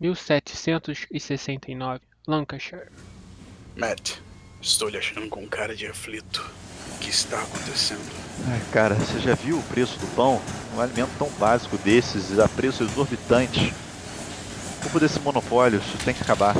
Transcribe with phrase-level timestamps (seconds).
[0.00, 2.88] 1769, Lancashire.
[3.76, 4.18] Matt,
[4.60, 6.48] estou lhe achando com cara de aflito.
[6.94, 8.00] O que está acontecendo?
[8.48, 10.40] Ai, cara, você já viu o preço do pão?
[10.76, 13.74] Um alimento tão básico desses, a preço exorbitante.
[14.82, 16.56] Culpa desse monopólio, isso tem que acabar.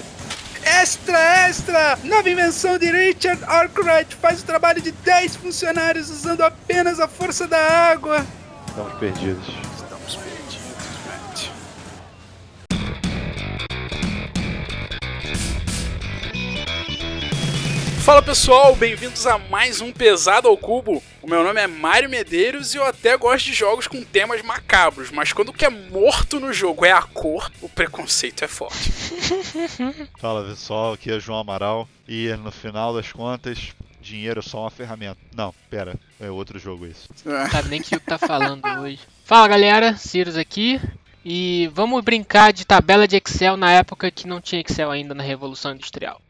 [0.64, 1.18] Extra,
[1.48, 1.96] extra!
[2.04, 7.46] Nova invenção de Richard Arkwright faz o trabalho de 10 funcionários usando apenas a força
[7.46, 8.26] da água.
[8.68, 9.46] Estamos perdidos,
[18.08, 21.02] Fala pessoal, bem-vindos a mais um Pesado ao Cubo.
[21.20, 25.10] O meu nome é Mário Medeiros e eu até gosto de jogos com temas macabros,
[25.10, 28.90] mas quando o que é morto no jogo é a cor, o preconceito é forte.
[30.18, 34.70] Fala pessoal, aqui é João Amaral e no final das contas, dinheiro é só uma
[34.70, 35.18] ferramenta.
[35.36, 37.10] Não, pera, é outro jogo isso.
[37.26, 39.00] Não sabe nem que o que tá falando hoje.
[39.22, 40.80] Fala galera, Cirus aqui.
[41.22, 45.22] E vamos brincar de tabela de Excel na época que não tinha Excel ainda na
[45.22, 46.22] Revolução Industrial.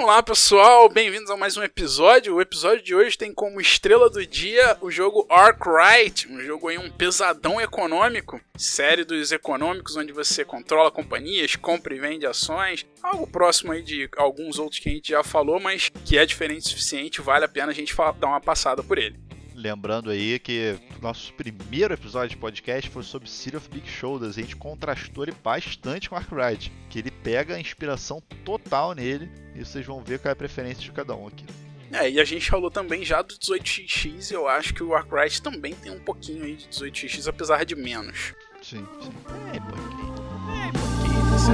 [0.00, 2.36] Olá pessoal, bem-vindos a mais um episódio.
[2.36, 6.78] O episódio de hoje tem como estrela do dia o jogo Arkwright, um jogo aí
[6.78, 13.26] um pesadão econômico, série dos econômicos onde você controla companhias, compra e vende ações, algo
[13.26, 16.68] próximo aí de alguns outros que a gente já falou, mas que é diferente o
[16.68, 19.27] suficiente, vale a pena a gente dar uma passada por ele.
[19.58, 24.38] Lembrando aí que nosso primeiro episódio de podcast foi sobre City of Big Shoulders.
[24.38, 29.64] A gente contrastou ele bastante com Arkwright, que ele pega a inspiração total nele e
[29.64, 31.44] vocês vão ver qual é a preferência de cada um aqui.
[31.90, 35.42] É, e a gente falou também já do 18xx e eu acho que o Arkwright
[35.42, 38.34] também tem um pouquinho aí de 18xx, apesar de menos.
[38.62, 39.10] Sim, sim.
[39.52, 40.14] É, pouquinho.
[40.54, 41.52] É, pouquinho, você.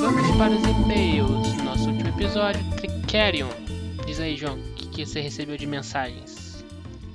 [0.00, 1.33] Vamos para os e-mails.
[2.24, 3.50] Episódio, Tricerion.
[4.06, 6.64] Diz aí, João, o que, que você recebeu de mensagens?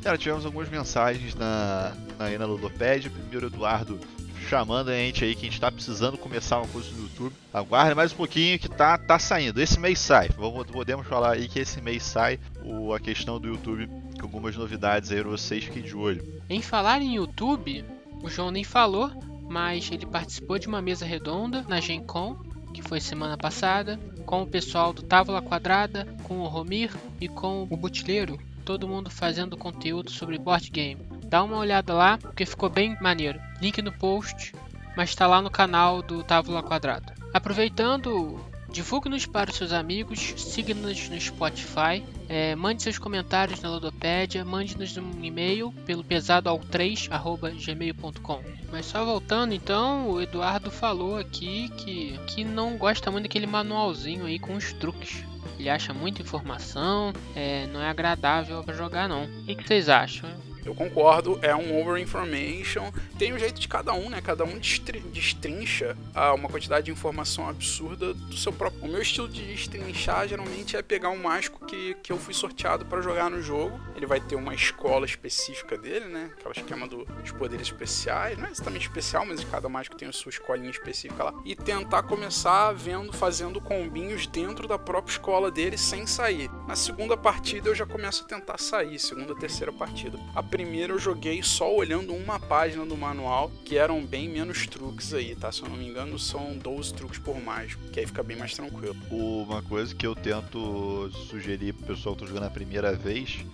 [0.03, 3.09] Cara, tivemos algumas mensagens na, na, aí na Ludopédia.
[3.09, 3.99] Primeiro, Eduardo
[4.47, 7.33] chamando a gente aí que a gente tá precisando começar uma coisa no YouTube.
[7.51, 9.59] Aguarde mais um pouquinho que tá, tá saindo.
[9.59, 10.29] Esse mês sai.
[10.37, 14.55] Vamos, podemos falar aí que esse mês sai o, a questão do YouTube com algumas
[14.55, 16.23] novidades aí pra vocês fiquem de olho.
[16.47, 17.83] Em falar em YouTube,
[18.21, 19.11] o João nem falou,
[19.49, 22.37] mas ele participou de uma mesa redonda na Gen Con,
[22.79, 27.63] que foi semana passada, com o pessoal do Távola Quadrada, com o Romir e com
[27.69, 31.01] o Butileiro, todo mundo fazendo conteúdo sobre board game.
[31.25, 33.39] Dá uma olhada lá, porque ficou bem maneiro.
[33.61, 34.53] Link no post,
[34.95, 37.13] mas está lá no canal do Távola Quadrada.
[37.33, 38.39] Aproveitando,
[38.71, 44.95] divulgue-nos para os seus amigos, siga-nos no Spotify, é, mande seus comentários na Ludopédia, mande-nos
[44.95, 48.43] um e-mail pelo pesadoal3.gmail.com.
[48.71, 54.27] Mas só voltando então, o Eduardo falou aqui que, que não gosta muito daquele manualzinho
[54.27, 55.23] aí com os truques.
[55.57, 59.23] Ele acha muita informação, é, não é agradável para jogar não.
[59.23, 60.29] O que, que vocês acham?
[60.65, 62.91] Eu concordo, é um over-information.
[63.17, 64.21] Tem um jeito de cada um, né?
[64.21, 68.83] Cada um destri- destrincha ah, uma quantidade de informação absurda do seu próprio.
[68.83, 72.85] O meu estilo de destrinchar geralmente é pegar um mágico que, que eu fui sorteado
[72.85, 73.79] para jogar no jogo.
[73.95, 76.29] Ele vai ter uma escola específica dele, né?
[76.37, 78.37] Aquela esquema do- dos poderes especiais.
[78.37, 81.33] Não é exatamente especial, mas cada mágico tem a sua escolinha específica lá.
[81.45, 86.49] E tentar começar vendo, fazendo combinhos dentro da própria escola dele sem sair.
[86.67, 90.19] Na segunda partida eu já começo a tentar sair, segunda, terceira partida.
[90.35, 95.13] A primeira eu joguei só olhando uma página do manual, que eram bem menos truques
[95.13, 95.51] aí, tá?
[95.51, 98.53] Se eu não me engano, são 12 truques por mágico, que aí fica bem mais
[98.53, 98.95] tranquilo.
[99.11, 103.45] Uma coisa que eu tento sugerir pro pessoal que tá jogando a primeira vez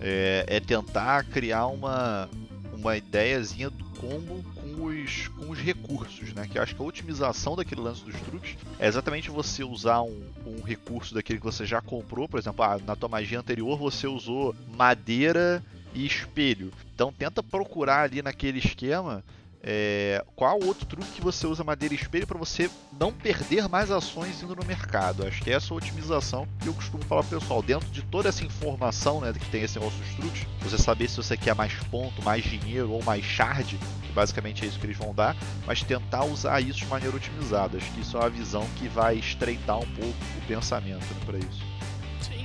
[0.00, 2.28] é, é tentar criar uma,
[2.72, 6.46] uma ideiazinha do combo com os, com os recursos, né?
[6.46, 10.62] Que acho que a otimização daquele lance dos truques é exatamente você usar um, um
[10.62, 14.54] recurso daquele que você já comprou, por exemplo, ah, na tua magia anterior você usou
[14.76, 15.62] madeira
[15.94, 16.72] e espelho.
[16.94, 19.24] Então tenta procurar ali naquele esquema
[19.62, 23.90] é, qual outro truque que você usa madeira e espelho para você não perder mais
[23.90, 25.26] ações indo no mercado.
[25.26, 27.62] Acho que essa é a otimização que eu costumo falar pro pessoal.
[27.62, 31.16] Dentro de toda essa informação né, que tem esse negócio dos truques, você saber se
[31.16, 34.96] você quer mais ponto, mais dinheiro ou mais shard, que basicamente é isso que eles
[34.96, 35.36] vão dar,
[35.66, 37.78] mas tentar usar isso de maneira otimizada.
[37.78, 41.38] Acho que isso é uma visão que vai estreitar um pouco o pensamento né, para
[41.38, 41.67] isso.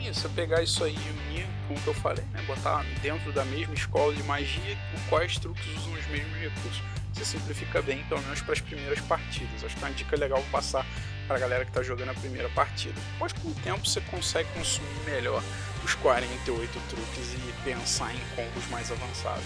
[0.03, 2.41] Sim, se eu pegar isso aí e unir com o que eu falei, né?
[2.45, 4.77] Botar dentro da mesma escola de magia,
[5.09, 6.81] quais truques usam os mesmos recursos.
[7.13, 9.63] Você simplifica bem, pelo menos para as primeiras partidas.
[9.63, 10.85] Acho que é uma dica legal passar
[11.25, 12.99] para a galera que está jogando a primeira partida.
[13.13, 15.41] Depois, com o tempo, você consegue consumir melhor
[15.85, 19.45] os 48 truques e pensar em combos mais avançados.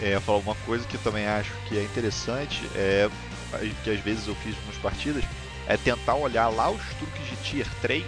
[0.00, 3.10] É, falar uma coisa que eu também acho que é interessante, é
[3.82, 5.24] que às vezes eu fiz nas partidas,
[5.66, 8.04] é tentar olhar lá os truques de Tier 3,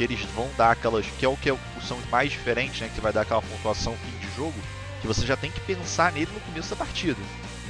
[0.00, 1.50] que eles vão dar aquelas, que é o que
[1.86, 4.54] são os mais diferentes, né, que vai dar aquela pontuação fim de jogo,
[5.02, 7.20] que você já tem que pensar nele no começo da partida.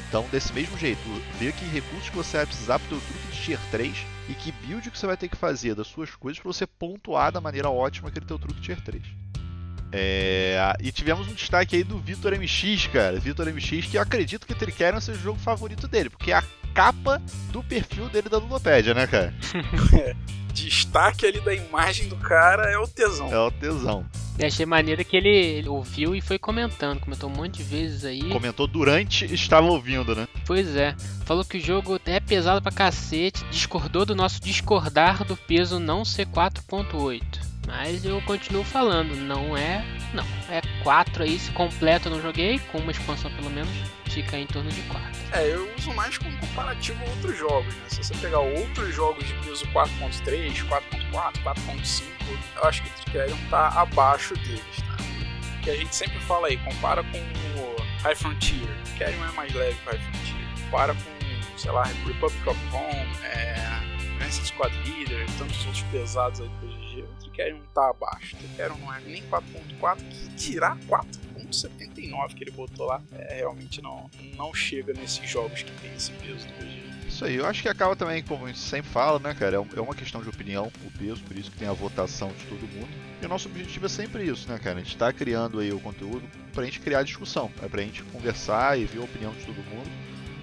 [0.08, 1.00] Então, desse mesmo jeito,
[1.40, 3.96] ver que recursos que você vai precisar para o teu truque de tier 3
[4.28, 7.32] e que build que você vai ter que fazer das suas coisas para você pontuar
[7.32, 9.02] da maneira ótima aquele teu truque tier 3.
[9.90, 10.76] É...
[10.78, 13.18] E tivemos um destaque aí do Vitor MX, cara.
[13.18, 16.44] Vitor MX, que eu acredito que Trickerion seja o jogo favorito dele, porque é a
[16.80, 17.20] capa
[17.52, 19.34] do perfil dele da Ludopédia, né, cara?
[20.54, 23.30] destaque ali da imagem do cara é o tesão.
[23.30, 24.06] É o tesão.
[24.38, 28.22] E achei maneiro que ele ouviu e foi comentando, comentou um monte de vezes aí.
[28.30, 30.26] Comentou durante estava ouvindo, né?
[30.46, 30.96] Pois é.
[31.26, 36.02] Falou que o jogo é pesado pra cacete, discordou do nosso discordar do peso não
[36.02, 37.49] ser 4.8.
[37.66, 39.84] Mas eu continuo falando, não é.
[40.12, 40.24] Não.
[40.48, 43.70] É 4 aí, se completo eu não joguei, com uma expansão pelo menos,
[44.06, 45.08] fica em torno de 4.
[45.32, 47.82] É, eu uso mais como comparativo a outros jogos, né?
[47.88, 52.04] Se você pegar outros jogos de peso 4.3, 4.4, 4.5,
[52.56, 54.96] eu acho que o Trickerion tá abaixo deles, tá?
[55.62, 58.62] Que a gente sempre fala aí, compara com o High Frontier.
[58.62, 60.64] O Trickerion é mais leve que o High Frontier.
[60.64, 63.54] Compara com, sei lá, Republic of Rome, é,
[64.20, 66.79] Rancid Squad Leader, tantos outros pesados aí do
[67.30, 68.34] O Trickerion tá abaixo.
[68.34, 73.00] O Trickerion não é nem 4.4, que dirá 4.79 que ele botou lá.
[73.12, 76.90] É, realmente não, não chega nesses jogos que tem esse peso do.
[77.06, 79.56] Isso aí, eu acho que acaba também, como a gente sempre fala, né, cara?
[79.56, 82.44] É, é uma questão de opinião, o peso, por isso que tem a votação de
[82.46, 82.88] todo mundo.
[83.20, 84.78] E o nosso objetivo é sempre isso, né, cara?
[84.78, 86.22] A gente tá criando aí o conteúdo
[86.52, 89.90] pra gente criar discussão, é pra gente conversar e ver a opinião de todo mundo.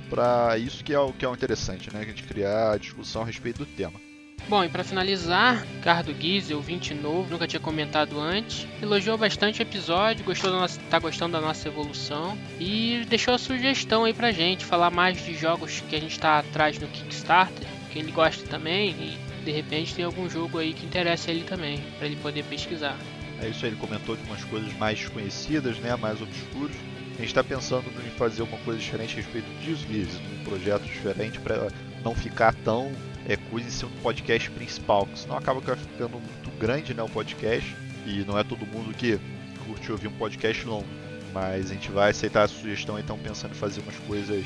[0.09, 2.01] Pra isso que é o que é o interessante, né?
[2.01, 4.06] A gente criar discussão a respeito do tema.
[4.49, 9.63] Bom, e para finalizar, Ricardo Guiz, ouvinte novo, nunca tinha comentado antes, elogiou bastante o
[9.63, 14.31] episódio, gostou da nossa, tá gostando da nossa evolução e deixou a sugestão aí pra
[14.31, 18.47] gente, falar mais de jogos que a gente tá atrás no Kickstarter, que ele gosta
[18.47, 22.45] também e de repente tem algum jogo aí que interessa ele também, para ele poder
[22.45, 22.97] pesquisar.
[23.41, 26.75] É isso aí, ele comentou de umas coisas mais desconhecidas, né, mais obscuras.
[27.15, 30.83] A gente está pensando em fazer uma coisa diferente a respeito disso, Liz, um projeto
[30.83, 31.67] diferente para
[32.01, 32.93] não ficar tão
[33.27, 37.09] é, coisa em ser um podcast principal, porque senão acaba ficando muito grande né, o
[37.09, 37.75] podcast
[38.05, 39.19] e não é todo mundo que
[39.65, 40.87] curte ouvir um podcast longo.
[41.33, 44.45] Mas a gente vai aceitar a sugestão, então pensando em fazer umas coisas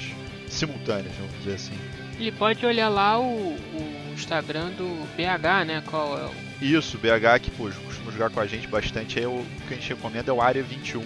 [0.49, 1.77] simultâneas, vamos dizer assim.
[2.19, 5.83] Ele pode olhar lá o, o Instagram do BH, né?
[5.85, 6.31] Qual é o...
[6.59, 9.19] Isso, BH que pô, costuma jogar com a gente bastante.
[9.19, 11.03] Aí o que a gente recomenda é o Área 21,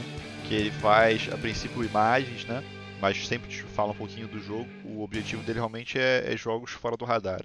[0.47, 2.63] que ele faz a princípio imagens, né?
[3.01, 4.67] Mas sempre te fala um pouquinho do jogo.
[4.83, 7.41] O objetivo dele realmente é, é jogos fora do radar.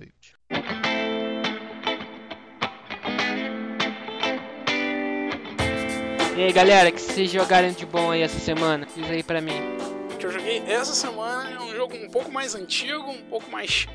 [6.37, 8.87] E aí galera, que vocês jogaram de bom aí essa semana?
[8.97, 9.61] Diz aí pra mim.
[10.12, 13.50] O que eu joguei essa semana é um jogo um pouco mais antigo, um pouco
[13.50, 13.87] mais.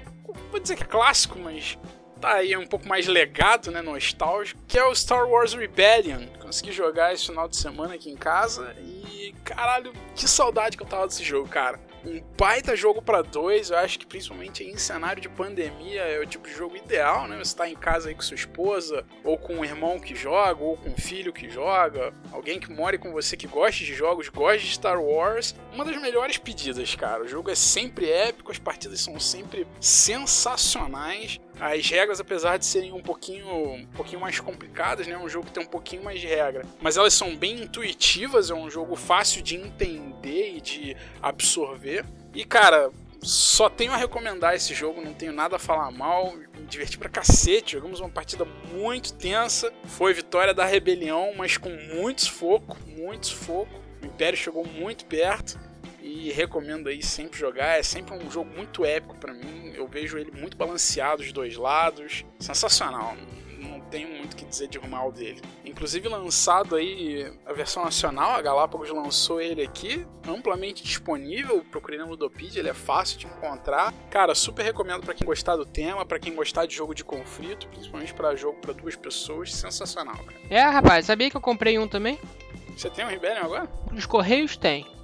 [0.52, 1.78] Vou dizer que é clássico, mas
[2.22, 6.25] tá aí um pouco mais legado, né, nostálgico, que é o Star Wars Rebellion.
[6.40, 9.05] Consegui jogar esse final de semana aqui em casa e
[9.44, 13.69] caralho, que saudade que eu tava desse jogo, cara um baita jogo para dois.
[13.69, 17.38] Eu acho que principalmente em cenário de pandemia é o tipo de jogo ideal, né?
[17.38, 20.77] Você tá em casa aí com sua esposa, ou com um irmão que joga, ou
[20.77, 24.60] com um filho que joga, alguém que more com você que gosta de jogos, gosta
[24.60, 25.56] de Star Wars.
[25.74, 27.24] Uma das melhores pedidas, cara.
[27.24, 31.39] O jogo é sempre épico, as partidas são sempre sensacionais.
[31.60, 35.13] As regras, apesar de serem um pouquinho, um pouquinho mais complicadas, né?
[35.13, 36.66] É um jogo que tem um pouquinho mais de regra.
[36.81, 42.06] Mas elas são bem intuitivas, é um jogo fácil de entender e de absorver.
[42.34, 46.35] E, cara, só tenho a recomendar esse jogo, não tenho nada a falar mal.
[46.35, 49.71] Me diverti pra cacete, jogamos uma partida muito tensa.
[49.85, 53.81] Foi vitória da rebelião, mas com muito sufoco, muito sufoco.
[54.02, 55.65] O Império chegou muito perto
[56.16, 57.78] e recomendo aí sempre jogar.
[57.78, 59.74] É sempre um jogo muito épico para mim.
[59.76, 62.26] Eu vejo ele muito balanceado dos dois lados.
[62.40, 63.16] Sensacional.
[63.60, 65.42] Não tenho muito o que dizer de mal dele.
[65.66, 71.64] Inclusive lançado aí a versão nacional, a Galápagos lançou ele aqui, amplamente disponível.
[71.69, 73.94] Procurei no Ludopedia, ele é fácil de encontrar.
[74.10, 77.68] Cara, super recomendo para quem gostar do tema, para quem gostar de jogo de conflito,
[77.68, 80.40] principalmente para jogo para duas pessoas, sensacional, cara.
[80.50, 82.19] É, rapaz, sabia que eu comprei um também?
[82.78, 83.69] Você tem um Rebellion agora?
[83.94, 84.94] Os Correios tem.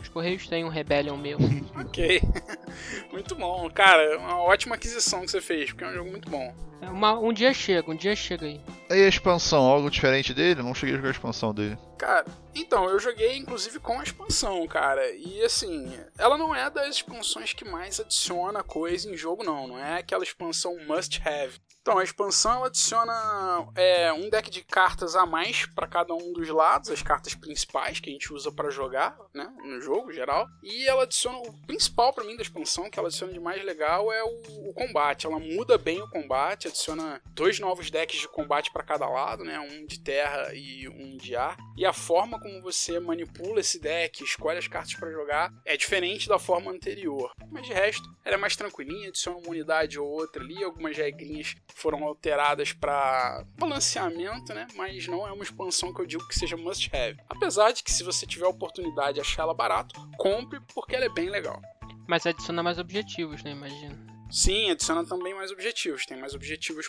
[0.00, 1.38] Os Correios têm um Rebellion meu.
[1.80, 2.20] ok.
[3.12, 3.68] muito bom.
[3.70, 6.54] Cara, uma ótima aquisição que você fez, porque é um jogo muito bom.
[6.80, 8.60] É uma, um dia chega, um dia chega aí.
[8.88, 10.62] E a expansão, algo diferente dele?
[10.62, 11.76] Não cheguei a jogar a expansão dele.
[11.98, 12.24] Cara,
[12.54, 15.10] então, eu joguei inclusive com a expansão, cara.
[15.12, 19.66] E assim, ela não é das expansões que mais adiciona coisa em jogo, não.
[19.66, 21.58] Não é aquela expansão must have.
[21.82, 26.32] Então, a expansão ela adiciona é, um deck de cartas a mais para cada um
[26.32, 30.48] dos lados, as cartas principais que a gente usa para jogar, né, no jogo geral.
[30.62, 34.12] E ela adiciona o principal para mim da expansão, que ela adiciona de mais legal
[34.12, 35.26] é o, o, combate.
[35.26, 39.58] Ela muda bem o combate, adiciona dois novos decks de combate para cada lado, né,
[39.60, 41.56] um de terra e um de ar.
[41.76, 46.28] E a forma como você manipula esse deck, escolhe as cartas para jogar, é diferente
[46.28, 47.32] da forma anterior.
[47.50, 51.54] Mas de resto, ela é mais tranquilinha, adiciona uma unidade ou outra ali, algumas regrinhas
[51.74, 54.66] foram alteradas para balanceamento, né?
[54.74, 57.18] Mas não é uma expansão que eu digo que seja must have.
[57.28, 61.04] Apesar de que se você tiver a oportunidade de achar ela barato, compre porque ela
[61.04, 61.60] é bem legal.
[62.08, 63.52] Mas adiciona mais objetivos, né?
[63.52, 63.96] Imagino.
[64.30, 66.06] Sim, adiciona também mais objetivos.
[66.06, 66.86] Tem mais objetivos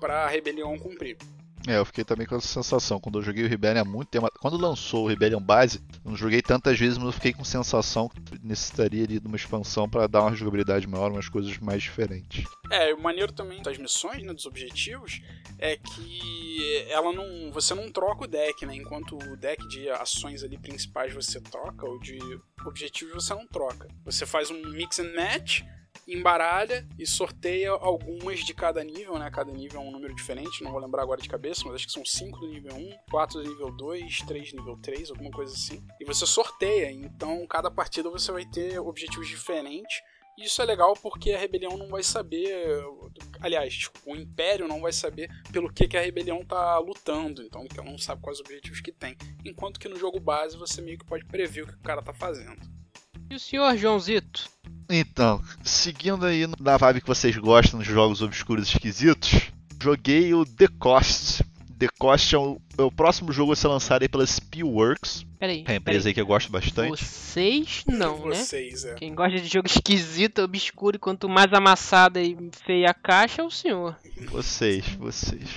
[0.00, 1.16] para a rebelião cumprir.
[1.66, 3.00] É, eu fiquei também com essa sensação.
[3.00, 4.30] Quando eu joguei o Rebellion há muito tempo.
[4.38, 8.20] Quando lançou o Rebellion base, não joguei tantas vezes, mas eu fiquei com sensação que
[8.42, 12.44] necessitaria de uma expansão para dar uma jogabilidade maior, umas coisas mais diferentes.
[12.70, 15.22] É, o maneiro também das missões, né, dos objetivos,
[15.58, 17.50] é que ela não.
[17.52, 18.76] Você não troca o deck, né?
[18.76, 22.18] Enquanto o deck de ações ali principais você troca, ou de
[22.66, 23.88] objetivos você não troca.
[24.04, 25.62] Você faz um mix and match
[26.06, 29.30] embaralha e sorteia algumas de cada nível, né?
[29.30, 31.92] Cada nível é um número diferente, não vou lembrar agora de cabeça, mas acho que
[31.92, 35.52] são 5 do nível 1, 4 do nível 2, 3 do nível 3, alguma coisa
[35.52, 35.84] assim.
[36.00, 40.02] E você sorteia, então cada partida você vai ter objetivos diferentes.
[40.36, 42.52] Isso é legal porque a rebelião não vai saber.
[43.40, 47.40] Aliás, tipo, o Império não vai saber pelo que, que a rebelião tá lutando.
[47.40, 49.16] Então, porque ela não sabe quais objetivos que tem.
[49.44, 52.12] Enquanto que no jogo base você meio que pode prever o que o cara tá
[52.12, 52.60] fazendo.
[53.30, 54.48] E o senhor Joãozito?
[54.88, 59.50] Então, seguindo aí na vibe que vocês gostam dos jogos obscuros esquisitos,
[59.82, 61.42] joguei o The Cost.
[61.78, 65.26] The Cost é o, é o próximo jogo a ser lançado aí pela Spielworks.
[65.38, 65.64] Peraí.
[65.66, 66.08] É uma empresa peraí.
[66.08, 66.90] aí que eu gosto bastante.
[66.90, 68.36] Vocês não, né?
[68.36, 68.94] Vocês, é.
[68.94, 73.44] Quem gosta de jogo esquisito, obscuro, e quanto mais amassada e feia a caixa, é
[73.44, 73.96] o senhor.
[74.30, 75.48] Vocês, vocês.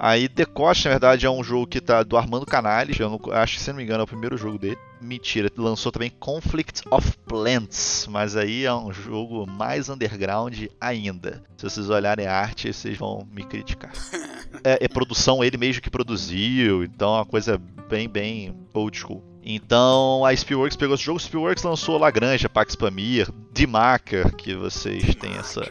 [0.00, 2.98] Aí The Cost, na verdade, é um jogo que tá do Armando Canales.
[2.98, 4.78] Eu não, acho que, se não me engano, é o primeiro jogo dele.
[5.00, 11.42] Mentira, lançou também Conflict of Plants, mas aí é um jogo mais underground ainda.
[11.56, 13.92] Se vocês olharem a arte, vocês vão me criticar.
[14.64, 19.22] É, é produção ele mesmo que produziu, então é uma coisa bem, bem old school.
[19.42, 25.36] Então a Spielworks pegou esse jogo, Spielworks lançou Lagrange, Pax Pamir, Dimaker, que vocês têm
[25.36, 25.62] essa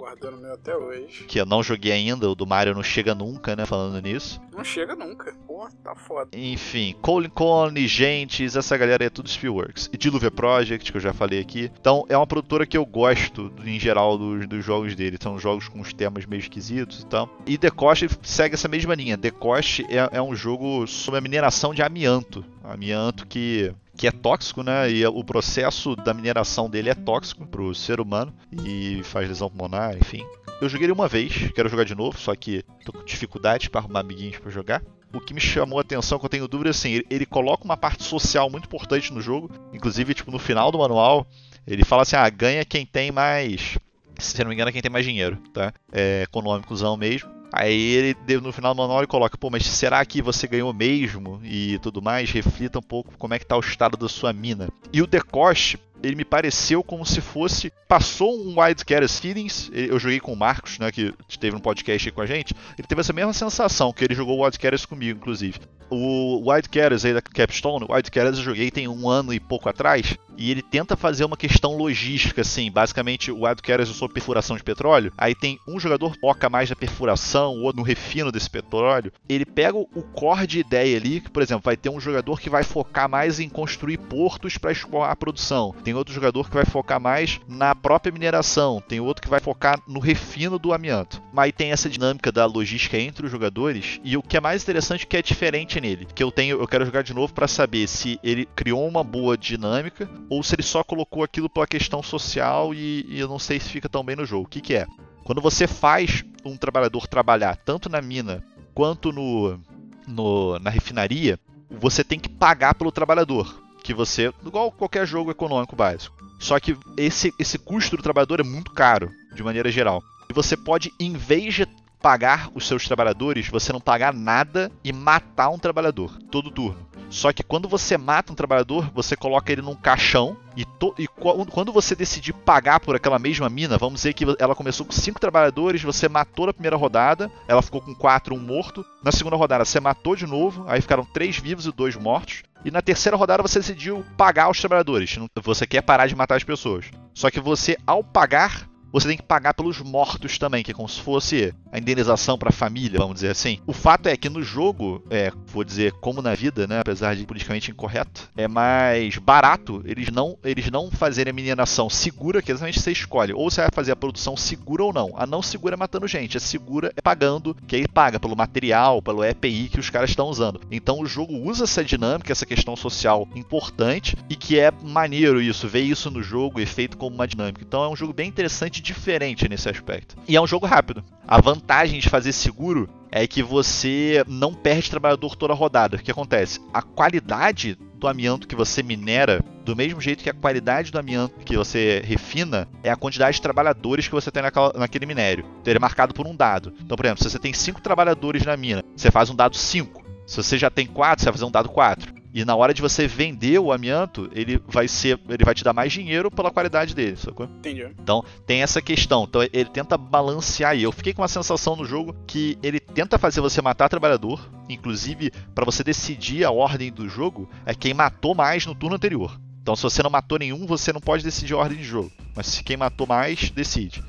[0.00, 1.24] Tô aguardando o meu até hoje.
[1.24, 4.40] que eu não joguei ainda, o do Mario não chega nunca, né, falando nisso.
[4.50, 5.34] Não chega nunca.
[5.46, 6.30] Pô, tá foda.
[6.32, 9.90] Enfim, Colin Conley, Gentes, essa galera é tudo Spielworks.
[9.92, 11.70] E Diluvia Project, que eu já falei aqui.
[11.78, 15.18] Então, é uma produtora que eu gosto, em geral, dos, dos jogos dele.
[15.20, 17.28] São jogos com os temas meio esquisitos e tal.
[17.44, 19.18] E The Cost segue essa mesma linha.
[19.18, 22.42] The Cost é, é um jogo sobre a mineração de amianto.
[22.64, 24.90] Amianto que que é tóxico, né?
[24.90, 28.32] E o processo da mineração dele é tóxico para o ser humano
[28.64, 30.24] e faz lesão pulmonar, enfim.
[30.60, 33.80] Eu joguei ele uma vez, quero jogar de novo, só que tô com dificuldade para
[33.80, 34.82] arrumar amiguinhos para jogar.
[35.12, 37.76] O que me chamou a atenção, que eu tenho dúvida, assim, ele, ele coloca uma
[37.76, 39.50] parte social muito importante no jogo.
[39.72, 41.26] Inclusive, tipo, no final do manual,
[41.66, 43.78] ele fala assim, ah, ganha quem tem mais...
[44.18, 45.72] Se não me engano, é quem tem mais dinheiro, tá?
[45.90, 47.30] É econômicozão mesmo.
[47.52, 51.40] Aí ele no final do manual ele coloca, pô, mas será que você ganhou mesmo
[51.42, 52.30] e tudo mais?
[52.30, 54.68] Reflita um pouco como é que tá o estado da sua mina.
[54.92, 57.72] E o Decoste, ele me pareceu como se fosse.
[57.86, 59.70] Passou um Wild Carrots Feelings.
[59.72, 60.90] Eu joguei com o Marcos, né?
[60.90, 62.54] Que esteve no podcast aí com a gente.
[62.78, 65.58] Ele teve essa mesma sensação, que ele jogou Carrots comigo, inclusive.
[65.90, 69.40] O Wild Carrots aí da Capstone, o Wild Carrots eu joguei tem um ano e
[69.40, 70.16] pouco atrás.
[70.36, 72.70] E ele tenta fazer uma questão logística, assim.
[72.70, 75.12] Basicamente, o Wild Carrots é sobre perfuração de petróleo.
[75.18, 79.12] Aí tem um jogador foca mais na perfuração, ou no refino desse petróleo.
[79.28, 82.48] Ele pega o core de ideia ali, que, por exemplo, vai ter um jogador que
[82.48, 85.74] vai focar mais em construir portos para escoar a produção.
[85.84, 88.82] Tem outro jogador que vai focar mais na própria mineração.
[88.88, 91.22] Tem outro que vai focar no refino do amianto.
[91.34, 94.00] Mas tem essa dinâmica da logística entre os jogadores.
[94.02, 96.06] E o que é mais interessante é que é diferente nele.
[96.14, 99.36] Que eu tenho, eu quero jogar de novo para saber se ele criou uma boa
[99.36, 103.58] dinâmica ou se ele só colocou aquilo pela questão social e, e eu não sei
[103.58, 104.44] se fica tão bem no jogo.
[104.44, 104.86] O que, que é?
[105.24, 108.44] Quando você faz um trabalhador trabalhar tanto na mina
[108.74, 109.60] quanto no,
[110.06, 111.38] no, na refinaria,
[111.70, 113.62] você tem que pagar pelo trabalhador.
[113.82, 114.32] Que você.
[114.44, 116.16] igual qualquer jogo econômico básico.
[116.38, 120.02] Só que esse, esse custo do trabalhador é muito caro, de maneira geral.
[120.28, 121.66] E você pode, em vez de
[122.00, 126.90] pagar os seus trabalhadores, você não pagar nada e matar um trabalhador todo turno.
[127.10, 130.64] Só que quando você mata um trabalhador, você coloca ele num caixão e,
[130.96, 134.92] e quando você decidir pagar por aquela mesma mina, vamos dizer que ela começou com
[134.92, 138.84] cinco trabalhadores, você matou na primeira rodada, ela ficou com quatro, um morto.
[139.02, 142.44] Na segunda rodada você matou de novo, aí ficaram três vivos e dois mortos.
[142.64, 145.18] E na terceira rodada você decidiu pagar os trabalhadores.
[145.42, 146.86] Você quer parar de matar as pessoas.
[147.12, 150.88] Só que você, ao pagar, você tem que pagar pelos mortos também, que é como
[150.88, 153.58] se fosse a indenização para a família, vamos dizer assim.
[153.66, 157.24] O fato é que no jogo, é, vou dizer como na vida, né, apesar de
[157.24, 162.80] politicamente incorreto, é mais barato eles não eles não fazerem a mineração segura, que exatamente
[162.80, 165.12] você escolhe, ou você vai fazer a produção segura ou não.
[165.14, 169.02] A não segura é matando gente, a segura é pagando, que aí paga pelo material,
[169.02, 170.60] pelo EPI que os caras estão usando.
[170.70, 175.68] Então o jogo usa essa dinâmica, essa questão social importante e que é maneiro isso,
[175.68, 177.62] ver isso no jogo e feito como uma dinâmica.
[177.62, 180.16] Então é um jogo bem interessante e diferente nesse aspecto.
[180.26, 181.04] E é um jogo rápido.
[181.28, 185.96] A vantagem de fazer seguro é que você não perde trabalhador toda a rodada.
[185.96, 186.60] O que acontece?
[186.72, 191.44] A qualidade do amianto que você minera, do mesmo jeito que a qualidade do amianto
[191.44, 195.44] que você refina, é a quantidade de trabalhadores que você tem naquela, naquele minério.
[195.60, 196.72] Então, ele é marcado por um dado.
[196.80, 200.02] Então, por exemplo, se você tem 5 trabalhadores na mina, você faz um dado 5.
[200.26, 202.19] Se você já tem 4, você vai fazer um dado 4.
[202.32, 205.72] E na hora de você vender o amianto, ele vai ser, ele vai te dar
[205.72, 207.46] mais dinheiro pela qualidade dele, sacou?
[207.46, 207.84] Entendi.
[208.00, 209.24] Então tem essa questão.
[209.24, 210.76] Então ele tenta balancear.
[210.76, 214.48] E eu fiquei com uma sensação no jogo que ele tenta fazer você matar trabalhador,
[214.68, 219.38] inclusive para você decidir a ordem do jogo é quem matou mais no turno anterior.
[219.62, 222.12] Então se você não matou nenhum, você não pode decidir a ordem de jogo.
[222.34, 224.02] Mas se quem matou mais, decide.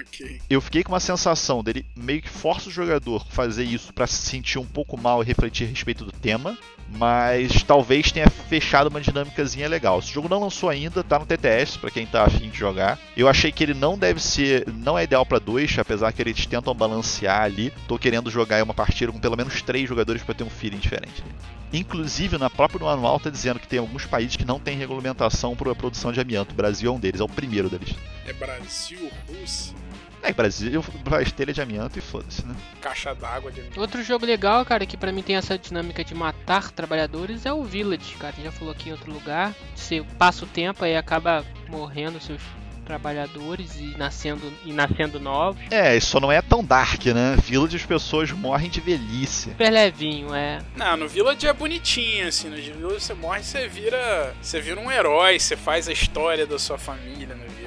[0.00, 0.40] Ok.
[0.48, 4.06] Eu fiquei com uma sensação dele meio que força o jogador a fazer isso para
[4.06, 6.56] se sentir um pouco mal e refletir a respeito do tema,
[6.98, 9.98] mas talvez tenha fechado uma dinâmicazinha legal.
[9.98, 12.98] Esse jogo não lançou ainda, tá no TTS para quem tá afim de jogar.
[13.16, 16.46] Eu achei que ele não deve ser, não é ideal para dois, apesar que eles
[16.46, 17.72] tentam balancear ali.
[17.88, 21.24] Tô querendo jogar uma partida com pelo menos três jogadores para ter um feeling diferente.
[21.72, 25.72] Inclusive, na própria manual tá dizendo que tem alguns países que não tem regulamentação para
[25.72, 26.52] a produção de amianto.
[26.52, 27.94] O Brasil é um deles, é o primeiro deles.
[28.26, 29.74] É Brasil, Rússia,
[30.22, 32.54] É, Brasil faz telha de amianto e foda-se, né?
[32.80, 36.70] caixa d'água de Outro jogo legal, cara, que pra mim tem essa dinâmica de matar
[36.70, 38.32] trabalhadores é o Village, cara.
[38.32, 39.54] A gente já falou aqui em outro lugar.
[39.74, 42.40] Você passa o tempo e acaba morrendo seus
[42.84, 45.62] trabalhadores e nascendo e nascendo novos.
[45.70, 47.36] É, isso não é tão dark, né?
[47.42, 49.50] Village as pessoas morrem de velhice.
[49.50, 50.58] Super levinho, é.
[50.76, 52.48] Não, no Village é bonitinho, assim.
[52.48, 54.34] No Village você morre, você vira.
[54.42, 57.61] Você vira um herói, você faz a história da sua família no Village.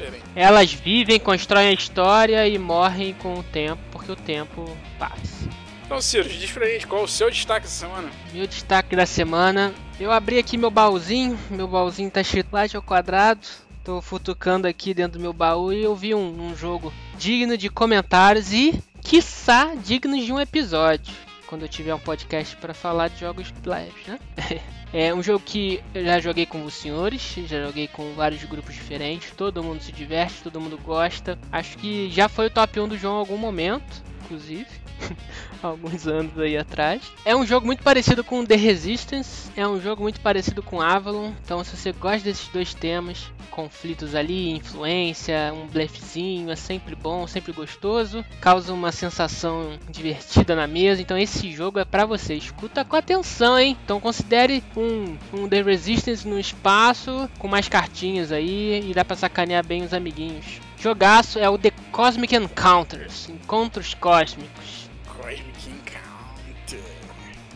[0.00, 0.24] Diferente.
[0.34, 5.48] Elas vivem, constroem a história e morrem com o tempo, porque o tempo passa.
[5.84, 8.10] Então, Ciro, diz pra gente qual é o seu destaque essa semana.
[8.32, 12.82] Meu destaque da semana, eu abri aqui meu baúzinho, meu baúzinho tá escrito Light ao
[12.82, 13.40] quadrado.
[13.82, 17.68] Tô futucando aqui dentro do meu baú e eu vi um, um jogo digno de
[17.68, 21.12] comentários e, quiçá, digno de um episódio.
[21.46, 24.18] Quando eu tiver um podcast para falar de jogos leves, né?
[24.92, 28.74] É um jogo que eu já joguei com os senhores, já joguei com vários grupos
[28.74, 31.38] diferentes, todo mundo se diverte, todo mundo gosta.
[31.52, 34.66] Acho que já foi o top 1 do João em algum momento, inclusive.
[35.62, 37.02] alguns anos aí atrás.
[37.24, 41.32] É um jogo muito parecido com The Resistance, é um jogo muito parecido com Avalon.
[41.44, 47.26] Então, se você gosta desses dois temas, conflitos ali, influência, um blefzinho, é sempre bom,
[47.26, 51.02] sempre gostoso, causa uma sensação divertida na mesa.
[51.02, 52.34] Então, esse jogo é para você.
[52.34, 53.76] Escuta com atenção, hein?
[53.84, 59.16] Então, considere um, um The Resistance no espaço com mais cartinhas aí e dá para
[59.16, 60.60] sacanear bem os amiguinhos.
[60.80, 64.88] Jogaço é o The Cosmic Encounters, Encontros Cósmicos.
[65.06, 66.80] Cosmic Encounter.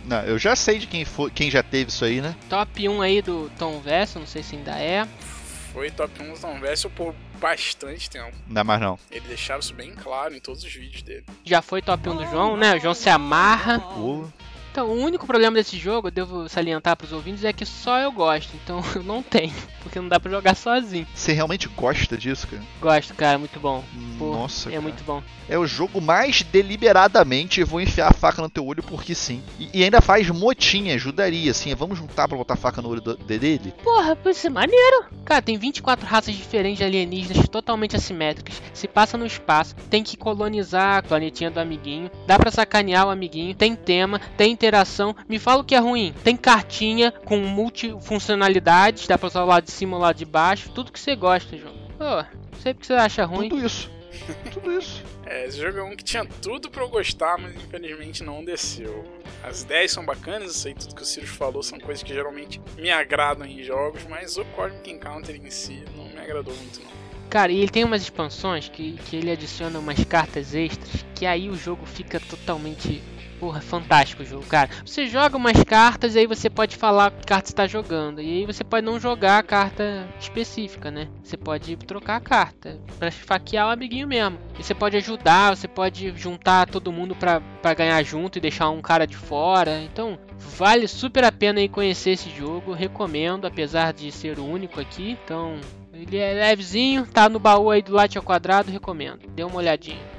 [0.05, 2.37] Não, eu já sei de quem foi, quem já teve isso aí, né?
[2.51, 5.09] Top 1 aí do Tom Vessel, não sei se ainda é.
[5.73, 8.37] Foi top 1 do Tom Vessel por bastante tempo.
[8.47, 8.99] Não dá mais não.
[9.11, 11.25] Ele deixava isso bem claro em todos os vídeos dele.
[11.45, 12.77] Já foi top 1 do João, né?
[12.77, 13.81] O João se amarra.
[13.81, 14.27] Pô,
[14.75, 18.11] Então, o único problema desse jogo, eu devo salientar pros ouvintes, é que só eu
[18.11, 18.51] gosto.
[18.57, 21.07] Então, eu não tenho, porque não dá pra jogar sozinho.
[21.15, 22.61] você realmente gosta disso, cara?
[22.81, 23.85] Gosto, cara, muito bom.
[24.19, 24.83] Pô, Nossa, é cara.
[24.83, 25.23] muito bom.
[25.49, 29.43] É o jogo mais deliberadamente vou enfiar a faca no teu olho porque sim.
[29.61, 31.73] E, e ainda faz motinha, ajudaria, assim.
[31.75, 33.73] Vamos juntar pra botar a faca no olho do- dele?
[33.85, 35.05] Porra, pode ser maneiro.
[35.25, 38.61] Cara, tem 24 raças diferentes de alienígenas totalmente assimétricas.
[38.73, 42.11] Se passa no espaço, tem que colonizar a planetinha do amiguinho.
[42.27, 43.55] Dá pra sacanear o amiguinho.
[43.55, 45.15] Tem tema, tem interação.
[45.29, 46.15] Me fala o que é ruim.
[46.25, 49.07] Tem cartinha com multifuncionalidades.
[49.07, 50.71] Dá pra usar o lado de cima o lado de baixo.
[50.71, 51.75] Tudo que você gosta, João.
[51.99, 53.49] Pô, não sei porque você acha ruim.
[53.49, 53.91] Tudo isso.
[54.53, 55.03] Tudo isso.
[55.27, 59.05] É, esse jogo é um que tinha tudo pra eu gostar, mas infelizmente não desceu.
[59.43, 62.61] As ideias são bacanas, isso aí tudo que o Sirius falou são coisas que geralmente
[62.77, 66.91] me agradam em jogos, mas o Cosmic Encounter em si não me agradou muito não.
[67.31, 71.49] Cara, e ele tem umas expansões que, que ele adiciona umas cartas extras, que aí
[71.49, 73.03] o jogo fica totalmente.
[73.41, 74.71] Porra, fantástico o jogo, cara.
[74.87, 78.21] Você joga umas cartas e aí você pode falar que carta você tá jogando.
[78.21, 81.09] E aí você pode não jogar a carta específica, né?
[81.23, 84.39] Você pode trocar a carta pra esfaquear o amiguinho mesmo.
[84.59, 88.81] E você pode ajudar, você pode juntar todo mundo pra ganhar junto e deixar um
[88.81, 89.83] cara de fora.
[89.83, 92.73] Então, vale super a pena aí conhecer esse jogo.
[92.73, 95.19] Recomendo, apesar de ser o único aqui.
[95.25, 95.59] Então,
[95.93, 99.21] Ele é levezinho, tá no baú aí do Light ao quadrado, recomendo.
[99.29, 100.14] Dê uma olhadinha.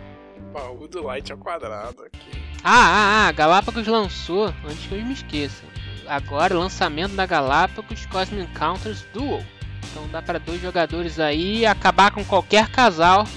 [0.56, 2.32] Baú do Light ao quadrado aqui.
[2.64, 5.66] Ah, ah, ah, Galápagos lançou, antes que eu me esqueça.
[6.08, 9.44] Agora, lançamento da Galápagos Cosmic Encounters Duel.
[9.92, 13.28] Então dá para dois jogadores aí acabar com qualquer casal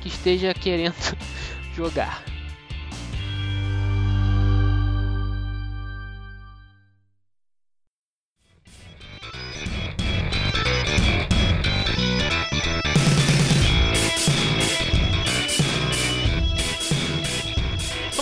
[0.00, 0.94] que esteja querendo
[1.74, 2.27] jogar.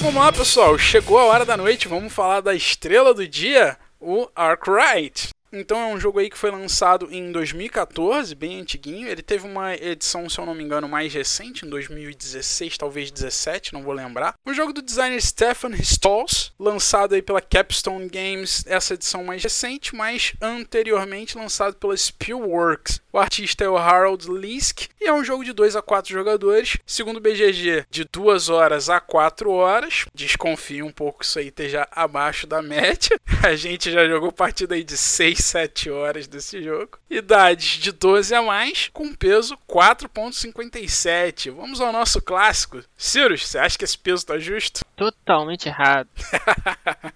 [0.07, 0.79] Vamos lá, pessoal.
[0.79, 1.89] Chegou a hora da noite.
[1.89, 5.31] Vamos falar da estrela do dia, o Arkwright.
[5.59, 9.09] Então é um jogo aí que foi lançado em 2014, bem antiguinho.
[9.09, 13.73] Ele teve uma edição, se eu não me engano, mais recente, em 2016, talvez 17,
[13.73, 14.35] não vou lembrar.
[14.45, 19.95] Um jogo do designer Stefan Stolz, lançado aí pela Capstone Games, essa edição mais recente,
[19.95, 23.01] mas anteriormente lançado pela Spielworks.
[23.13, 26.77] O artista é o Harold Lisk e é um jogo de 2 a 4 jogadores,
[26.85, 30.05] segundo o BGG, de 2 horas a 4 horas.
[30.15, 33.19] Desconfio um pouco que isso aí esteja abaixo da média.
[33.43, 36.99] A gente já jogou partida aí de 6 7 horas desse jogo.
[37.09, 41.51] Idades de 12 a mais, com peso 4.57.
[41.51, 42.83] Vamos ao nosso clássico.
[42.97, 44.81] Cirus, você acha que esse peso tá justo?
[44.97, 46.09] Totalmente errado.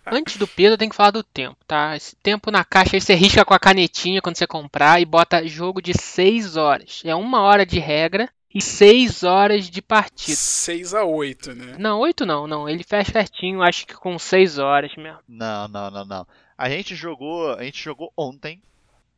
[0.06, 1.96] Antes do peso, eu tenho que falar do tempo, tá?
[1.96, 5.46] Esse tempo na caixa aí você risca com a canetinha quando você comprar e bota
[5.46, 7.02] jogo de 6 horas.
[7.04, 10.36] É uma hora de regra e 6 horas de partida.
[10.36, 11.76] 6 a 8, né?
[11.78, 12.68] Não, 8 não, não.
[12.68, 15.20] Ele fecha certinho, acho que com 6 horas mesmo.
[15.28, 16.26] Não, não, não, não.
[16.60, 18.62] A gente jogou, a gente jogou ontem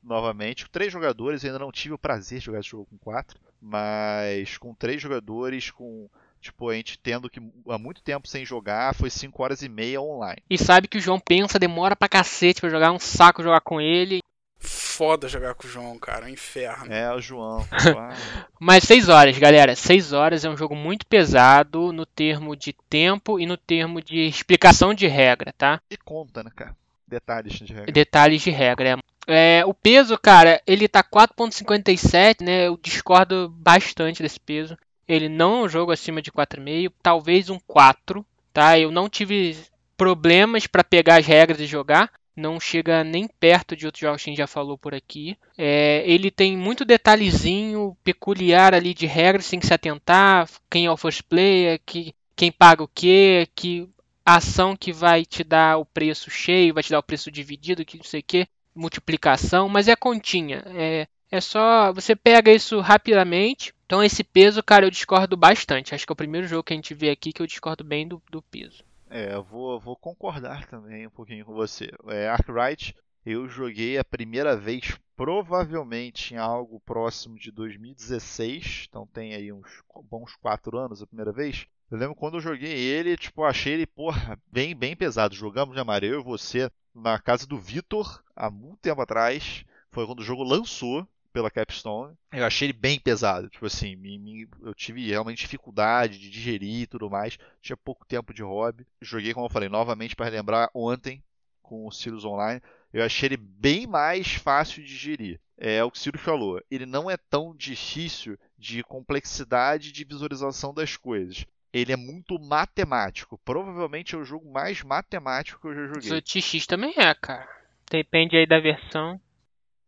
[0.00, 3.36] novamente, com três jogadores, ainda não tive o prazer de jogar esse jogo com quatro,
[3.60, 6.08] mas com três jogadores, com
[6.40, 10.00] tipo, a gente tendo que há muito tempo sem jogar, foi 5 horas e meia
[10.00, 10.40] online.
[10.48, 13.80] E sabe que o João pensa, demora pra cacete pra jogar, um saco jogar com
[13.80, 14.20] ele.
[14.60, 16.92] Foda jogar com o João, cara, é um inferno.
[16.92, 17.66] É, o João.
[18.60, 19.74] Mas 6 horas, galera.
[19.74, 24.28] 6 horas é um jogo muito pesado no termo de tempo e no termo de
[24.28, 25.80] explicação de regra, tá?
[25.90, 26.76] E conta, né, cara?
[27.12, 27.92] Detalhes de regra.
[27.92, 28.98] Detalhes de regra.
[29.26, 29.58] É.
[29.58, 32.68] é o peso, cara, ele tá 4.57, né?
[32.68, 34.78] Eu discordo bastante desse peso.
[35.06, 38.78] Ele não é um jogo acima de 4,5, talvez um 4, tá?
[38.78, 39.58] Eu não tive
[39.94, 42.10] problemas para pegar as regras e jogar.
[42.34, 45.36] Não chega nem perto de outros jogos que a gente já falou por aqui.
[45.58, 50.48] É, ele tem muito detalhezinho peculiar ali de regras, tem que se atentar.
[50.70, 53.86] Quem é o first player, que, quem paga o quê, que
[54.24, 57.96] ação que vai te dar o preço cheio, vai te dar o preço dividido, que
[57.96, 60.62] não sei o que, multiplicação, mas é continha.
[60.66, 61.92] É, é só.
[61.92, 63.74] Você pega isso rapidamente.
[63.86, 65.94] Então esse peso, cara, eu discordo bastante.
[65.94, 68.06] Acho que é o primeiro jogo que a gente vê aqui que eu discordo bem
[68.06, 68.84] do, do peso.
[69.10, 71.90] É, eu vou, vou concordar também um pouquinho com você.
[72.08, 79.34] É, Arkwright, eu joguei a primeira vez provavelmente em algo próximo de 2016, então tem
[79.34, 79.68] aí uns
[80.10, 81.66] bons 4 anos a primeira vez.
[81.92, 85.34] Eu lembro quando eu joguei ele, tipo, achei ele, porra, bem, bem pesado.
[85.34, 89.62] Jogamos de amarelo, eu e você, na casa do Vitor, há muito tempo atrás.
[89.90, 92.16] Foi quando o jogo lançou pela Capstone.
[92.32, 93.50] Eu achei ele bem pesado.
[93.50, 97.36] Tipo assim, me, me, eu tive realmente dificuldade de digerir e tudo mais.
[97.60, 98.86] Tinha pouco tempo de hobby.
[98.98, 101.22] Joguei, como eu falei, novamente para relembrar ontem
[101.60, 102.62] com o Sirius Online.
[102.90, 105.38] Eu achei ele bem mais fácil de digerir.
[105.58, 106.58] É o que o Ciro falou.
[106.70, 113.38] Ele não é tão difícil de complexidade de visualização das coisas ele é muito matemático.
[113.44, 116.20] Provavelmente é o jogo mais matemático que eu já joguei.
[116.20, 117.48] 18x também é, cara.
[117.90, 119.20] Depende aí da versão.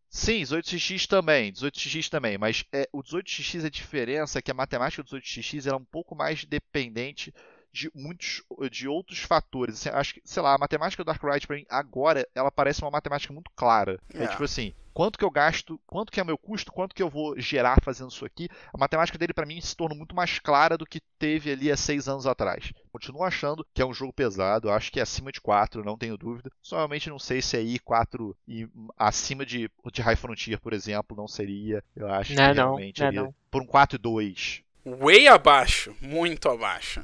[0.09, 5.03] Sim, 18x também, 18x também, mas é, o 18x a diferença é que a matemática
[5.03, 7.35] do 18x é um pouco mais dependente
[7.73, 9.75] de muitos de outros fatores.
[9.75, 12.93] Assim, acho que, sei lá, a matemática do Arkwright para mim agora, ela parece uma
[12.93, 13.99] matemática muito clara.
[14.15, 14.23] É.
[14.23, 14.29] é.
[14.29, 17.11] tipo assim, quanto que eu gasto, quanto que é o meu custo, quanto que eu
[17.11, 18.49] vou gerar fazendo isso aqui.
[18.73, 21.77] A matemática dele para mim se tornou muito mais clara do que teve ali há
[21.77, 22.73] seis anos atrás.
[22.93, 26.17] Continuo achando que é um jogo pesado, acho que é acima de 4, não tenho
[26.17, 26.51] dúvida.
[26.63, 31.17] Só realmente não sei se aí 4 e acima de, de High Frontier, por exemplo,
[31.17, 31.83] não seria.
[31.97, 33.35] Eu acho não, que realmente não, não.
[33.51, 34.63] por um 4 e 2.
[34.87, 37.03] Way abaixo, muito abaixo.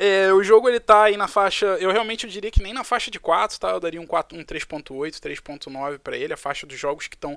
[0.00, 2.84] É, o jogo ele tá aí na faixa, eu realmente eu diria que nem na
[2.84, 3.70] faixa de 4, tá?
[3.70, 7.36] Eu daria um, 4, um 3.8, 3.9 para ele, a faixa dos jogos que estão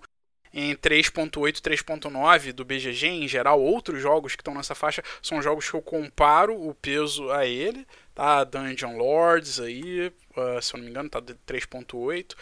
[0.54, 5.70] em 3.8, 3.9 do BGG em geral, outros jogos que estão nessa faixa são jogos
[5.70, 8.44] que eu comparo o peso a ele, tá?
[8.44, 12.36] Dungeon Lords aí, uh, se eu não me engano, tá de 3.8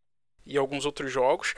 [0.45, 1.53] e alguns outros jogos.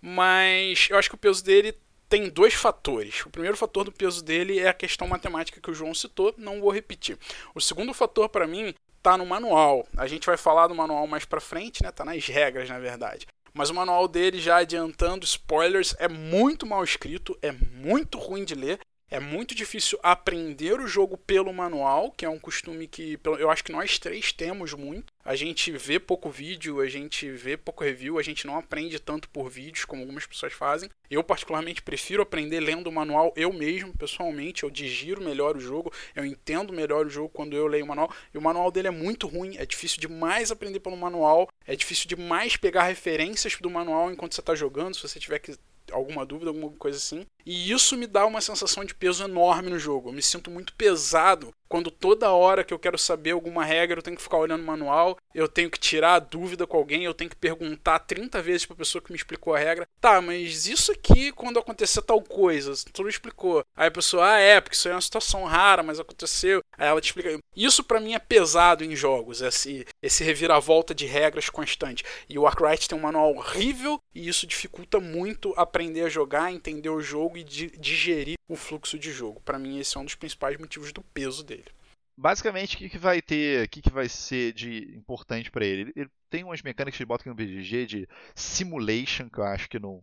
[0.00, 1.76] Mas eu acho que o peso dele
[2.08, 3.24] tem dois fatores.
[3.26, 6.60] O primeiro fator do peso dele é a questão matemática que o João citou, não
[6.60, 7.18] vou repetir.
[7.54, 9.86] O segundo fator para mim está no manual.
[9.96, 11.90] A gente vai falar do manual mais para frente, né?
[11.92, 13.26] Tá nas regras, na verdade.
[13.54, 18.54] mas o manual dele, já adiantando spoilers, é muito mal escrito, é muito ruim de
[18.54, 18.78] ler.
[19.08, 23.62] É muito difícil aprender o jogo pelo manual, que é um costume que eu acho
[23.62, 25.12] que nós três temos muito.
[25.24, 29.28] A gente vê pouco vídeo, a gente vê pouco review, a gente não aprende tanto
[29.28, 30.90] por vídeos como algumas pessoas fazem.
[31.08, 34.64] Eu, particularmente, prefiro aprender lendo o manual eu mesmo, pessoalmente.
[34.64, 38.12] Eu digiro melhor o jogo, eu entendo melhor o jogo quando eu leio o manual.
[38.34, 42.08] E o manual dele é muito ruim, é difícil demais aprender pelo manual, é difícil
[42.08, 45.56] demais pegar referências do manual enquanto você está jogando, se você tiver que
[45.92, 47.24] alguma dúvida, alguma coisa assim.
[47.46, 50.08] E isso me dá uma sensação de peso enorme no jogo.
[50.08, 54.02] Eu me sinto muito pesado quando toda hora que eu quero saber alguma regra eu
[54.02, 57.14] tenho que ficar olhando o manual, eu tenho que tirar a dúvida com alguém, eu
[57.14, 59.88] tenho que perguntar 30 vezes para a pessoa que me explicou a regra.
[60.00, 63.64] Tá, mas isso aqui quando acontecer tal coisa, tu não explicou.
[63.76, 66.62] Aí a pessoa, ah, é, porque isso é uma situação rara, mas aconteceu.
[66.76, 67.38] Aí ela te explica.
[67.54, 72.04] Isso para mim é pesado em jogos, esse, esse reviravolta de regras constante.
[72.28, 76.88] E o Arkwright tem um manual horrível e isso dificulta muito aprender a jogar, entender
[76.88, 79.40] o jogo e digerir o fluxo de jogo.
[79.40, 81.70] Para mim esse é um dos principais motivos do peso dele
[82.16, 85.92] basicamente o que, que vai ter, o que, que vai ser de importante para ele?
[85.94, 86.10] ele?
[86.30, 90.02] tem umas mecânicas ele bota aqui no BGG de simulation que eu acho que não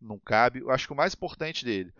[0.00, 0.58] não cabe.
[0.58, 1.92] Eu acho que o mais importante dele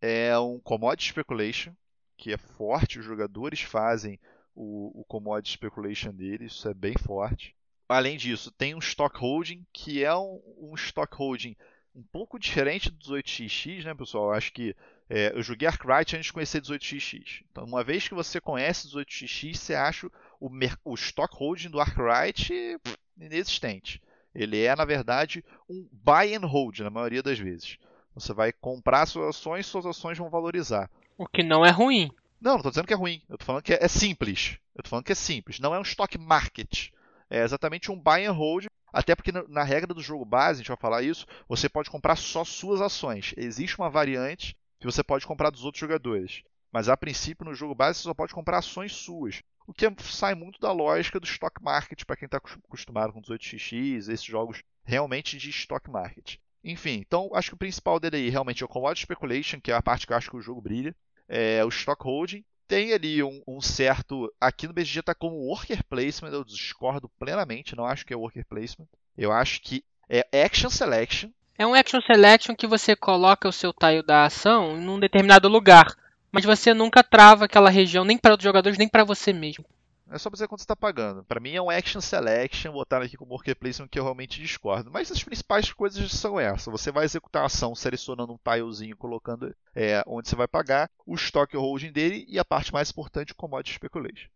[0.00, 1.74] é um commodity speculation
[2.16, 2.98] que é forte.
[2.98, 4.18] Os jogadores fazem
[4.54, 7.54] o, o commodity speculation dele, isso é bem forte.
[7.88, 11.54] Além disso, tem um stock holding que é um, um stock holding
[11.94, 14.26] um pouco diferente do 18xx, né, pessoal?
[14.26, 14.74] Eu acho que
[15.08, 17.44] é, eu joguei Arkwright antes de conhecer 18xx.
[17.50, 20.06] Então, uma vez que você conhece 18xx, você acha
[20.40, 20.50] o,
[20.84, 22.78] o stock holding do Arkwright
[23.18, 24.00] inexistente.
[24.34, 27.76] Ele é, na verdade, um buy and hold na maioria das vezes.
[28.14, 30.90] Você vai comprar suas ações, suas ações vão valorizar.
[31.18, 32.10] O que não é ruim.
[32.40, 33.22] Não, não estou dizendo que é ruim.
[33.28, 34.56] Eu estou falando que é, é simples.
[34.74, 35.60] Eu estou falando que é simples.
[35.60, 36.90] Não é um stock market.
[37.28, 40.68] É exatamente um buy and hold até porque na regra do jogo base, a gente
[40.68, 43.32] vai falar isso, você pode comprar só suas ações.
[43.36, 46.42] Existe uma variante que você pode comprar dos outros jogadores.
[46.70, 49.42] Mas a princípio, no jogo base, você só pode comprar ações suas.
[49.66, 54.08] O que sai muito da lógica do stock market para quem está acostumado com 18xx,
[54.08, 56.36] esses jogos realmente de stock market.
[56.64, 59.74] Enfim, então acho que o principal dele aí realmente é o commodity speculation, que é
[59.74, 60.94] a parte que eu acho que o jogo brilha.
[61.28, 62.44] É o stock holding.
[62.72, 64.32] Tem ali um, um certo.
[64.40, 68.46] Aqui no BGG está como worker placement, eu discordo plenamente, não acho que é worker
[68.46, 68.86] placement.
[69.14, 73.74] Eu acho que é action selection, é um action selection que você coloca o seu
[73.74, 75.94] tile da ação em um determinado lugar,
[76.32, 79.66] mas você nunca trava aquela região nem para os jogadores nem para você mesmo.
[80.12, 81.24] É só pra dizer quanto você está pagando.
[81.24, 84.42] Para mim é um action selection, botar aqui com o worker placement que eu realmente
[84.42, 84.90] discordo.
[84.90, 86.70] Mas as principais coisas são essas.
[86.70, 91.14] Você vai executar a ação selecionando um tilezinho, colocando é, onde você vai pagar, o
[91.14, 94.28] stock holding dele e a parte mais importante, o commodity speculation.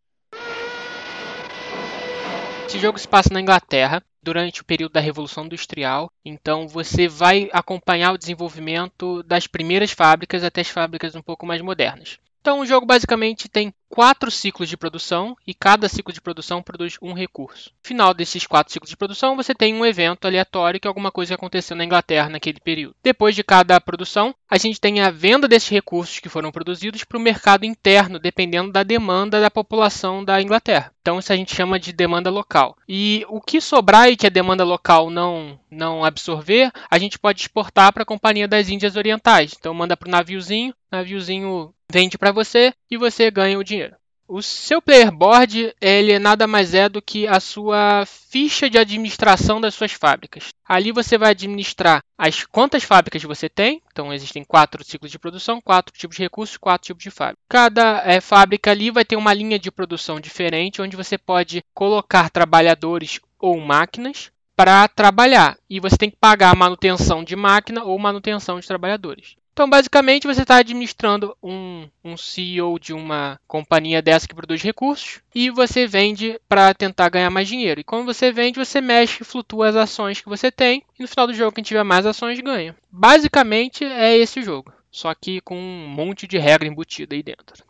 [2.66, 7.50] Esse jogo se passa na Inglaterra durante o período da Revolução Industrial, então você vai
[7.52, 12.18] acompanhar o desenvolvimento das primeiras fábricas até as fábricas um pouco mais modernas.
[12.46, 16.96] Então, o jogo basicamente tem quatro ciclos de produção e cada ciclo de produção produz
[17.02, 17.70] um recurso.
[17.70, 21.10] No final desses quatro ciclos de produção, você tem um evento aleatório que é alguma
[21.10, 22.94] coisa aconteceu na Inglaterra naquele período.
[23.02, 27.18] Depois de cada produção, a gente tem a venda desses recursos que foram produzidos para
[27.18, 30.92] o mercado interno, dependendo da demanda da população da Inglaterra.
[31.00, 32.76] Então isso a gente chama de demanda local.
[32.88, 37.42] E o que sobrar e que a demanda local não não absorver, a gente pode
[37.42, 39.54] exportar para a Companhia das Índias Orientais.
[39.58, 43.96] Então manda para o naviozinho, naviozinho vende para você e você ganha o dinheiro.
[44.28, 49.60] O seu player board ele nada mais é do que a sua ficha de administração
[49.60, 50.48] das suas fábricas.
[50.64, 53.80] Ali você vai administrar as quantas fábricas você tem.
[53.92, 57.38] Então existem quatro ciclos de produção, quatro tipos de recursos, quatro tipos de fábrica.
[57.48, 62.28] Cada é, fábrica ali vai ter uma linha de produção diferente, onde você pode colocar
[62.28, 65.56] trabalhadores ou máquinas para trabalhar.
[65.70, 69.36] E você tem que pagar a manutenção de máquina ou manutenção de trabalhadores.
[69.56, 75.22] Então, basicamente, você está administrando um, um CEO de uma companhia dessa que produz recursos
[75.34, 77.80] e você vende para tentar ganhar mais dinheiro.
[77.80, 80.84] E quando você vende, você mexe e flutua as ações que você tem.
[80.98, 82.76] E no final do jogo, quem tiver mais ações ganha.
[82.92, 84.70] Basicamente, é esse o jogo.
[84.90, 87.64] Só que com um monte de regra embutida aí dentro.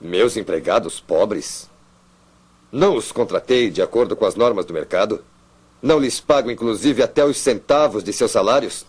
[0.00, 1.70] Meus empregados pobres?
[2.72, 5.24] Não os contratei de acordo com as normas do mercado?
[5.80, 8.84] Não lhes pago, inclusive, até os centavos de seus salários?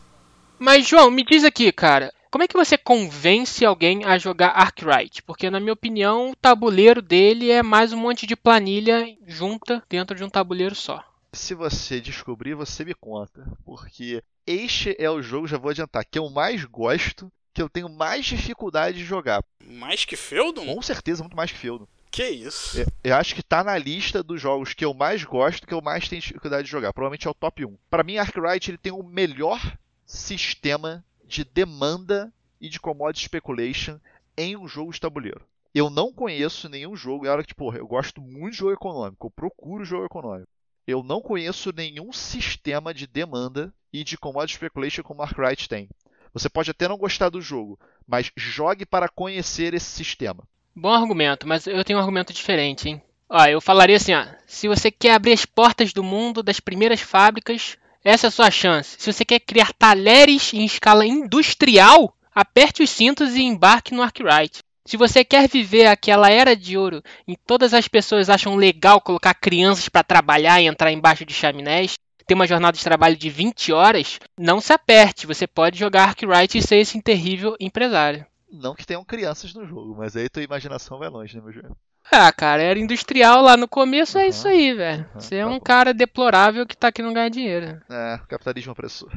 [0.57, 5.23] Mas, João, me diz aqui, cara, como é que você convence alguém a jogar Arkwright?
[5.23, 10.15] Porque, na minha opinião, o tabuleiro dele é mais um monte de planilha junta dentro
[10.15, 11.03] de um tabuleiro só.
[11.33, 13.45] Se você descobrir, você me conta.
[13.65, 17.89] Porque este é o jogo, já vou adiantar, que eu mais gosto, que eu tenho
[17.89, 19.43] mais dificuldade de jogar.
[19.65, 20.65] Mais que Feudon?
[20.65, 21.87] Com certeza, muito mais que Feudon.
[22.11, 22.79] Que isso?
[22.79, 25.81] Eu, eu acho que tá na lista dos jogos que eu mais gosto, que eu
[25.81, 26.93] mais tenho dificuldade de jogar.
[26.93, 27.77] Provavelmente é o top 1.
[27.89, 29.59] Para mim, Arkwright ele tem o melhor
[30.05, 33.99] sistema de demanda e de commodity speculation
[34.37, 35.41] em um jogo de tabuleiro.
[35.73, 39.27] Eu não conheço nenhum jogo, é hora que, tipo, eu gosto muito de jogo econômico,
[39.27, 40.47] eu procuro jogo econômico.
[40.87, 45.89] Eu não conheço nenhum sistema de demanda e de commodity speculation como Arkwright tem.
[46.33, 50.47] Você pode até não gostar do jogo, mas jogue para conhecer esse sistema.
[50.75, 53.01] Bom argumento, mas eu tenho um argumento diferente, hein?
[53.29, 57.01] Ó, eu falaria assim, ó, se você quer abrir as portas do mundo das primeiras
[57.01, 58.95] fábricas, essa é a sua chance.
[58.99, 64.59] Se você quer criar talheres em escala industrial, aperte os cintos e embarque no Arkwright.
[64.85, 69.33] Se você quer viver aquela era de ouro em todas as pessoas acham legal colocar
[69.33, 71.95] crianças para trabalhar e entrar embaixo de chaminés,
[72.27, 76.55] ter uma jornada de trabalho de 20 horas, não se aperte, você pode jogar Arkwright
[76.55, 78.23] e ser esse terrível empresário.
[78.51, 81.75] Não que tenham crianças no jogo, mas aí tua imaginação vai longe, né, meu jogo?
[82.11, 85.05] Ah, cara, era industrial lá no começo, é isso aí, velho.
[85.13, 85.59] uhum, Você é tá um bom.
[85.59, 87.81] cara deplorável que tá aqui não ganhar dinheiro.
[87.89, 89.11] É, capitalismo opressor.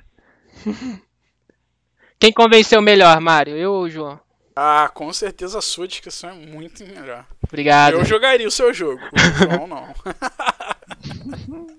[2.18, 3.56] Quem convenceu melhor, Mário?
[3.56, 4.18] Eu ou o João?
[4.56, 7.24] Ah, com certeza a sua descrição é muito melhor.
[7.46, 7.92] Obrigado.
[7.94, 9.18] Eu jogaria o seu jogo, o
[9.54, 9.94] João não.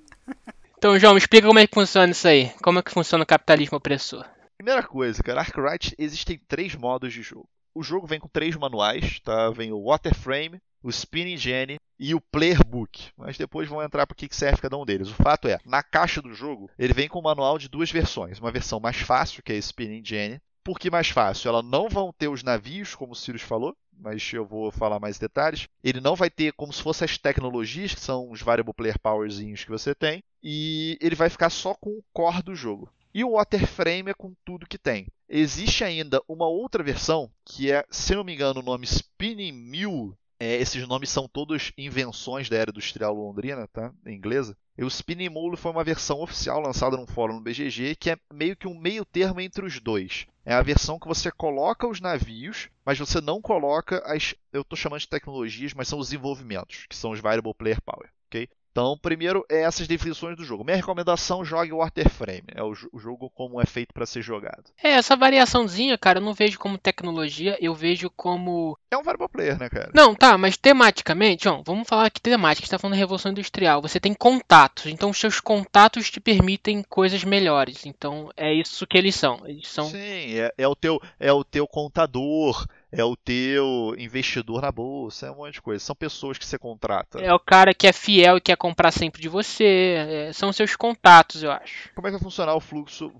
[0.77, 2.53] Então, João, me explica como é que funciona isso aí.
[2.63, 4.25] Como é que funciona o capitalismo opressor?
[4.57, 7.49] Primeira coisa, cara, Arkwright existem três modos de jogo.
[7.75, 9.49] O jogo vem com três manuais, tá?
[9.49, 13.11] Vem o Waterframe, o Spinning Genie e o Player Book.
[13.17, 15.09] Mas depois vão entrar para que serve cada um deles.
[15.09, 18.39] O fato é, na caixa do jogo, ele vem com um manual de duas versões.
[18.39, 20.41] Uma versão mais fácil, que é a Spinning Genie.
[20.63, 21.49] Por que mais fácil?
[21.49, 25.17] Ela não vão ter os navios, como o Sirius falou, mas eu vou falar mais
[25.17, 25.67] detalhes.
[25.83, 29.63] Ele não vai ter como se fossem as tecnologias, que são os Variable Player Powerzinhos
[29.63, 30.23] que você tem.
[30.43, 32.89] E ele vai ficar só com o core do jogo.
[33.13, 35.07] E o Waterframe é com tudo que tem.
[35.27, 40.13] Existe ainda uma outra versão, que é, se não me engano, o nome Spinning Mule.
[40.39, 43.93] É, esses nomes são todos invenções da era industrial londrina, tá?
[44.05, 44.57] Em inglesa.
[44.77, 48.17] E o Spinning Mule foi uma versão oficial lançada num fórum no BGG, que é
[48.33, 50.25] meio que um meio termo entre os dois.
[50.45, 54.33] É a versão que você coloca os navios, mas você não coloca as.
[54.53, 58.09] Eu estou chamando de tecnologias, mas são os desenvolvimentos, que são os Variable Player Power.
[58.27, 58.47] ok?
[58.79, 60.63] Então, primeiro, é essas definições do jogo.
[60.63, 62.45] Minha recomendação, jogue o Waterframe.
[62.55, 64.63] É o, o jogo como é feito para ser jogado.
[64.81, 68.77] É, essa variaçãozinha, cara, eu não vejo como tecnologia, eu vejo como.
[68.89, 69.91] É um Variable Player, né, cara?
[69.93, 73.33] Não, tá, mas tematicamente, João, vamos falar aqui temática, a gente tá falando da Revolução
[73.33, 73.81] Industrial.
[73.81, 77.85] Você tem contatos, então os seus contatos te permitem coisas melhores.
[77.85, 79.41] Então é isso que eles são.
[79.45, 79.89] Eles são.
[79.89, 85.27] Sim, é, é o teu, é o teu contador, é o teu investidor na bolsa,
[85.27, 85.83] é um monte de coisa.
[85.83, 87.19] São pessoas que você contrata.
[87.19, 89.95] É o cara que é fiel e quer comprar sempre de você.
[90.29, 91.93] é, são seus contatos, eu acho.
[91.93, 93.11] Como é que vai funcionar o fluxo?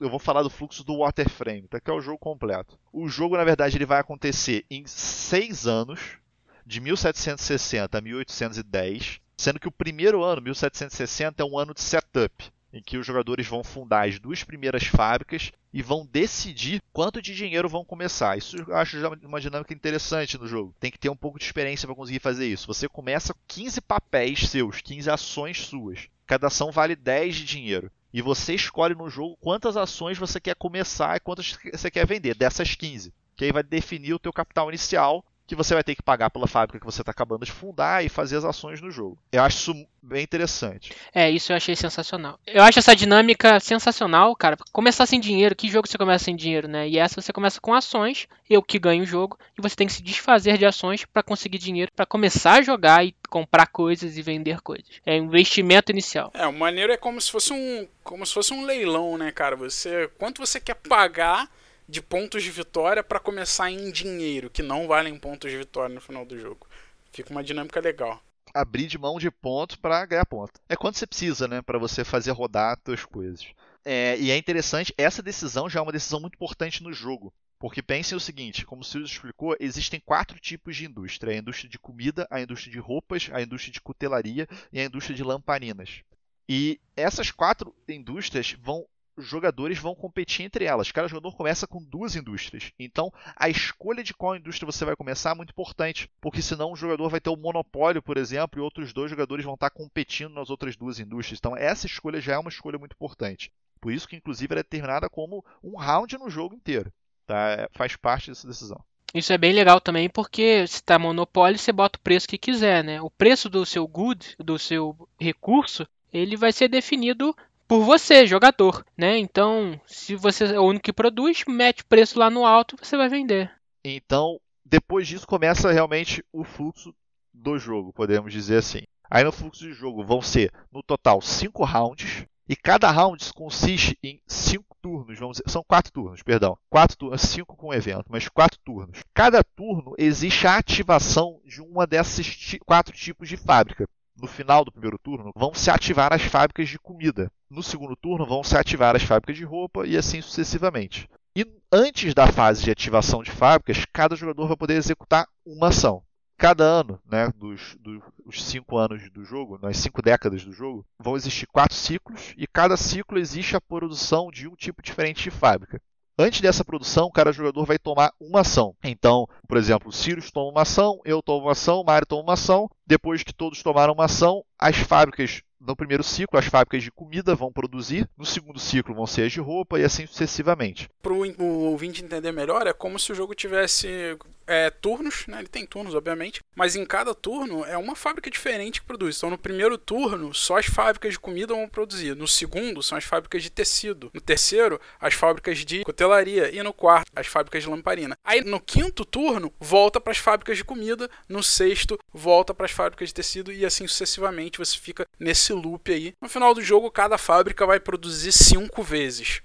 [0.00, 1.80] Eu vou falar do fluxo do Waterframe, tá?
[1.80, 2.78] que é o jogo completo.
[2.92, 6.18] O jogo, na verdade, ele vai acontecer em seis anos,
[6.64, 12.50] de 1760 a 1810, sendo que o primeiro ano, 1760, é um ano de setup,
[12.76, 17.34] em que os jogadores vão fundar as duas primeiras fábricas e vão decidir quanto de
[17.34, 18.36] dinheiro vão começar.
[18.36, 20.74] Isso eu acho já uma dinâmica interessante no jogo.
[20.78, 22.66] Tem que ter um pouco de experiência para conseguir fazer isso.
[22.66, 26.08] Você começa com 15 papéis seus, 15 ações suas.
[26.26, 27.90] Cada ação vale 10 de dinheiro.
[28.12, 32.34] E você escolhe no jogo quantas ações você quer começar e quantas você quer vender,
[32.34, 33.12] dessas 15.
[33.36, 36.46] Que aí vai definir o teu capital inicial que você vai ter que pagar pela
[36.46, 39.16] fábrica que você está acabando de fundar e fazer as ações no jogo.
[39.30, 40.92] Eu acho isso bem interessante.
[41.14, 42.38] É, isso eu achei sensacional.
[42.46, 44.56] Eu acho essa dinâmica sensacional, cara.
[44.72, 46.88] Começar sem dinheiro, que jogo você começa sem dinheiro, né?
[46.88, 49.92] E essa você começa com ações, eu que ganho o jogo, e você tem que
[49.92, 54.22] se desfazer de ações para conseguir dinheiro para começar a jogar e comprar coisas e
[54.22, 54.86] vender coisas.
[55.04, 56.30] É um investimento inicial.
[56.34, 59.56] É, o maneiro é como se fosse um, como se fosse um leilão, né, cara?
[59.56, 61.48] Você, quanto você quer pagar
[61.88, 66.00] de pontos de vitória para começar em dinheiro, que não valem pontos de vitória no
[66.00, 66.66] final do jogo.
[67.12, 68.20] Fica uma dinâmica legal.
[68.52, 70.60] Abrir de mão de ponto para ganhar ponto.
[70.68, 73.46] É quanto você precisa, né, para você fazer rodar as coisas.
[73.84, 77.32] É, e é interessante, essa decisão já é uma decisão muito importante no jogo.
[77.58, 81.70] Porque pensem o seguinte, como o Sirius explicou, existem quatro tipos de indústria: a indústria
[81.70, 86.02] de comida, a indústria de roupas, a indústria de cutelaria e a indústria de lamparinas.
[86.48, 88.86] E essas quatro indústrias vão
[89.18, 90.92] jogadores vão competir entre elas.
[90.92, 92.72] Cada jogador começa com duas indústrias.
[92.78, 96.76] Então, a escolha de qual indústria você vai começar é muito importante, porque senão um
[96.76, 100.50] jogador vai ter o monopólio, por exemplo, e outros dois jogadores vão estar competindo nas
[100.50, 101.38] outras duas indústrias.
[101.38, 103.50] Então, essa escolha já é uma escolha muito importante.
[103.80, 106.92] Por isso que, inclusive, ela é determinada como um round no jogo inteiro.
[107.26, 107.50] Tá?
[107.50, 108.82] É, Faz parte dessa decisão.
[109.14, 112.84] Isso é bem legal também, porque se tá monopólio, você bota o preço que quiser,
[112.84, 113.00] né?
[113.00, 117.34] O preço do seu good, do seu recurso, ele vai ser definido
[117.66, 119.18] por você, jogador, né?
[119.18, 122.96] Então, se você é o único que produz, mete preço lá no alto e você
[122.96, 123.50] vai vender.
[123.84, 126.94] Então, depois disso, começa realmente o fluxo
[127.32, 128.82] do jogo, podemos dizer assim.
[129.10, 132.26] Aí no fluxo de jogo vão ser, no total, 5 rounds.
[132.48, 136.56] E cada round consiste em 5 turnos, vamos dizer, são 4 turnos, perdão.
[136.70, 139.00] 4 turnos, 5 com evento, mas 4 turnos.
[139.12, 143.88] Cada turno existe a ativação de uma desses quatro tipos de fábrica.
[144.16, 147.30] No final do primeiro turno, vão se ativar as fábricas de comida.
[147.50, 151.08] No segundo turno, vão se ativar as fábricas de roupa e assim sucessivamente.
[151.36, 156.02] E antes da fase de ativação de fábricas, cada jogador vai poder executar uma ação
[156.36, 161.16] cada ano, né, dos, dos cinco anos do jogo, nas cinco décadas do jogo, vão
[161.16, 165.80] existir quatro ciclos e cada ciclo existe a produção de um tipo diferente de fábrica.
[166.18, 168.74] Antes dessa produção, cada jogador vai tomar uma ação.
[168.82, 172.22] Então, por exemplo, o Sirius toma uma ação, eu tomo uma ação, o Mario toma
[172.22, 172.70] uma ação.
[172.86, 177.34] Depois que todos tomaram uma ação, as fábricas no primeiro ciclo, as fábricas de comida
[177.34, 180.88] vão produzir, no segundo ciclo vão ser as de roupa e assim sucessivamente.
[181.02, 185.38] Para o ouvinte entender melhor, é como se o jogo tivesse é, turnos, né?
[185.38, 189.16] ele tem turnos, obviamente, mas em cada turno é uma fábrica diferente que produz.
[189.16, 192.14] Então, no primeiro turno, só as fábricas de comida vão produzir.
[192.14, 194.10] No segundo, são as fábricas de tecido.
[194.14, 196.54] No terceiro, as fábricas de cutelaria.
[196.54, 198.16] E no quarto, as fábricas de lamparina.
[198.24, 201.10] Aí, no quinto turno, volta para as fábricas de comida.
[201.28, 203.52] No sexto, volta para as fábricas de tecido.
[203.52, 206.14] E assim sucessivamente, você fica nesse loop aí.
[206.20, 209.40] No final do jogo, cada fábrica vai produzir cinco vezes.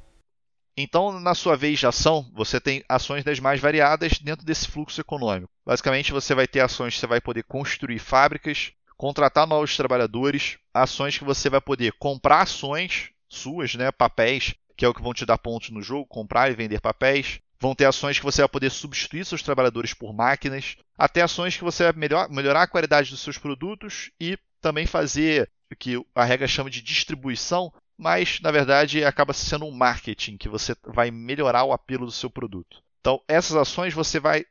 [0.77, 5.01] Então, na sua vez de ação, você tem ações das mais variadas dentro desse fluxo
[5.01, 5.51] econômico.
[5.65, 11.17] Basicamente, você vai ter ações que você vai poder construir fábricas, contratar novos trabalhadores, ações
[11.17, 15.25] que você vai poder comprar ações suas, né, papéis, que é o que vão te
[15.25, 17.39] dar pontos no jogo, comprar e vender papéis.
[17.59, 21.63] Vão ter ações que você vai poder substituir seus trabalhadores por máquinas, até ações que
[21.63, 26.23] você vai melhor, melhorar a qualidade dos seus produtos e também fazer o que a
[26.23, 31.65] regra chama de distribuição, mas na verdade acaba sendo um marketing que você vai melhorar
[31.65, 32.81] o apelo do seu produto.
[32.99, 34.43] Então, essas ações você vai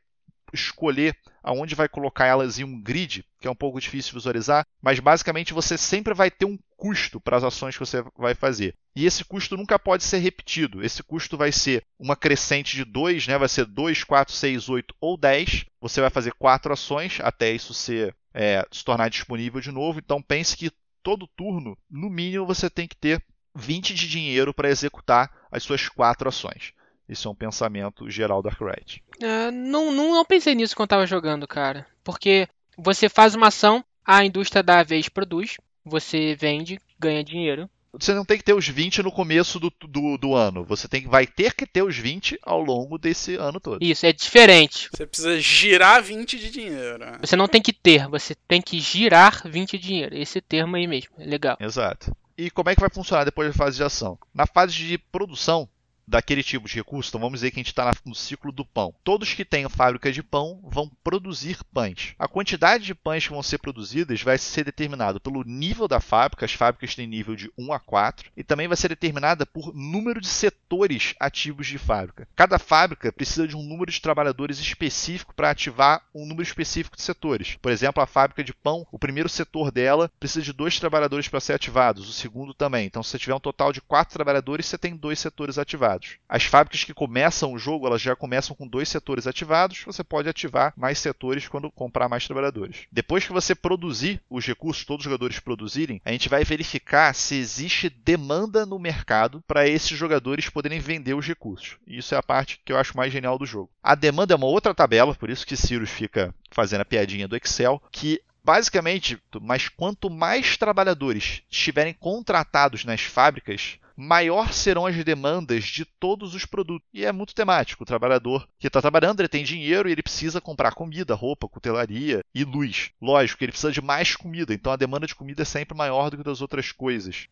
[0.53, 4.99] escolher aonde vai colocar elas em um grid, que é um pouco difícil visualizar, mas
[4.99, 8.73] basicamente você sempre vai ter um custo para as ações que você vai fazer.
[8.95, 10.83] E esse custo nunca pode ser repetido.
[10.83, 13.37] Esse custo vai ser uma crescente de 2, né?
[13.37, 15.65] vai ser 2, 4, 6, 8 ou 10.
[15.81, 19.99] Você vai fazer quatro ações até isso ser, é, se tornar disponível de novo.
[19.99, 20.71] Então pense que
[21.01, 23.23] todo turno, no mínimo, você tem que ter
[23.55, 26.73] 20 de dinheiro para executar as suas quatro ações.
[27.07, 29.03] Isso é um pensamento geral da Arkwright.
[29.19, 31.85] É, não, não, não pensei nisso quando estava jogando, cara.
[32.03, 32.47] Porque
[32.77, 37.69] você faz uma ação, a indústria da vez produz, você vende, ganha dinheiro.
[37.93, 40.63] Você não tem que ter os 20 no começo do, do, do, ano.
[40.63, 43.83] Você tem, vai ter que ter os 20 ao longo desse ano todo.
[43.83, 44.89] Isso, é diferente.
[44.93, 47.05] Você precisa girar 20 de dinheiro.
[47.19, 50.17] Você não tem que ter, você tem que girar 20 de dinheiro.
[50.17, 51.57] Esse termo aí mesmo, é legal.
[51.59, 52.15] Exato.
[52.41, 54.17] E como é que vai funcionar depois da fase de ação?
[54.33, 55.69] Na fase de produção,
[56.11, 58.93] daquele tipo de recurso, então vamos dizer que a gente está no ciclo do pão.
[59.01, 62.13] Todos que têm fábrica de pão vão produzir pães.
[62.19, 66.45] A quantidade de pães que vão ser produzidas vai ser determinada pelo nível da fábrica,
[66.45, 70.19] as fábricas têm nível de 1 a 4, e também vai ser determinada por número
[70.19, 72.27] de setores ativos de fábrica.
[72.35, 77.03] Cada fábrica precisa de um número de trabalhadores específico para ativar um número específico de
[77.03, 77.57] setores.
[77.61, 81.39] Por exemplo, a fábrica de pão, o primeiro setor dela precisa de dois trabalhadores para
[81.39, 82.85] ser ativados, o segundo também.
[82.85, 86.17] Então, se você tiver um total de quatro trabalhadores, você tem dois setores ativados ativados.
[86.27, 90.27] As fábricas que começam o jogo, elas já começam com dois setores ativados, você pode
[90.27, 92.87] ativar mais setores quando comprar mais trabalhadores.
[92.91, 97.35] Depois que você produzir os recursos, todos os jogadores produzirem, a gente vai verificar se
[97.35, 101.77] existe demanda no mercado para esses jogadores poderem vender os recursos.
[101.85, 103.69] Isso é a parte que eu acho mais genial do jogo.
[103.83, 107.35] A demanda é uma outra tabela, por isso que Sirius fica fazendo a piadinha do
[107.35, 115.65] Excel, que basicamente, mas quanto mais trabalhadores estiverem contratados nas fábricas, maior serão as demandas
[115.65, 116.87] de todos os produtos.
[116.91, 117.83] E é muito temático.
[117.83, 122.21] O trabalhador que está trabalhando, ele tem dinheiro e ele precisa comprar comida, roupa, cutelaria
[122.33, 122.91] e luz.
[122.99, 126.17] Lógico, ele precisa de mais comida, então a demanda de comida é sempre maior do
[126.17, 127.27] que das outras coisas.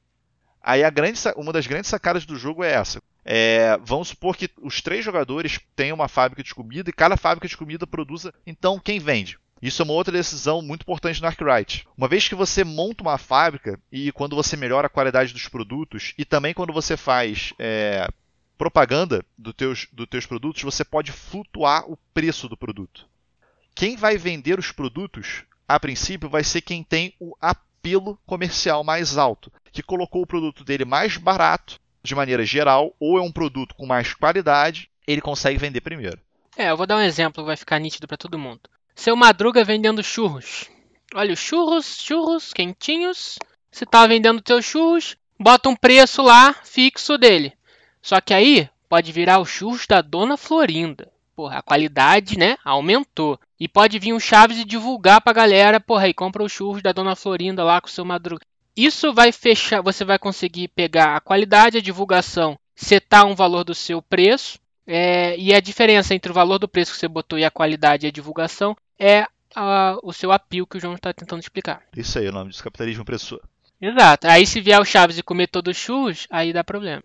[0.62, 3.02] Aí a grande, uma das grandes sacadas do jogo é essa.
[3.26, 7.48] É, vamos supor que os três jogadores têm uma fábrica de comida e cada fábrica
[7.48, 8.34] de comida produza.
[8.46, 9.40] Então, quem vende?
[9.62, 11.86] Isso é uma outra decisão muito importante no Arkwright.
[11.98, 16.14] Uma vez que você monta uma fábrica e quando você melhora a qualidade dos produtos
[16.18, 18.08] e também quando você faz é,
[18.58, 23.08] propaganda do teus, dos teus produtos, você pode flutuar o preço do produto.
[23.74, 29.18] Quem vai vender os produtos, a princípio, vai ser quem tem o apelo comercial mais
[29.18, 33.76] alto, que colocou o produto dele mais barato de maneira geral, ou é um produto
[33.76, 36.20] com mais qualidade, ele consegue vender primeiro.
[36.58, 38.62] É, eu vou dar um exemplo que vai ficar nítido para todo mundo.
[39.00, 40.66] Seu Madruga vendendo churros.
[41.16, 43.40] Olha, os churros, churros quentinhos.
[43.72, 47.54] Se tá vendendo teus churros, bota um preço lá fixo dele.
[48.02, 51.10] Só que aí pode virar os churros da Dona Florinda.
[51.34, 53.40] Porra, a qualidade, né, aumentou.
[53.58, 56.92] E pode vir um Chaves e divulgar pra galera, porra, aí compra o churros da
[56.92, 58.46] Dona Florinda lá com o seu madruga.
[58.76, 63.74] Isso vai fechar, você vai conseguir pegar a qualidade, a divulgação, setar um valor do
[63.74, 67.46] seu preço, é, e a diferença entre o valor do preço que você botou e
[67.46, 69.26] a qualidade e a divulgação é
[69.56, 71.82] a, o seu apio que o João está tentando explicar.
[71.96, 73.42] Isso aí, o nome disso capitalismo opressor.
[73.82, 74.28] Exato.
[74.28, 77.04] Aí se vier o Chaves e comer todos os churros, aí dá problema.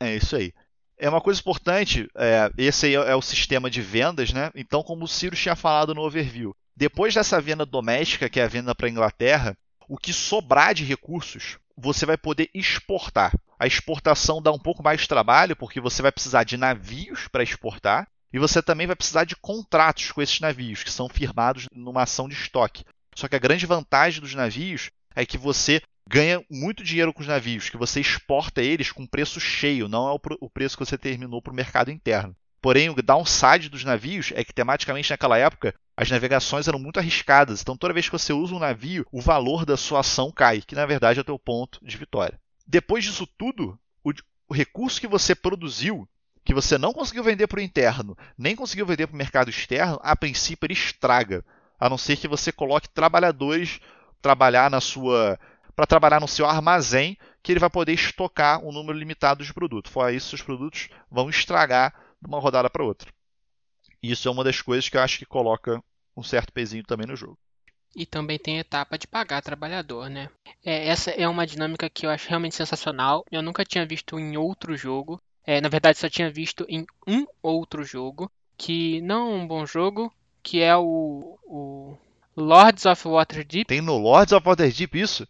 [0.00, 0.52] É isso aí.
[0.96, 4.50] É uma coisa importante, é, esse aí é o sistema de vendas, né?
[4.54, 8.48] Então, como o Ciro tinha falado no overview, depois dessa venda doméstica, que é a
[8.48, 9.56] venda para a Inglaterra,
[9.88, 13.32] o que sobrar de recursos, você vai poder exportar.
[13.58, 17.42] A exportação dá um pouco mais de trabalho, porque você vai precisar de navios para
[17.42, 22.02] exportar, e você também vai precisar de contratos com esses navios, que são firmados numa
[22.02, 22.84] ação de estoque.
[23.14, 27.28] Só que a grande vantagem dos navios é que você ganha muito dinheiro com os
[27.28, 31.40] navios, que você exporta eles com preço cheio, não é o preço que você terminou
[31.40, 32.34] para o mercado interno.
[32.60, 37.60] Porém, o downside dos navios é que, tematicamente, naquela época, as navegações eram muito arriscadas.
[37.62, 40.74] Então, toda vez que você usa um navio, o valor da sua ação cai, que
[40.74, 42.36] na verdade é o teu ponto de vitória.
[42.66, 44.10] Depois disso tudo, o,
[44.48, 46.08] o recurso que você produziu,
[46.44, 49.98] que você não conseguiu vender para o interno, nem conseguiu vender para o mercado externo,
[50.02, 51.44] a princípio ele estraga.
[51.78, 53.80] A não ser que você coloque trabalhadores
[54.20, 55.38] trabalhar na sua
[55.74, 59.90] para trabalhar no seu armazém, que ele vai poder estocar um número limitado de produtos.
[59.90, 61.92] Fora isso, os produtos vão estragar
[62.22, 63.12] de uma rodada para outra.
[64.00, 65.82] Isso é uma das coisas que eu acho que coloca
[66.16, 67.36] um certo pezinho também no jogo.
[67.96, 70.28] E também tem a etapa de pagar trabalhador, né?
[70.64, 73.24] É, essa é uma dinâmica que eu acho realmente sensacional.
[73.30, 75.20] Eu nunca tinha visto em outro jogo.
[75.46, 78.30] É, na verdade, só tinha visto em um outro jogo.
[78.56, 81.96] Que não é um bom jogo, que é o, o
[82.36, 83.66] Lords of Waterdeep.
[83.66, 85.26] Tem no Lords of Waterdeep isso?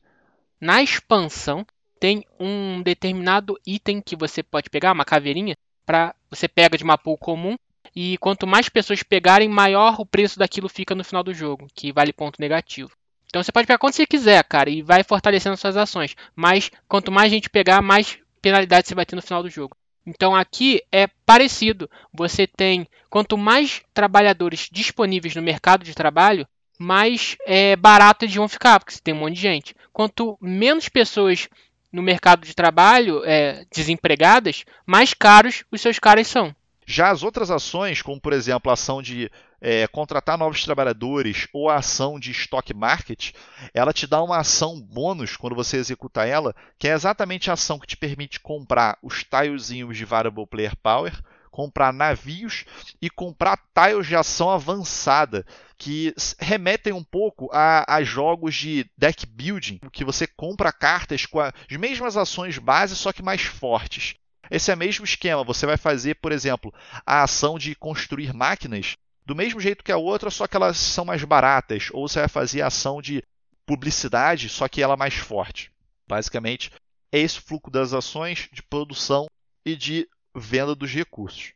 [0.61, 1.67] Na expansão
[1.99, 5.57] tem um determinado item que você pode pegar, uma caveirinha,
[5.87, 7.57] para você pega de uma pool comum
[7.95, 11.93] e quanto mais pessoas pegarem, maior o preço daquilo fica no final do jogo, que
[11.93, 12.91] vale ponto negativo.
[13.27, 16.15] Então você pode pegar quanto você quiser, cara, e vai fortalecendo suas ações.
[16.35, 19.77] Mas quanto mais gente pegar, mais penalidade você vai ter no final do jogo.
[20.07, 21.89] Então aqui é parecido.
[22.13, 26.47] Você tem quanto mais trabalhadores disponíveis no mercado de trabalho,
[26.79, 29.75] mais é, barato eles vão ficar, porque você tem um monte de gente.
[29.93, 31.49] Quanto menos pessoas
[31.93, 36.55] no mercado de trabalho é, desempregadas, mais caros os seus caras são.
[36.87, 39.31] Já as outras ações, como por exemplo a ação de
[39.65, 43.33] é, contratar novos trabalhadores ou a ação de stock market,
[43.73, 47.79] ela te dá uma ação bônus quando você executa ela, que é exatamente a ação
[47.79, 51.19] que te permite comprar os tilezinhos de variable player power,
[51.51, 52.67] comprar navios
[53.01, 55.47] e comprar tiles de ação avançada,
[55.79, 61.41] que remetem um pouco a, a, jogos de deck building, que você compra cartas com
[61.41, 64.15] as mesmas ações base, só que mais fortes.
[64.51, 65.43] Esse é o mesmo esquema.
[65.43, 66.73] Você vai fazer, por exemplo,
[67.07, 68.95] a ação de construir máquinas
[69.25, 71.89] do mesmo jeito que a outra, só que elas são mais baratas.
[71.93, 73.23] Ou você vai fazer ação de
[73.67, 75.73] publicidade, só que ela mais forte.
[76.07, 76.71] Basicamente,
[77.11, 79.27] é esse fluxo das ações de produção
[79.65, 81.53] e de venda dos recursos.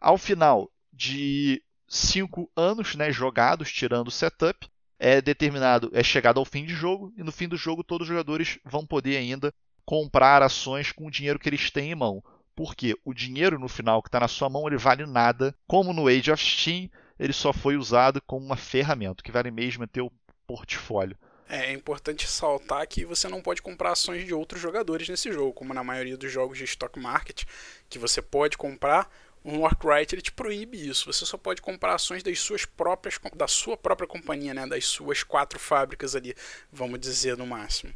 [0.00, 4.68] Ao final de cinco anos né, jogados, tirando o setup,
[4.98, 8.08] é determinado, é chegado ao fim de jogo, e no fim do jogo todos os
[8.08, 9.52] jogadores vão poder ainda
[9.84, 12.22] comprar ações com o dinheiro que eles têm em mão.
[12.54, 15.54] Porque o dinheiro no final que está na sua mão ele vale nada.
[15.66, 16.88] Como no Age of Steam,
[17.18, 19.20] ele só foi usado como uma ferramenta.
[19.20, 20.12] O que vale mesmo é ter o
[20.46, 21.16] portfólio.
[21.48, 25.74] É importante saltar que você não pode comprar ações de outros jogadores nesse jogo, como
[25.74, 27.44] na maioria dos jogos de stock market,
[27.88, 29.10] que você pode comprar.
[29.44, 31.12] Um Warcry ele te proíbe isso.
[31.12, 34.66] Você só pode comprar ações das suas próprias, da sua própria companhia, né?
[34.66, 36.34] Das suas quatro fábricas ali,
[36.72, 37.92] vamos dizer no máximo.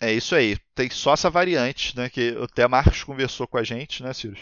[0.00, 0.56] É isso aí.
[0.74, 2.08] Tem só essa variante, né?
[2.08, 4.40] Que até Marcos conversou com a gente, né, Sirius?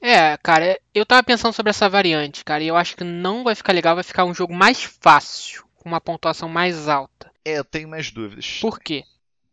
[0.00, 3.54] É, cara, eu tava pensando sobre essa variante, cara, e eu acho que não vai
[3.54, 7.30] ficar legal, vai ficar um jogo mais fácil, com uma pontuação mais alta.
[7.44, 8.60] É, eu tenho mais dúvidas.
[8.62, 9.04] Por quê?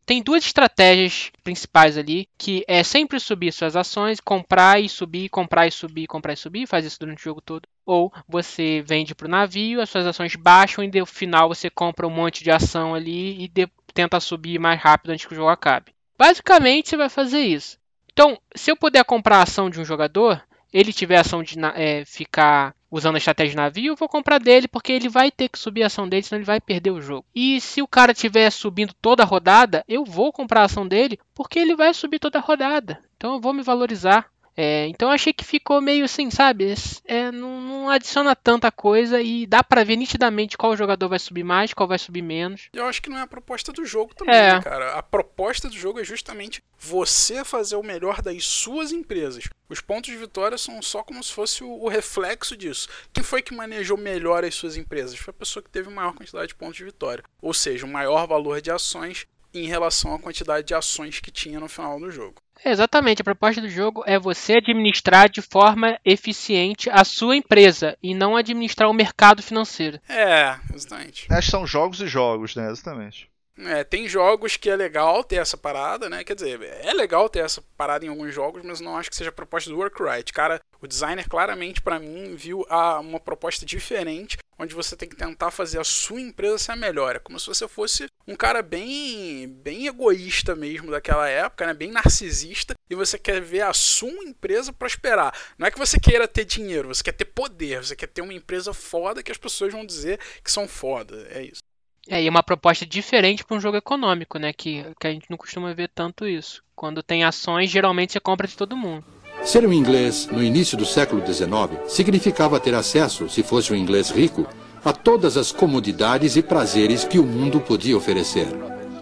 [0.05, 5.67] Tem duas estratégias principais ali, que é sempre subir suas ações, comprar e subir, comprar
[5.67, 7.67] e subir, comprar e subir, faz isso durante o jogo todo.
[7.88, 12.05] Ou você vende para o navio, as suas ações baixam e no final você compra
[12.05, 15.49] um monte de ação ali e de, tenta subir mais rápido antes que o jogo
[15.49, 15.93] acabe.
[16.19, 17.79] Basicamente você vai fazer isso.
[18.11, 22.03] Então, se eu puder comprar a ação de um jogador, ele tiver ação de é,
[22.03, 25.59] ficar usando a estratégia de navio, eu vou comprar dele, porque ele vai ter que
[25.59, 27.25] subir a ação dele, senão ele vai perder o jogo.
[27.35, 31.19] E se o cara estiver subindo toda a rodada, eu vou comprar a ação dele,
[31.33, 33.01] porque ele vai subir toda a rodada.
[33.15, 34.29] Então eu vou me valorizar.
[34.57, 36.73] É, então eu achei que ficou meio assim, sabe?
[37.05, 41.43] É, não, não, adiciona tanta coisa e dá para ver nitidamente qual jogador vai subir
[41.43, 42.67] mais, qual vai subir menos.
[42.73, 44.53] Eu acho que não é a proposta do jogo também, é.
[44.55, 44.95] né, cara?
[44.95, 49.43] A proposta do jogo é justamente você fazer o melhor das suas empresas.
[49.69, 52.89] Os pontos de vitória são só como se fosse o, o reflexo disso.
[53.13, 55.19] Quem foi que manejou melhor as suas empresas?
[55.19, 57.23] Foi a pessoa que teve maior quantidade de pontos de vitória.
[57.41, 61.59] Ou seja, um maior valor de ações em relação à quantidade de ações que tinha
[61.59, 62.41] no final do jogo.
[62.65, 68.13] Exatamente, a proposta do jogo é você administrar de forma eficiente a sua empresa e
[68.15, 69.99] não administrar o mercado financeiro.
[70.09, 71.27] É, exatamente.
[71.29, 72.69] Acho que são jogos e jogos, né?
[72.69, 73.29] Exatamente.
[73.59, 76.23] É, tem jogos que é legal ter essa parada, né?
[76.23, 79.29] Quer dizer, é legal ter essa parada em alguns jogos, mas não acho que seja
[79.29, 80.31] a proposta do Workright.
[80.31, 85.15] Cara, o designer claramente para mim viu a, uma proposta diferente, onde você tem que
[85.15, 87.15] tentar fazer a sua empresa ser a melhor.
[87.15, 91.73] É como se você fosse um cara bem, bem egoísta mesmo daquela época, né?
[91.73, 95.33] Bem narcisista, e você quer ver a sua empresa prosperar.
[95.57, 98.33] Não é que você queira ter dinheiro, você quer ter poder, você quer ter uma
[98.33, 101.27] empresa foda que as pessoas vão dizer que são foda.
[101.31, 101.66] É isso.
[102.09, 104.53] É, e uma proposta diferente para um jogo econômico, né?
[104.53, 106.63] Que, que a gente não costuma ver tanto isso.
[106.75, 109.03] Quando tem ações, geralmente você compra de todo mundo.
[109.43, 114.09] Ser um inglês no início do século XIX significava ter acesso, se fosse um inglês
[114.09, 114.47] rico,
[114.83, 118.47] a todas as comodidades e prazeres que o mundo podia oferecer.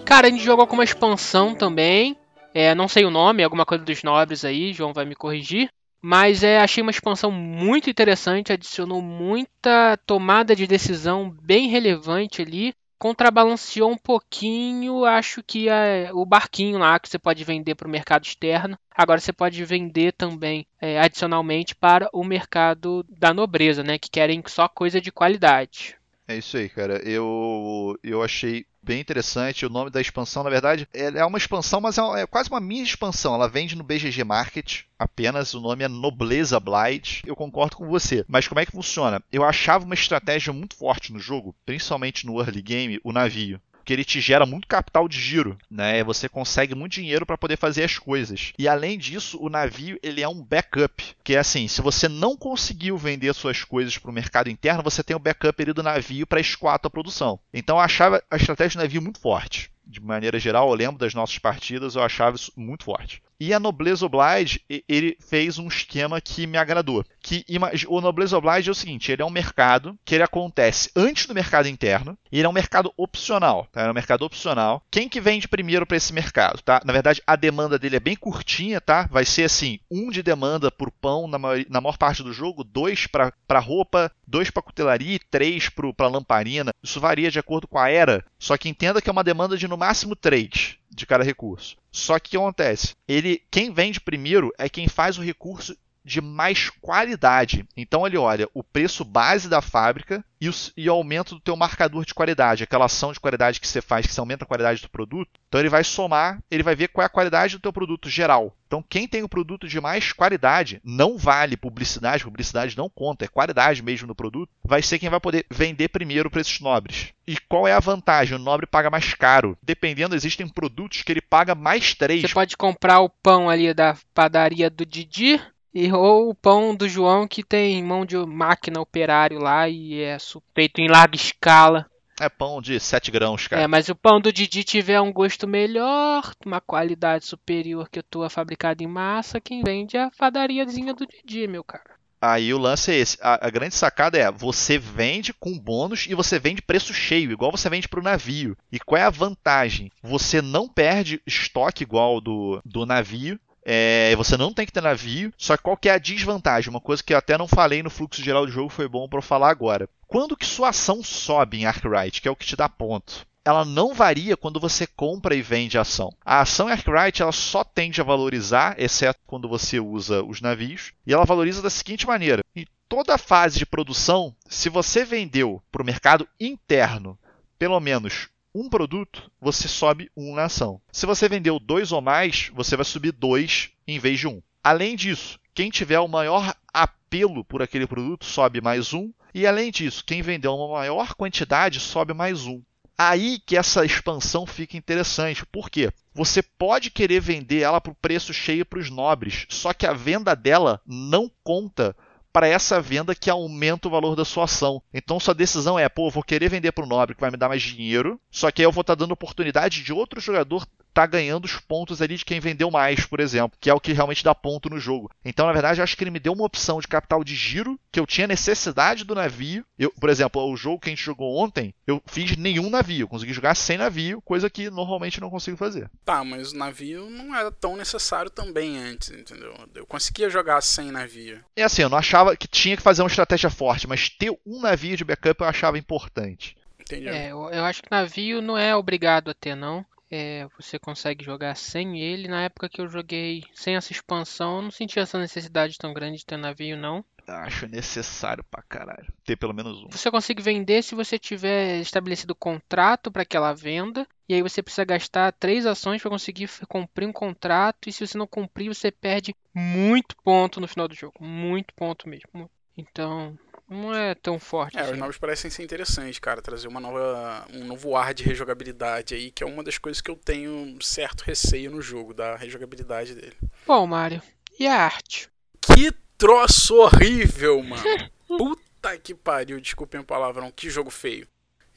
[0.04, 2.18] Cara, a gente jogou com uma expansão também.
[2.54, 5.70] É, não sei o nome, alguma coisa dos nobres aí, João vai me corrigir.
[6.02, 12.74] Mas é, achei uma expansão muito interessante, adicionou muita tomada de decisão bem relevante ali
[13.06, 17.92] contrabalanceou um pouquinho, acho que é o barquinho lá que você pode vender para o
[17.92, 18.80] mercado externo.
[18.90, 24.00] Agora você pode vender também é, adicionalmente para o mercado da nobreza, né?
[24.00, 25.96] Que querem só coisa de qualidade.
[26.28, 26.96] É isso aí, cara.
[27.08, 29.66] Eu, eu achei bem interessante.
[29.66, 32.84] O nome da expansão, na verdade, é uma expansão, mas é, é quase uma mini
[32.84, 33.34] expansão.
[33.34, 35.54] Ela vende no BGG Market apenas.
[35.54, 37.24] O nome é Nobleza Blight.
[37.26, 38.24] Eu concordo com você.
[38.28, 39.22] Mas como é que funciona?
[39.32, 43.94] Eu achava uma estratégia muito forte no jogo, principalmente no early game, o navio porque
[43.94, 46.04] ele te gera muito capital de giro, né?
[46.04, 48.52] Você consegue muito dinheiro para poder fazer as coisas.
[48.58, 52.36] E além disso, o navio ele é um backup, que é assim, se você não
[52.36, 56.26] conseguiu vender suas coisas para o mercado interno, você tem o backup ali do navio
[56.26, 57.40] para escoar a tua produção.
[57.54, 61.14] Então eu achava a estratégia do navio muito forte de maneira geral, eu lembro das
[61.14, 63.22] nossas partidas, eu achava isso muito forte.
[63.38, 67.04] E a Nobleza Oblige, ele fez um esquema que me agradou.
[67.22, 67.44] Que
[67.88, 71.34] o Nobleza Oblige é o seguinte, ele é um mercado que ele acontece antes do
[71.34, 73.82] mercado interno, e ele é um mercado opcional, tá?
[73.82, 74.82] É um mercado opcional.
[74.90, 76.82] Quem que vende primeiro para esse mercado, tá?
[76.86, 79.08] Na verdade, a demanda dele é bem curtinha, tá?
[79.12, 82.64] Vai ser assim, um de demanda por pão na maior, na maior parte do jogo,
[82.64, 86.72] dois para roupa, dois para cutelaria e três para lamparina.
[86.82, 89.68] Isso varia de acordo com a era, só que entenda que é uma demanda de
[89.76, 91.76] no máximo três de cada recurso.
[91.92, 92.96] Só que o que acontece?
[93.06, 97.66] Ele, quem vende primeiro é quem faz o recurso de mais qualidade.
[97.76, 101.56] Então ele olha o preço base da fábrica e o, e o, aumento do teu
[101.56, 104.82] marcador de qualidade, aquela ação de qualidade que você faz, que você aumenta a qualidade
[104.82, 105.32] do produto.
[105.48, 108.56] Então ele vai somar, ele vai ver qual é a qualidade do teu produto geral.
[108.68, 113.28] Então quem tem o produto de mais qualidade, não vale publicidade, publicidade não conta, é
[113.28, 117.14] qualidade mesmo do produto, vai ser quem vai poder vender primeiro esses nobres.
[117.26, 118.36] E qual é a vantagem?
[118.36, 119.58] O nobre paga mais caro.
[119.64, 122.22] Dependendo, existem produtos que ele paga mais três.
[122.22, 125.42] Você pode comprar o pão ali da padaria do Didi
[125.76, 130.18] e ou o pão do João que tem mão de máquina operário lá e é
[130.56, 131.86] feito em larga escala.
[132.18, 133.62] É pão de 7 grãos, cara.
[133.62, 138.04] É, mas o pão do Didi tiver um gosto melhor, uma qualidade superior que a
[138.04, 141.96] tua fabricada em massa, quem vende é a padariazinha do Didi, meu cara.
[142.22, 143.18] Aí o lance é esse.
[143.22, 147.52] A, a, grande sacada é: você vende com bônus e você vende preço cheio, igual
[147.52, 148.58] você vende para o navio.
[148.72, 149.92] E qual é a vantagem?
[150.02, 153.38] Você não perde estoque igual do, do navio.
[153.66, 156.70] É, você não tem que ter navio, só que qual que é a desvantagem?
[156.70, 159.18] Uma coisa que eu até não falei no fluxo geral do jogo, foi bom para
[159.18, 159.90] eu falar agora.
[160.08, 163.26] Quando que sua ação sobe em Arkwright, que é o que te dá ponto?
[163.44, 166.12] Ela não varia quando você compra e vende a ação.
[166.24, 171.14] A ação Arkwright ela só tende a valorizar, exceto quando você usa os navios, e
[171.14, 175.82] ela valoriza da seguinte maneira: em toda a fase de produção, se você vendeu para
[175.82, 177.18] o mercado interno
[177.58, 180.80] pelo menos um produto, você sobe um na ação.
[180.90, 184.42] Se você vendeu dois ou mais, você vai subir dois em vez de um.
[184.64, 189.12] Além disso, quem tiver o maior apelo por aquele produto sobe mais um.
[189.34, 192.62] E além disso, quem vendeu uma maior quantidade sobe mais um.
[192.98, 195.46] Aí que essa expansão fica interessante.
[195.46, 195.92] Por quê?
[196.14, 199.92] Você pode querer vender ela para o preço cheio para os nobres, só que a
[199.92, 201.94] venda dela não conta
[202.36, 204.82] para essa venda que aumenta o valor da sua ação.
[204.94, 207.48] Então sua decisão é, pô, vou querer vender para o nobre que vai me dar
[207.48, 211.06] mais dinheiro, só que aí eu vou estar tá dando oportunidade de outro jogador tá
[211.06, 214.24] ganhando os pontos ali de quem vendeu mais, por exemplo, que é o que realmente
[214.24, 215.12] dá ponto no jogo.
[215.26, 217.78] Então, na verdade, eu acho que ele me deu uma opção de capital de giro,
[217.92, 219.66] que eu tinha necessidade do navio.
[219.78, 223.34] Eu, por exemplo, o jogo que a gente jogou ontem, eu fiz nenhum navio, consegui
[223.34, 225.92] jogar sem navio, coisa que normalmente não consigo fazer.
[226.06, 229.54] Tá, mas o navio não era tão necessário também antes, entendeu?
[229.76, 231.44] Eu conseguia jogar sem navio.
[231.58, 234.62] É assim, eu não achava que tinha que fazer uma estratégia forte, mas ter um
[234.62, 236.56] navio de backup eu achava importante.
[236.80, 237.14] Entendeu?
[237.14, 239.86] É, eu, eu acho que navio não é obrigado a ter, não.
[240.18, 242.30] É, você consegue jogar sem ele.
[242.30, 246.20] Na época que eu joguei sem essa expansão, eu não senti essa necessidade tão grande
[246.20, 247.04] de ter navio, não.
[247.28, 249.12] Acho necessário pra caralho.
[249.26, 249.90] Ter pelo menos um.
[249.90, 254.08] Você consegue vender se você tiver estabelecido contrato para aquela venda.
[254.30, 257.90] E aí você precisa gastar três ações para conseguir cumprir um contrato.
[257.90, 261.16] E se você não cumprir, você perde muito ponto no final do jogo.
[261.20, 262.50] Muito ponto mesmo.
[262.78, 263.38] Então,
[263.70, 264.94] não é tão forte É, assim.
[264.94, 266.42] os novos parecem ser interessantes, cara.
[266.42, 270.10] Trazer uma nova, um novo ar de rejogabilidade aí, que é uma das coisas que
[270.12, 273.36] eu tenho certo receio no jogo, da rejogabilidade dele.
[273.66, 274.22] Bom, Mario,
[274.60, 275.30] e a arte?
[275.62, 277.84] Que troço horrível, mano.
[278.28, 281.28] Puta que pariu, desculpem o palavrão, que jogo feio.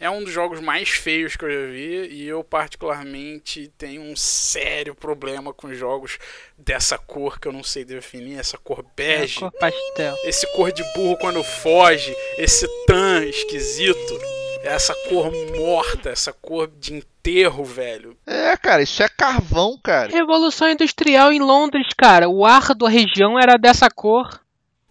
[0.00, 4.14] É um dos jogos mais feios que eu já vi e eu particularmente tenho um
[4.14, 6.18] sério problema com jogos
[6.56, 9.44] dessa cor que eu não sei definir, essa cor bege.
[9.44, 10.14] É pastel.
[10.24, 14.20] Esse cor de burro quando foge, esse tan esquisito,
[14.62, 18.16] essa cor morta, essa cor de enterro, velho.
[18.24, 20.12] É, cara, isso é carvão, cara.
[20.12, 22.28] Revolução Industrial em Londres, cara.
[22.28, 24.40] O ar da região era dessa cor.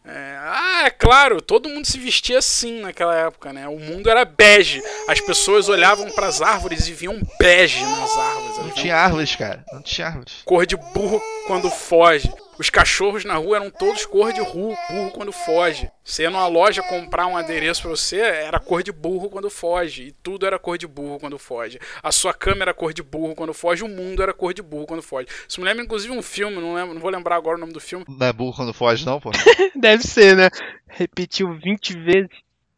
[0.10, 3.68] É, ah, é claro, todo mundo se vestia assim naquela época, né?
[3.68, 4.82] O mundo era bege.
[5.08, 8.58] As pessoas olhavam pras árvores e viam bege nas árvores.
[8.58, 9.66] Não tinha árvores, cara.
[9.72, 10.36] Não tinha árvores.
[10.46, 12.32] cor de burro quando foge.
[12.60, 15.90] Os cachorros na rua eram todos cor de ru- burro quando foge.
[16.04, 20.04] Você ia numa loja comprar um adereço pra você, era cor de burro quando foge.
[20.08, 21.80] E tudo era cor de burro quando foge.
[22.02, 24.88] A sua cama era cor de burro quando foge, o mundo era cor de burro
[24.88, 25.28] quando foge.
[25.48, 27.80] Isso me lembra inclusive um filme, não, lembro, não vou lembrar agora o nome do
[27.80, 28.06] filme.
[28.08, 29.30] Não é burro quando foge, não, pô.
[29.76, 30.50] Deve ser, né?
[30.88, 32.30] Repetiu 20 vezes.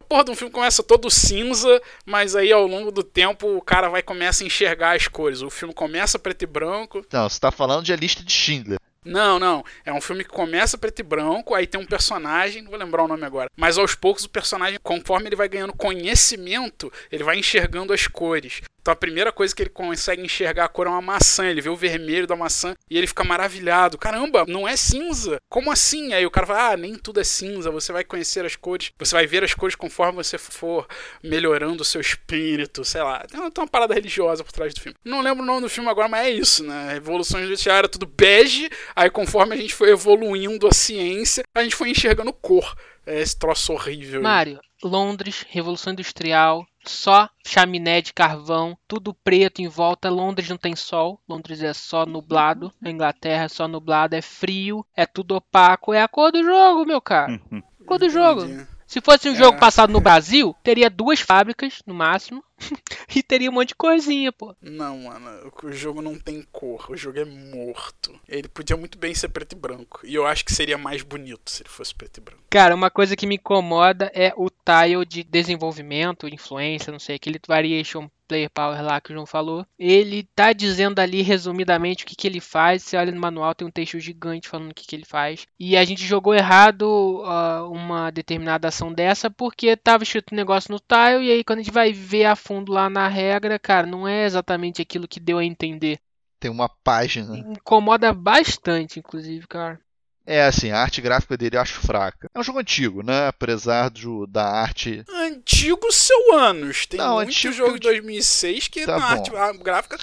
[0.08, 3.88] Porra, de um filme começa todo cinza, mas aí ao longo do tempo o cara
[3.88, 5.40] vai começa a enxergar as cores.
[5.40, 8.79] O filme começa preto e branco, Não, você tá falando de A Lista de Schindler.
[9.04, 9.64] Não, não.
[9.84, 13.04] É um filme que começa preto e branco, aí tem um personagem, não vou lembrar
[13.04, 13.48] o nome agora.
[13.56, 18.60] Mas aos poucos o personagem, conforme ele vai ganhando conhecimento, ele vai enxergando as cores.
[18.80, 21.46] Então a primeira coisa que ele consegue enxergar a cor é uma maçã.
[21.46, 23.98] Ele vê o vermelho da maçã e ele fica maravilhado.
[23.98, 25.38] Caramba, não é cinza?
[25.48, 26.12] Como assim?
[26.12, 27.70] Aí o cara fala: Ah, nem tudo é cinza.
[27.70, 28.90] Você vai conhecer as cores.
[28.98, 30.86] Você vai ver as cores conforme você for
[31.22, 32.84] melhorando o seu espírito.
[32.84, 33.24] Sei lá.
[33.30, 34.96] Tem uma, parada religiosa por trás do filme.
[35.04, 36.92] Não lembro o nome do filme agora, mas é isso, né?
[36.92, 38.70] Revolução Industrial era tudo bege.
[38.94, 42.76] Aí conforme a gente foi evoluindo a ciência, a gente foi enxergando cor.
[43.06, 44.22] É esse troço horrível.
[44.22, 50.08] Mário, Londres, Revolução Industrial, só chaminé de carvão, tudo preto em volta.
[50.08, 52.72] Londres não tem sol, Londres é só nublado.
[52.82, 55.92] A Inglaterra é só nublado, é frio, é tudo opaco.
[55.92, 57.40] É a cor do jogo, meu cara.
[57.86, 58.42] Cor do jogo.
[58.90, 59.36] Se fosse um É.
[59.36, 62.42] jogo passado no Brasil, teria duas fábricas, no máximo.
[63.14, 64.52] e teria um monte de corzinha, pô.
[64.60, 68.18] Não, mano, o jogo não tem cor, o jogo é morto.
[68.28, 70.00] Ele podia muito bem ser preto e branco.
[70.02, 72.42] E eu acho que seria mais bonito se ele fosse preto e branco.
[72.50, 77.38] Cara, uma coisa que me incomoda é o tile de desenvolvimento, influência, não sei, aquele
[77.46, 79.66] variation player power lá que o João falou.
[79.76, 82.84] Ele tá dizendo ali resumidamente o que, que ele faz.
[82.84, 85.46] Você olha no manual, tem um texto gigante falando o que, que ele faz.
[85.58, 90.72] E a gente jogou errado ah, uma determinada ação dessa porque tava escrito um negócio
[90.72, 93.86] no tile e aí quando a gente vai ver a fundo lá na regra, cara,
[93.86, 95.98] não é exatamente aquilo que deu a entender.
[96.38, 97.36] Tem uma página.
[97.36, 99.78] Incomoda bastante, inclusive, cara.
[100.26, 102.30] É assim, a arte gráfica dele eu acho fraca.
[102.34, 103.28] É um jogo antigo, né?
[103.28, 105.04] Apesar do, da arte.
[105.08, 106.86] Antigo seu anos.
[106.86, 109.30] Tem Não, muito antigo jogo de eu 2006 que Tá na arte
[109.62, 109.96] gráfica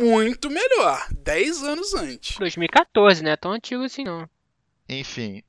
[0.00, 1.04] muito melhor.
[1.10, 2.36] 10 anos antes.
[2.38, 3.36] 2014, né?
[3.36, 4.28] Tão antigo assim não.
[4.88, 5.42] Enfim,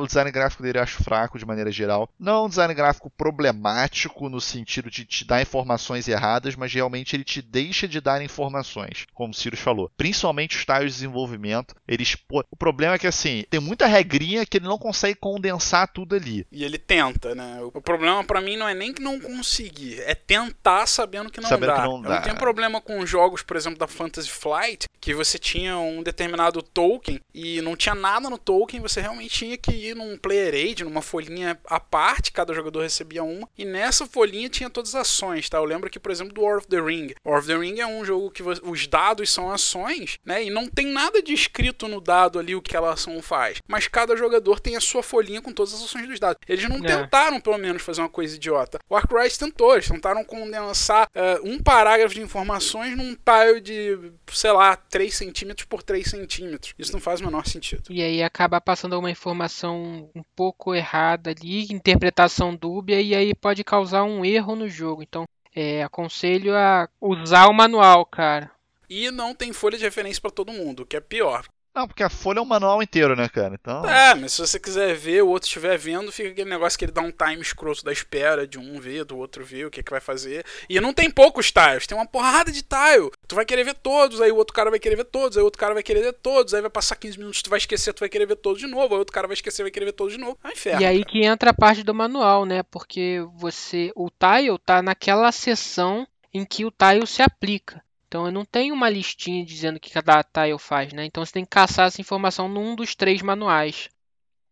[0.00, 2.08] o design gráfico dele eu acho fraco de maneira geral.
[2.18, 7.14] Não é um design gráfico problemático no sentido de te dar informações erradas, mas realmente
[7.16, 9.90] ele te deixa de dar informações, como o Cyrus falou.
[9.96, 11.74] Principalmente os tiles de desenvolvimento.
[11.86, 12.16] Eles,
[12.50, 16.46] o problema é que assim, tem muita regrinha que ele não consegue condensar tudo ali.
[16.52, 17.60] E ele tenta, né?
[17.72, 21.48] O problema pra mim não é nem que não conseguir, é tentar sabendo que não
[21.48, 21.74] Sabendo dá.
[21.82, 22.14] que não Eu dá.
[22.16, 26.62] não tenho problema com jogos, por exemplo, da Fantasy Flight, que você tinha um determinado
[26.62, 30.54] token e não tinha nada no token, Tolkien, você realmente tinha que ir num player
[30.54, 35.02] aid, numa folhinha à parte, cada jogador recebia uma, e nessa folhinha tinha todas as
[35.02, 35.58] ações, tá?
[35.58, 37.14] Eu lembro aqui, por exemplo, do War of the Ring.
[37.24, 40.44] War of the Ring é um jogo que os dados são ações, né?
[40.44, 43.58] E não tem nada de escrito no dado ali o que aquela ação faz.
[43.68, 46.40] Mas cada jogador tem a sua folhinha com todas as ações dos dados.
[46.48, 46.80] Eles não é.
[46.80, 48.78] tentaram, pelo menos, fazer uma coisa idiota.
[48.88, 54.50] O Arkwright tentou, eles tentaram condensar uh, um parágrafo de informações num tile de, sei
[54.50, 56.74] lá, 3 centímetros por 3 centímetros.
[56.78, 57.84] Isso não faz o menor sentido.
[57.88, 63.62] E aí acaba passando uma informação um pouco errada ali, interpretação dúbia, e aí pode
[63.62, 65.02] causar um erro no jogo.
[65.02, 68.50] Então, é, aconselho a usar o manual, cara.
[68.88, 71.46] E não tem folha de referência para todo mundo, que é pior.
[71.74, 73.58] Não, porque a folha é um manual inteiro, né, cara?
[73.60, 73.84] Então...
[73.84, 76.92] É, mas se você quiser ver, o outro estiver vendo, fica aquele negócio que ele
[76.92, 79.82] dá um time escroto da espera de um ver, do outro ver, o que, é
[79.82, 80.44] que vai fazer.
[80.68, 83.10] E não tem poucos tiles, tem uma porrada de tile.
[83.26, 85.46] Tu vai querer ver todos, aí o outro cara vai querer ver todos, aí o
[85.46, 88.00] outro cara vai querer ver todos, aí vai passar 15 minutos, tu vai esquecer, tu
[88.00, 89.92] vai querer ver todos de novo, aí o outro cara vai esquecer, vai querer ver
[89.92, 90.38] todos de novo.
[90.44, 90.80] É um inferno.
[90.80, 91.10] E aí cara.
[91.10, 92.62] que entra a parte do manual, né?
[92.62, 93.90] Porque você.
[93.96, 97.83] O tile tá naquela seção em que o tile se aplica.
[98.14, 101.04] Então eu não tenho uma listinha dizendo o que cada tile faz, né?
[101.04, 103.88] Então você tem que caçar essa informação num dos três manuais.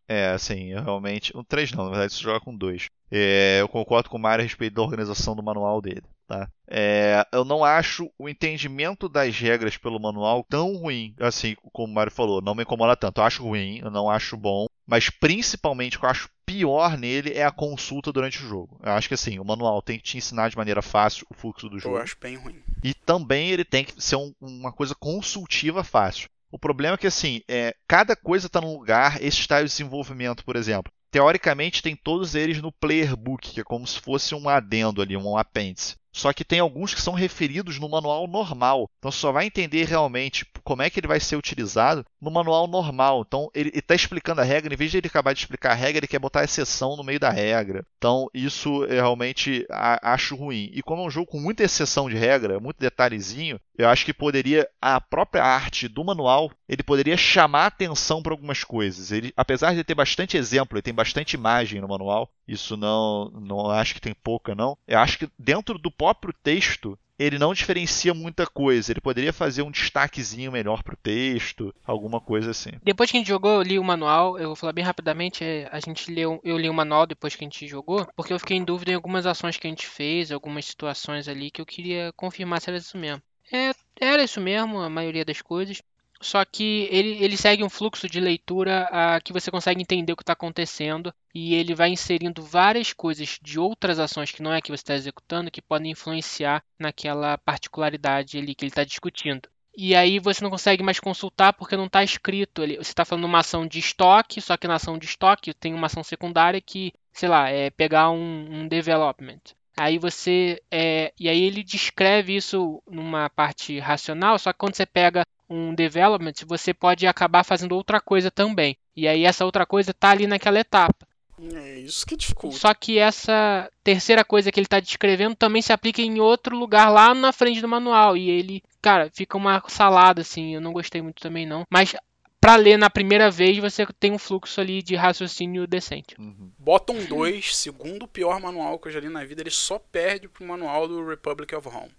[0.05, 1.31] É, assim, realmente.
[1.33, 2.89] Um três não, na verdade você joga com dois.
[3.09, 6.03] É, eu concordo com o Mário a respeito da organização do manual dele.
[6.27, 6.49] Tá?
[6.67, 11.95] É, eu não acho o entendimento das regras pelo manual tão ruim, assim como o
[11.95, 13.19] Mário falou, não me incomoda tanto.
[13.19, 17.33] Eu acho ruim, eu não acho bom, mas principalmente o que eu acho pior nele
[17.33, 18.79] é a consulta durante o jogo.
[18.83, 21.69] Eu acho que assim, o manual tem que te ensinar de maneira fácil o fluxo
[21.69, 21.97] do jogo.
[21.97, 22.61] Eu acho bem ruim.
[22.83, 26.29] E também ele tem que ser um, uma coisa consultiva fácil.
[26.51, 30.45] O problema é que assim, é, cada coisa está num lugar, esse estágio de desenvolvimento,
[30.45, 30.91] por exemplo.
[31.09, 35.15] Teoricamente tem todos eles no player book, que é como se fosse um adendo ali,
[35.15, 35.95] um apêndice.
[36.13, 38.89] Só que tem alguns que são referidos no manual normal.
[38.99, 42.67] Então você só vai entender realmente como é que ele vai ser utilizado no manual
[42.67, 43.23] normal.
[43.25, 45.99] Então ele está explicando a regra, em vez de ele acabar de explicar a regra,
[45.99, 47.85] ele quer botar a exceção no meio da regra.
[47.97, 50.69] Então isso eu realmente acho ruim.
[50.73, 54.13] E como é um jogo com muita exceção de regra, muito detalhezinho, eu acho que
[54.13, 59.11] poderia a própria arte do manual, ele poderia chamar atenção para algumas coisas.
[59.11, 62.29] Ele, apesar de ter bastante exemplo, ele tem bastante imagem no manual.
[62.47, 64.77] Isso não, não acho que tem pouca não.
[64.87, 68.91] Eu acho que dentro do próprio texto ele não diferencia muita coisa.
[68.91, 72.71] Ele poderia fazer um destaquezinho melhor pro texto, alguma coisa assim.
[72.83, 74.37] Depois que a gente jogou, eu li o manual.
[74.37, 75.43] Eu vou falar bem rapidamente.
[75.43, 78.39] É, a gente leu, eu li o manual depois que a gente jogou, porque eu
[78.39, 81.65] fiquei em dúvida em algumas ações que a gente fez, algumas situações ali que eu
[81.65, 83.21] queria confirmar se era isso mesmo.
[83.51, 85.81] É, era isso mesmo, a maioria das coisas.
[86.23, 90.15] Só que ele, ele segue um fluxo de leitura uh, que você consegue entender o
[90.15, 94.61] que está acontecendo e ele vai inserindo várias coisas de outras ações que não é
[94.61, 99.49] que você está executando que podem influenciar naquela particularidade ali que ele está discutindo.
[99.75, 102.61] E aí você não consegue mais consultar porque não está escrito.
[102.61, 105.87] Você está falando uma ação de estoque, só que na ação de estoque tem uma
[105.87, 109.41] ação secundária que, sei lá, é pegar um, um development.
[109.75, 110.61] Aí você.
[110.69, 115.73] É, e aí ele descreve isso numa parte racional, só que quando você pega um
[115.75, 118.77] development, você pode acabar fazendo outra coisa também.
[118.95, 121.07] E aí essa outra coisa está ali naquela etapa.
[121.53, 122.57] É isso que dificulta.
[122.57, 126.89] Só que essa terceira coisa que ele está descrevendo também se aplica em outro lugar
[126.89, 128.15] lá na frente do manual.
[128.15, 130.53] E ele, cara, fica uma salada assim.
[130.53, 131.65] Eu não gostei muito também não.
[131.69, 131.95] Mas
[132.39, 136.15] para ler na primeira vez, você tem um fluxo ali de raciocínio decente.
[136.19, 136.51] Uhum.
[136.57, 140.45] Bottom 2, segundo pior manual que eu já li na vida, ele só perde pro
[140.45, 141.91] manual do Republic of Home.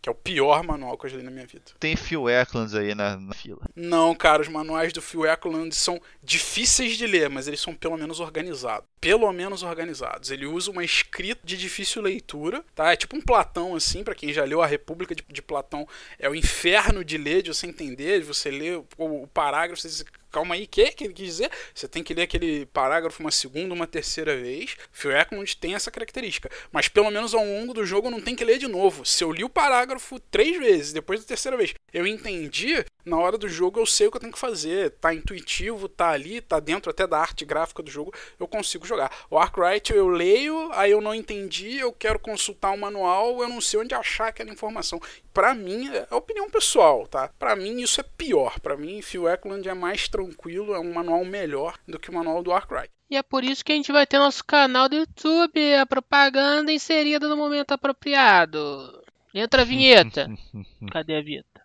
[0.00, 1.64] Que é o pior manual que eu já li na minha vida.
[1.80, 3.60] Tem Phil Eklund aí na, na, fila.
[3.74, 7.96] Não, cara, os manuais do Phil Eklund são difíceis de ler, mas eles são pelo
[7.96, 8.88] menos organizados.
[9.00, 10.30] Pelo menos organizados.
[10.30, 12.92] Ele usa uma escrita de difícil leitura, tá?
[12.92, 15.86] É tipo um Platão, assim, para quem já leu A República de, de, Platão.
[16.18, 20.04] É o inferno de ler, de você entender, de você ler o, o parágrafo, você
[20.30, 21.50] calma aí, o que, ele quis dizer?
[21.74, 24.76] Você tem que ler aquele parágrafo uma segunda, uma terceira vez.
[24.92, 26.50] Phil Eklund tem essa característica.
[26.72, 29.04] Mas pelo menos ao longo do jogo não tem que ler de novo.
[29.04, 33.38] Se eu li o parágrafo três vezes, depois da terceira vez, eu entendi, na hora
[33.38, 34.90] do jogo eu sei o que eu tenho que fazer.
[34.92, 39.10] Tá intuitivo, tá ali, tá dentro até da arte gráfica do jogo, eu consigo jogar.
[39.30, 43.48] O Arkwright eu leio, aí eu não entendi, eu quero consultar o um manual, eu
[43.48, 45.00] não sei onde achar aquela informação.
[45.32, 47.30] Para mim, é opinião pessoal, tá?
[47.38, 48.58] Para mim isso é pior.
[48.58, 52.42] Para mim, Phil Eklund é mais tranquilo, é um manual melhor do que o manual
[52.42, 52.90] do Arkwright.
[53.08, 56.72] E é por isso que a gente vai ter nosso canal do YouTube, a propaganda
[56.72, 59.02] inserida no momento apropriado.
[59.32, 60.28] Entra a vinheta.
[60.90, 61.62] Cadê a vinheta?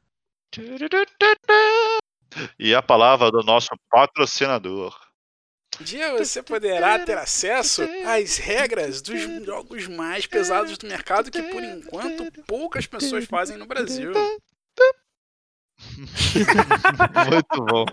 [2.59, 4.95] E a palavra do nosso patrocinador.
[5.81, 11.41] Um dia você poderá ter acesso às regras dos jogos mais pesados do mercado que,
[11.41, 14.13] por enquanto, poucas pessoas fazem no Brasil.
[17.31, 17.85] Muito bom.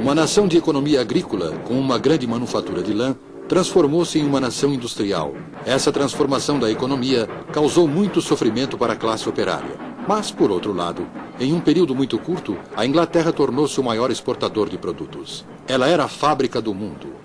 [0.00, 3.16] Uma nação de economia agrícola, com uma grande manufatura de lã,
[3.48, 5.34] transformou-se em uma nação industrial.
[5.66, 9.76] Essa transformação da economia causou muito sofrimento para a classe operária.
[10.06, 11.06] Mas, por outro lado,
[11.38, 15.44] em um período muito curto, a Inglaterra tornou-se o maior exportador de produtos.
[15.66, 17.19] Ela era a fábrica do mundo.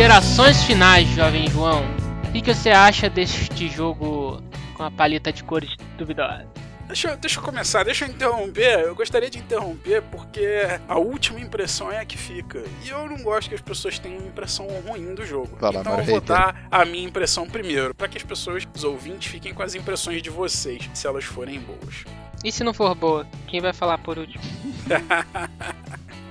[0.00, 1.84] Considerações finais, jovem João.
[2.26, 4.42] O que, que você acha deste jogo
[4.74, 6.46] com a paleta de cores duvidosa?
[6.86, 8.80] Deixa, eu- deixa eu começar, deixa eu interromper.
[8.80, 12.64] Eu gostaria de interromper porque a última impressão é a que fica.
[12.82, 15.50] E eu não gosto que as pessoas tenham uma impressão ruim do jogo.
[15.60, 16.22] Lá, então eu vou Hater.
[16.22, 20.22] dar a minha impressão primeiro, para que as pessoas, os ouvintes, fiquem com as impressões
[20.22, 22.04] de vocês, se elas forem boas.
[22.42, 24.42] E se não for boa, quem vai falar por último?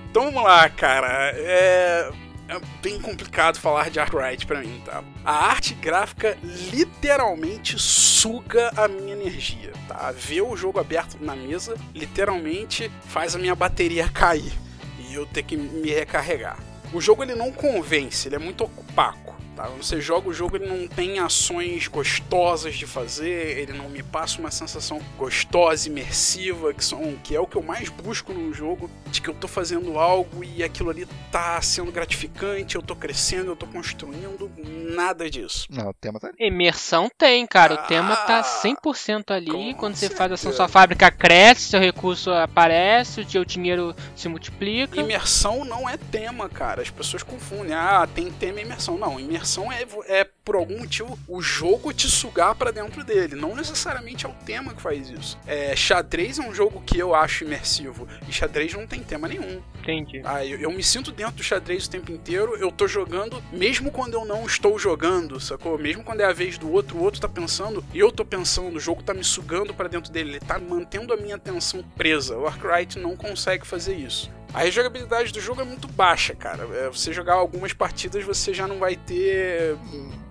[0.10, 1.32] Então vamos lá, cara.
[1.36, 2.12] É.
[2.50, 5.04] É bem complicado falar de Arkwright pra mim, tá?
[5.24, 10.12] A arte gráfica literalmente suga a minha energia, tá?
[10.12, 14.52] Ver o jogo aberto na mesa literalmente faz a minha bateria cair
[14.98, 16.58] e eu ter que me recarregar.
[16.92, 19.39] O jogo ele não convence, ele é muito opaco.
[19.60, 19.68] Tá?
[19.78, 24.40] Você joga o jogo, ele não tem ações gostosas de fazer, ele não me passa
[24.40, 28.90] uma sensação gostosa, imersiva, que, são, que é o que eu mais busco num jogo,
[29.08, 33.52] de que eu tô fazendo algo e aquilo ali tá sendo gratificante, eu tô crescendo,
[33.52, 34.50] eu tô construindo,
[34.96, 35.66] nada disso.
[35.70, 36.38] Não, o tema tá ali.
[36.40, 37.74] Imersão tem, cara.
[37.74, 39.74] O Ah, tema tá 100% ali.
[39.74, 40.56] com Quando você faz ação, certeza.
[40.56, 45.02] sua fábrica cresce, seu recurso aparece, o seu dinheiro se multiplica.
[45.02, 46.82] Imersão não é tema, cara.
[46.82, 47.74] As pessoas confundem.
[47.74, 48.98] Ah, tem tema e imersão.
[48.98, 53.36] Não, imersão é, vo- é por algum motivo o jogo te sugar pra dentro dele.
[53.36, 55.38] Não necessariamente é o tema que faz isso.
[55.48, 58.08] É, xadrez é um jogo que eu acho imersivo.
[58.28, 59.62] E xadrez não tem tema nenhum.
[59.82, 60.22] Entendi.
[60.24, 63.92] Ah, eu, eu me sinto dentro do xadrez o tempo inteiro, eu tô jogando, mesmo
[63.92, 65.78] quando eu não estou jogando, sacou?
[65.78, 68.76] Mesmo quando é a vez do outro, o outro tá pensando, e eu tô pensando,
[68.76, 72.38] o jogo tá me sugando pra dentro dele, ele tá mantendo a minha atenção presa.
[72.38, 74.30] O Arkwright não consegue fazer isso.
[74.54, 76.68] A rejogabilidade do jogo é muito baixa, cara.
[76.74, 79.76] É, você jogar algumas partidas, você já não vai ter.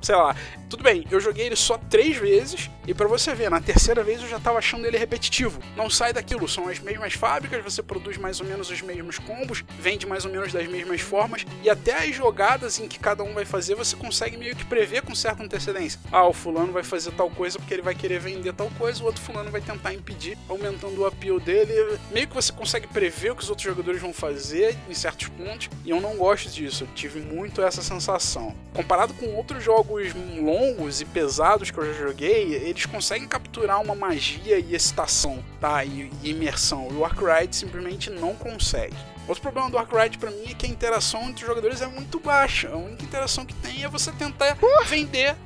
[0.03, 0.35] Sei lá.
[0.69, 4.21] Tudo bem, eu joguei ele só três vezes, e pra você ver, na terceira vez
[4.21, 5.61] eu já tava achando ele repetitivo.
[5.75, 9.65] Não sai daquilo, são as mesmas fábricas, você produz mais ou menos os mesmos combos,
[9.81, 13.33] vende mais ou menos das mesmas formas, e até as jogadas em que cada um
[13.33, 15.99] vai fazer, você consegue meio que prever com certa antecedência.
[16.13, 19.07] Ah, o fulano vai fazer tal coisa porque ele vai querer vender tal coisa, o
[19.07, 21.99] outro fulano vai tentar impedir, aumentando o appeal dele.
[22.11, 25.69] Meio que você consegue prever o que os outros jogadores vão fazer em certos pontos,
[25.85, 28.55] e eu não gosto disso, eu tive muito essa sensação.
[28.75, 33.95] Comparado com outros jogos longos e pesados que eu já joguei, eles conseguem capturar uma
[33.95, 35.85] magia e excitação, tá?
[35.85, 36.89] E, e imersão.
[36.91, 38.97] E o Arkwright simplesmente não consegue.
[39.27, 42.19] Outro problema do Arkwright pra mim é que a interação entre os jogadores é muito
[42.19, 42.71] baixa.
[42.71, 44.57] A única interação que tem é você tentar
[44.87, 45.37] vender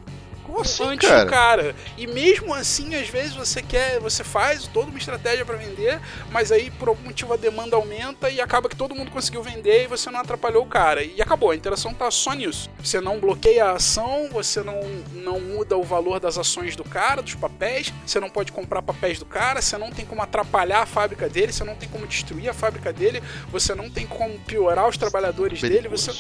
[0.53, 1.25] Como assim, antes cara?
[1.25, 1.75] do cara.
[1.97, 5.99] E mesmo assim, às vezes você quer, você faz toda uma estratégia pra vender,
[6.31, 9.85] mas aí por algum motivo a demanda aumenta e acaba que todo mundo conseguiu vender
[9.85, 11.03] e você não atrapalhou o cara.
[11.03, 12.69] E acabou, a interação tá só nisso.
[12.83, 14.81] Você não bloqueia a ação, você não,
[15.15, 19.19] não muda o valor das ações do cara, dos papéis, você não pode comprar papéis
[19.19, 22.51] do cara, você não tem como atrapalhar a fábrica dele, você não tem como destruir
[22.51, 26.13] a fábrica dele, você não tem como piorar os trabalhadores dele, você.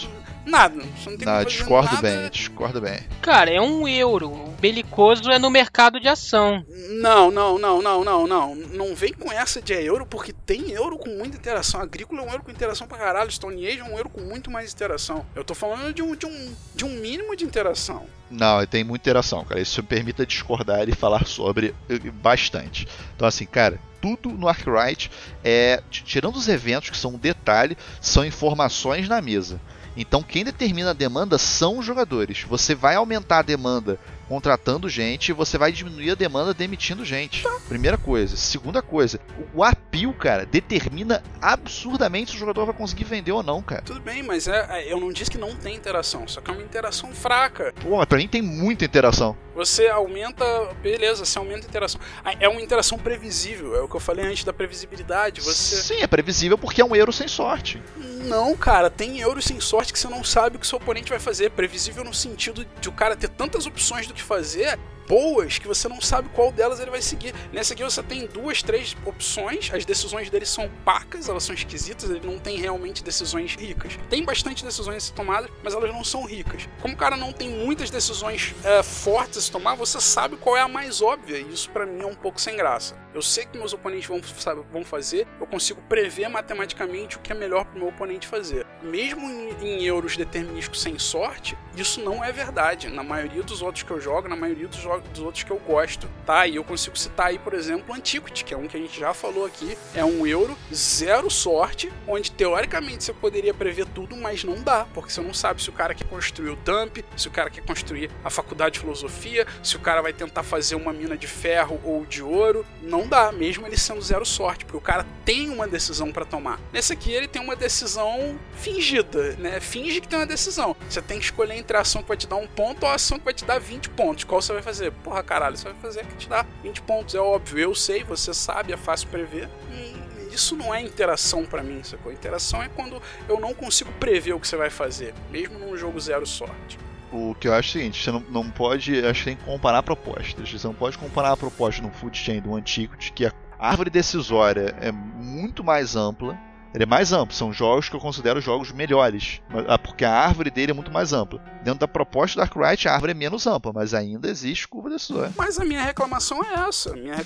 [0.44, 0.74] Nada.
[0.96, 2.02] Você não tem Não, como fazer discordo nada.
[2.02, 3.00] bem, discordo bem.
[3.20, 4.21] Cara, é um euro.
[4.28, 6.64] O belicoso é no mercado de ação.
[7.00, 8.54] Não, não, não, não, não, não.
[8.54, 11.80] Não vem com essa de euro, porque tem euro com muita interação.
[11.80, 13.30] Agrícola é um euro com interação pra caralho.
[13.30, 15.24] Stone Age é um euro com muito mais interação.
[15.34, 18.06] Eu tô falando de um, de um, de um mínimo de interação.
[18.30, 19.60] Não, tem muita interação, cara.
[19.60, 22.88] Isso me permita discordar e falar sobre eh, bastante.
[23.14, 25.10] Então, assim, cara, tudo no Arkwright
[25.44, 25.82] é.
[25.90, 29.60] Tirando os eventos, que são um detalhe, são informações na mesa.
[29.96, 32.42] Então, quem determina a demanda são os jogadores.
[32.48, 33.98] Você vai aumentar a demanda
[34.32, 37.44] contratando gente você vai diminuir a demanda demitindo gente.
[37.68, 38.34] Primeira coisa.
[38.34, 39.20] Segunda coisa,
[39.54, 43.82] o apio, cara, determina absurdamente se o jogador vai conseguir vender ou não, cara.
[43.82, 46.54] Tudo bem, mas é, é- eu não disse que não tem interação, só que é
[46.54, 47.74] uma interação fraca.
[47.82, 49.36] Pô, mas pra mim tem muita interação.
[49.54, 50.44] Você aumenta,
[50.82, 52.00] beleza, você aumenta a interação.
[52.24, 55.42] Ah, É uma interação previsível, é o que eu falei antes da previsibilidade.
[55.42, 55.76] Você.
[55.76, 57.82] Sim, é previsível porque é um euro sem sorte.
[57.98, 61.18] Não, cara, tem euros sem sorte que você não sabe o que seu oponente vai
[61.20, 61.50] fazer.
[61.50, 64.78] Previsível no sentido de o cara ter tantas opções do que fazer.
[65.12, 67.34] Boas que você não sabe qual delas ele vai seguir.
[67.52, 72.08] Nessa aqui você tem duas, três opções, as decisões dele são pacas, elas são esquisitas,
[72.08, 73.98] ele não tem realmente decisões ricas.
[74.08, 76.66] Tem bastante decisões tomadas, mas elas não são ricas.
[76.80, 80.56] Como o cara não tem muitas decisões é, fortes a se tomar, você sabe qual
[80.56, 82.96] é a mais óbvia, e isso para mim é um pouco sem graça.
[83.14, 87.30] Eu sei que meus oponentes vão, sabe, vão fazer, eu consigo prever matematicamente o que
[87.30, 88.66] é melhor para o meu oponente fazer.
[88.82, 92.88] Mesmo em, em euros determinísticos sem sorte, isso não é verdade.
[92.88, 96.08] Na maioria dos outros que eu jogo, na maioria dos, dos outros que eu gosto,
[96.24, 96.46] tá?
[96.46, 99.12] E eu consigo citar aí, por exemplo, Antiquity, que é um que a gente já
[99.14, 99.76] falou aqui.
[99.94, 105.12] É um euro, zero sorte, onde teoricamente você poderia prever tudo, mas não dá, porque
[105.12, 108.10] você não sabe se o cara quer construir o dump, se o cara quer construir
[108.24, 112.04] a faculdade de filosofia, se o cara vai tentar fazer uma mina de ferro ou
[112.04, 112.64] de ouro.
[112.82, 116.58] Não dá, mesmo ele sendo zero sorte, porque o cara tem uma decisão para tomar.
[116.72, 119.60] Nesse aqui ele tem uma decisão fingida, né?
[119.60, 120.76] Finge que tem uma decisão.
[120.88, 122.94] Você tem que escolher entre a ação que vai te dar um ponto ou a
[122.94, 124.24] ação que vai te dar 20 pontos.
[124.24, 124.81] Qual você vai fazer?
[124.90, 127.14] Porra, caralho, você vai fazer a que te dá 20 pontos.
[127.14, 129.48] É óbvio, eu sei, você sabe, é fácil prever.
[129.70, 132.12] E isso não é interação para mim, sacou?
[132.12, 136.00] Interação é quando eu não consigo prever o que você vai fazer, mesmo num jogo
[136.00, 136.78] zero sorte.
[137.12, 139.04] O que eu acho é o seguinte, você não, não pode.
[139.04, 140.50] Acho que tem que comparar propostas.
[140.50, 144.74] Você não pode comparar a proposta no food chain do Antiquity, que a árvore decisória
[144.80, 146.38] é muito mais ampla
[146.74, 150.50] ele é mais amplo, são jogos que eu considero jogos melhores, ah, porque a árvore
[150.50, 151.38] dele é muito mais ampla.
[151.62, 155.32] Dentro da proposta da Arkwright, a árvore é menos ampla, mas ainda existe curva decisória.
[155.36, 156.94] Mas a minha reclamação é essa.
[156.94, 157.16] Minha...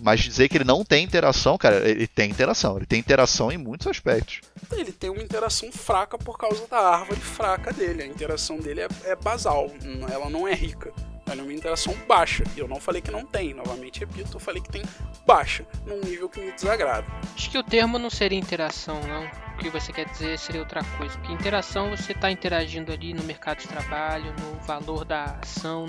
[0.00, 2.76] Mas dizer que ele não tem interação, cara, ele tem interação.
[2.76, 4.40] Ele tem interação em muitos aspectos.
[4.72, 8.02] Ele tem uma interação fraca por causa da árvore fraca dele.
[8.02, 9.70] A interação dele é, é basal,
[10.10, 10.92] ela não é rica.
[11.30, 12.42] Ela é uma interação baixa.
[12.56, 14.82] E eu não falei que não tem, novamente repito, eu falei que tem
[15.26, 17.06] baixa, num nível que me desagrada.
[17.34, 19.48] Acho que o termo não seria interação, não.
[19.54, 21.18] O que você quer dizer seria outra coisa.
[21.18, 25.88] Porque interação você está interagindo ali no mercado de trabalho, no valor da ação.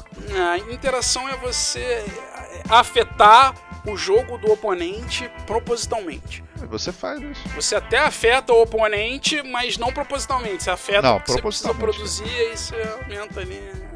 [0.52, 2.04] A interação é você
[2.68, 3.54] afetar
[3.86, 6.44] o jogo do oponente propositalmente.
[6.68, 7.48] Você faz isso.
[7.50, 10.64] Você até afeta o oponente, mas não propositalmente.
[10.64, 13.89] Você afeta não, o que você precisa produzir e você aumenta ali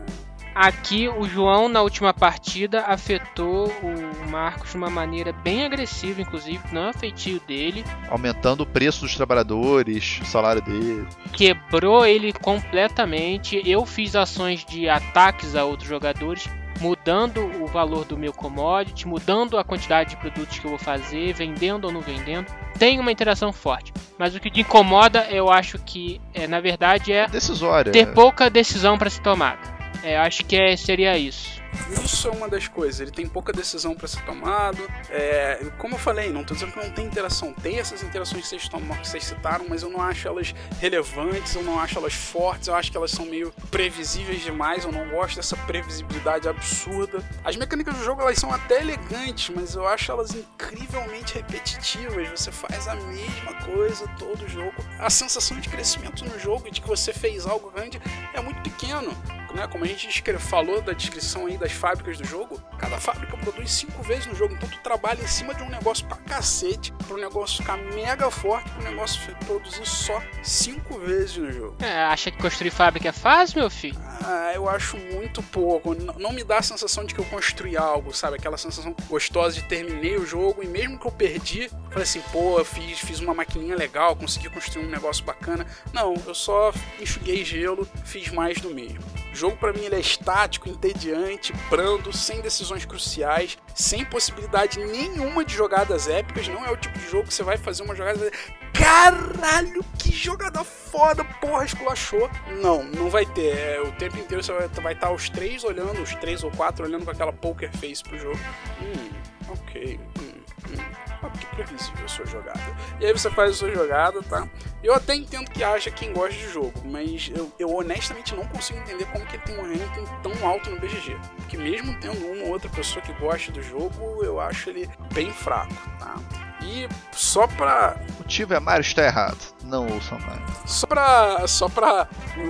[0.56, 6.60] Aqui o João na última partida afetou o Marcos de uma maneira bem agressiva, inclusive,
[6.72, 7.84] não é feitio dele.
[8.08, 11.08] Aumentando o preço dos trabalhadores, o salário dele.
[11.32, 13.62] Quebrou ele completamente.
[13.66, 16.48] Eu fiz ações de ataques a outros jogadores,
[16.80, 21.34] mudando o valor do meu commodity, mudando a quantidade de produtos que eu vou fazer,
[21.34, 22.48] vendendo ou não vendendo.
[22.78, 23.94] Tem uma interação forte.
[24.18, 27.92] Mas o que te incomoda, eu acho que, é, na verdade, é Decisória.
[27.92, 29.73] ter pouca decisão para ser tomada.
[30.04, 31.63] É, acho que é, seria isso.
[32.04, 33.00] Isso é uma das coisas.
[33.00, 34.80] Ele tem pouca decisão para ser tomado.
[35.10, 37.54] É, como eu falei, não estou dizendo que não tem interação.
[37.54, 41.56] Tem essas interações que vocês, tomam, que vocês citaram, mas eu não acho elas relevantes,
[41.56, 44.86] eu não acho elas fortes, eu acho que elas são meio previsíveis demais.
[44.86, 47.24] Eu não gosto dessa previsibilidade absurda.
[47.44, 52.30] As mecânicas do jogo elas são até elegantes, mas eu acho elas incrivelmente repetitivas.
[52.30, 54.74] Você faz a mesma coisa todo jogo.
[55.00, 58.02] A sensação de crescimento no jogo de que você fez algo grande
[58.34, 59.16] é muito pequeno
[59.54, 59.68] né?
[59.68, 64.04] Como a gente falou da descrição aí das fábricas do jogo, cada fábrica produz cinco
[64.04, 64.54] vezes no jogo.
[64.54, 68.70] Então tu trabalha em cima de um negócio pra cacete, pro negócio ficar mega forte,
[68.72, 71.78] pro negócio produzir só cinco vezes no jogo.
[71.80, 73.98] É, acha que construir fábrica é fácil, meu filho?
[74.26, 75.96] Ah, eu acho muito pouco.
[75.96, 78.36] Não, não me dá a sensação de que eu construí algo, sabe?
[78.36, 82.60] Aquela sensação gostosa de terminei o jogo e mesmo que eu perdi, falei assim, pô,
[82.60, 85.66] eu fiz, fiz uma maquininha legal, consegui construir um negócio bacana.
[85.94, 89.23] Não, eu só enxuguei gelo, fiz mais do mesmo.
[89.34, 95.44] O jogo para mim ele é estático, entediante, brando, sem decisões cruciais, sem possibilidade nenhuma
[95.44, 96.48] de jogadas épicas.
[96.48, 98.32] Não é o tipo de jogo que você vai fazer uma jogada.
[98.72, 102.30] Caralho, que jogada foda, porra, esculachou.
[102.62, 103.58] Não, não vai ter.
[103.58, 107.04] É, o tempo inteiro você vai, estar os três olhando, os três ou quatro olhando
[107.04, 108.40] com aquela poker face pro jogo.
[108.84, 109.10] Hum,
[109.50, 110.00] ok.
[110.20, 112.60] Hum, hum que previsível a sua jogada.
[113.00, 114.48] E aí você faz a sua jogada, tá?
[114.84, 118.80] Eu até entendo que haja quem gosta de jogo, mas eu, eu honestamente não consigo
[118.80, 121.18] entender como que ele tem um ranking tão alto no BGG.
[121.38, 125.32] Porque mesmo tendo uma ou outra pessoa que gosta do jogo, eu acho ele bem
[125.32, 126.16] fraco, tá?
[126.62, 127.98] E só pra.
[128.10, 129.53] O motivo é Mario está errado.
[129.64, 130.42] Não ouçam mais.
[130.66, 131.48] Só pra.
[131.48, 132.08] Só pra.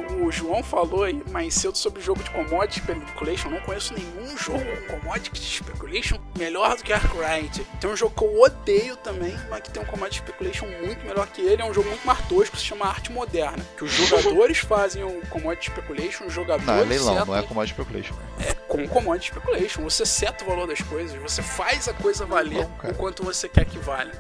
[0.10, 3.48] O, o, João falou aí mais cedo sobre o jogo de Commodity Speculation.
[3.48, 7.64] Eu não conheço nenhum jogo com Commodity Speculation melhor do que Arkwright.
[7.80, 11.28] Tem um jogo que eu odeio também, mas que tem um Commodity Speculation muito melhor
[11.28, 11.62] que ele.
[11.62, 13.64] É um jogo muito mais tosco, se chama Arte Moderna.
[13.78, 16.66] Que os jogadores fazem o Commodity Speculation, os jogadores.
[16.66, 17.26] Não, é leilão, setam...
[17.28, 18.16] não é Commodity Speculation.
[18.40, 19.84] É com Commodity Speculation.
[19.84, 23.48] Você seta o valor das coisas, você faz a coisa valer não, o quanto você
[23.48, 24.12] quer que valha.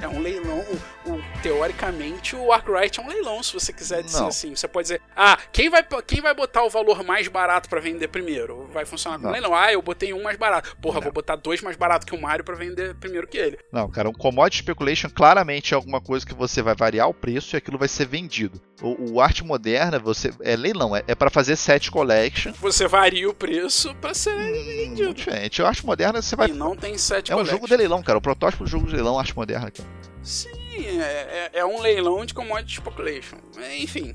[0.00, 0.58] É, é um leilão.
[1.04, 4.28] O, o, teoricamente, o Arkwright é um leilão, se você quiser dizer não.
[4.28, 4.54] assim.
[4.54, 8.08] Você pode dizer, ah, quem vai, quem vai botar o valor mais barato para vender
[8.08, 8.68] primeiro?
[8.72, 9.32] vai funcionar como Não.
[9.32, 9.54] leilão.
[9.54, 10.76] Ah, eu botei um mais barato.
[10.78, 11.02] Porra, Não.
[11.02, 13.58] vou botar dois mais barato que o Mario pra vender primeiro que ele.
[13.72, 17.54] Não, cara, um commodity speculation claramente é alguma coisa que você vai variar o preço
[17.54, 18.60] e aquilo vai ser vendido.
[18.82, 22.52] O, o arte moderna, você é leilão, é, é para fazer set collection.
[22.60, 25.14] Você varia o preço pra ser Hum, vendido.
[25.14, 25.62] diferente.
[25.62, 27.56] A arte moderna você vai E não tem set É um collection.
[27.56, 28.18] jogo de leilão, cara.
[28.18, 29.70] O protótipo do jogo de leilão, arte moderna.
[29.70, 29.88] Cara.
[30.22, 30.50] Sim,
[30.84, 33.36] é, é- é um leilão de commodity speculation.
[33.78, 34.14] Enfim,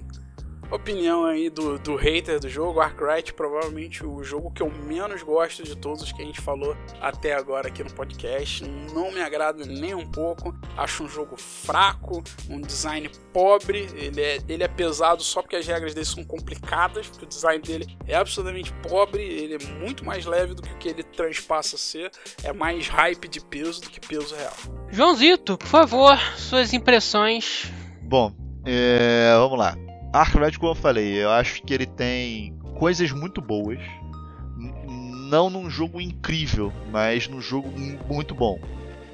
[0.71, 5.63] opinião aí do, do hater do jogo, Arkwright, provavelmente o jogo que eu menos gosto
[5.63, 8.63] de todos os que a gente falou até agora aqui no podcast.
[8.93, 10.55] Não me agrada nem um pouco.
[10.77, 13.89] Acho um jogo fraco, um design pobre.
[13.95, 17.61] Ele é, ele é pesado só porque as regras dele são complicadas, porque o design
[17.61, 19.21] dele é absolutamente pobre.
[19.21, 22.11] Ele é muito mais leve do que o que ele transpassa a ser.
[22.43, 24.55] É mais hype de peso do que peso real.
[24.89, 27.71] Joãozito, por favor, suas impressões.
[28.01, 28.33] Bom,
[28.65, 29.90] é, vamos lá.
[30.13, 33.79] Arkwright, como eu falei, eu acho que ele tem coisas muito boas.
[35.29, 38.59] Não num jogo incrível, mas num jogo mu- muito bom.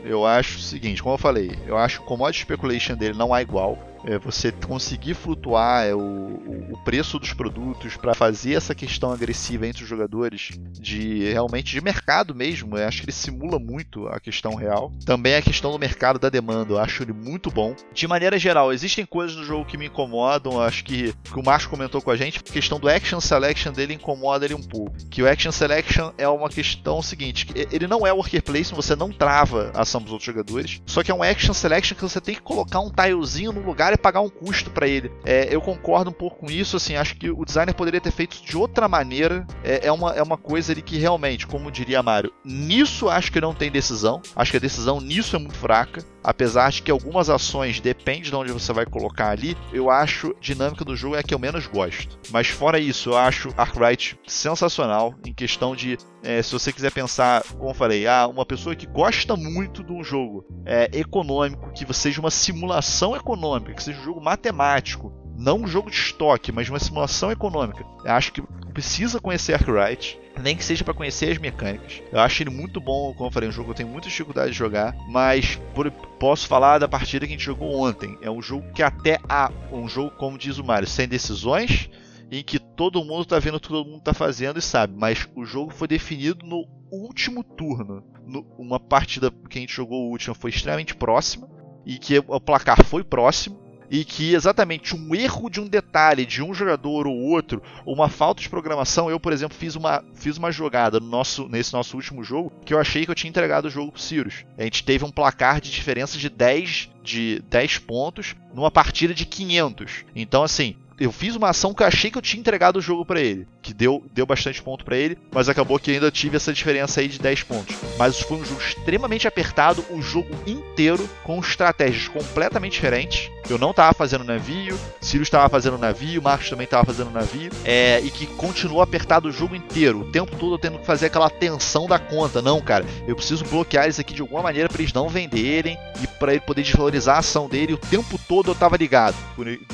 [0.04, 3.36] Eu acho o seguinte, como eu falei, eu acho que o commodity speculation dele não
[3.36, 3.78] é igual.
[4.06, 9.68] É você conseguir flutuar é, o, o- preço dos produtos para fazer essa questão agressiva
[9.68, 12.78] entre os jogadores de realmente de mercado mesmo.
[12.78, 14.92] Eu acho que ele simula muito a questão real.
[15.06, 17.76] Também a questão do mercado da demanda, eu acho ele muito bom.
[17.94, 20.62] De maneira geral, existem coisas no jogo que me incomodam.
[20.62, 23.94] Acho que, que o Márcio comentou com a gente, a questão do action selection dele
[23.96, 24.96] incomoda ele um pouco.
[25.10, 29.12] Que o action selection é uma questão seguinte, ele não é worker placement, você não
[29.12, 30.82] trava a ação dos outros jogadores.
[30.86, 33.97] Só que é um action selection que você tem que colocar um tilezinho no lugar
[33.98, 35.12] pagar um custo para ele.
[35.26, 38.42] É, eu concordo um pouco com isso, assim, acho que o designer poderia ter feito
[38.44, 39.46] de outra maneira.
[39.64, 43.42] É, é, uma, é uma coisa ali que realmente, como diria Mário, nisso acho que
[43.42, 44.22] não tem decisão.
[44.36, 46.04] Acho que a decisão nisso é muito fraca.
[46.28, 50.84] Apesar de que algumas ações depende de onde você vai colocar ali, eu acho dinâmica
[50.84, 52.20] do jogo é a que eu menos gosto.
[52.32, 57.44] Mas fora isso, eu acho Arkwright sensacional em questão de é, se você quiser pensar,
[57.54, 61.94] como eu falei, ah, uma pessoa que gosta muito de um jogo é, econômico, que
[61.94, 66.68] seja uma simulação econômica, que seja um jogo matemático, não um jogo de estoque, mas
[66.70, 67.86] uma simulação econômica.
[68.04, 68.42] Eu acho que
[68.74, 72.02] precisa conhecer Arkwright, nem que seja para conhecer as mecânicas.
[72.12, 74.52] Eu acho ele muito bom, como eu falei, um jogo que eu tenho muita dificuldade
[74.52, 78.18] de jogar, mas por- posso falar da partida que a gente jogou ontem.
[78.22, 81.90] É um jogo que até há um jogo, como diz o Mario, sem decisões,
[82.32, 85.28] em que todo mundo tá vendo o que todo mundo tá fazendo e sabe, mas
[85.36, 88.04] o jogo foi definido no último turno.
[88.26, 91.48] No- uma partida que a gente jogou última foi extremamente próxima
[91.86, 96.44] e que o placar foi próximo e que exatamente um erro de um detalhe de
[96.44, 100.38] um jogador ou outro, ou uma falta de programação, eu, por exemplo, fiz uma, fiz
[100.38, 103.66] uma jogada no nosso, nesse nosso último jogo que eu achei que eu tinha entregado
[103.66, 104.46] o jogo pro Sirius.
[104.58, 109.26] A gente teve um placar de diferença de 10, de 10 pontos numa partida de
[109.26, 110.06] 500.
[110.16, 113.06] Então, assim, eu fiz uma ação que eu achei que eu tinha entregado o jogo
[113.06, 116.52] pra ele, que deu, deu bastante ponto pra ele, mas acabou que ainda tive essa
[116.52, 117.76] diferença aí de 10 pontos.
[117.98, 123.30] Mas foi um jogo extremamente apertado, o jogo inteiro com estratégias completamente diferentes.
[123.50, 128.02] Eu não tava fazendo navio, Sirius estava fazendo navio, Marcos também tava fazendo navio, é,
[128.02, 131.30] e que continuou apertado o jogo inteiro, o tempo todo eu tendo que fazer aquela
[131.30, 132.42] tensão da conta.
[132.42, 136.08] Não, cara, eu preciso bloquear eles aqui de alguma maneira para eles não venderem e
[136.08, 137.74] para ele poder desvalorizar a ação dele.
[137.74, 139.16] O tempo todo eu tava ligado,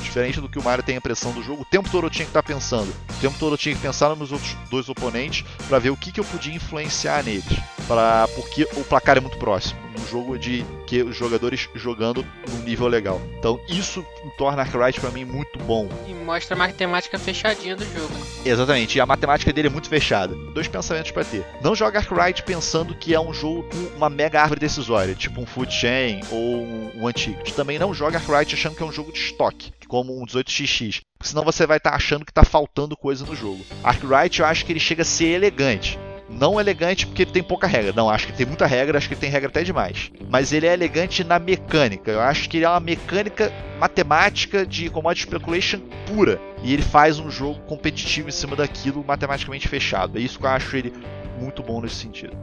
[0.00, 1.00] diferente do que o Mario tem a
[1.32, 1.62] do jogo.
[1.62, 4.08] O tempo todo eu tinha que estar pensando, o tempo todo eu tinha que pensar
[4.10, 7.44] nos meus outros dois oponentes para ver o que, que eu podia influenciar neles,
[7.86, 12.58] para porque o placar é muito próximo, um jogo de que os jogadores jogando num
[12.62, 13.20] nível legal.
[13.38, 14.04] Então isso
[14.36, 15.88] torna Arkwright para mim muito bom.
[16.06, 18.12] E mostra a matemática fechadinha do jogo.
[18.14, 18.24] né?
[18.44, 20.34] Exatamente, e a matemática dele é muito fechada.
[20.52, 21.44] Dois pensamentos pra ter.
[21.62, 25.46] Não joga Arkwright pensando que é um jogo com uma mega árvore decisória, tipo um
[25.46, 27.42] Food Chain ou um, um antigo.
[27.52, 31.02] Também não joga Arkwright achando que é um jogo de estoque, como um 18xx.
[31.16, 33.64] Porque senão você vai estar achando que tá faltando coisa no jogo.
[33.82, 35.98] Arkwright eu acho que ele chega a ser elegante.
[36.28, 37.92] Não elegante porque ele tem pouca regra.
[37.92, 40.10] Não, acho que tem muita regra, acho que ele tem regra até demais.
[40.28, 42.10] Mas ele é elegante na mecânica.
[42.10, 46.40] Eu acho que ele é uma mecânica matemática de commodity speculation pura.
[46.62, 50.18] E ele faz um jogo competitivo em cima daquilo matematicamente fechado.
[50.18, 50.92] É isso que eu acho ele
[51.38, 52.36] muito bom nesse sentido.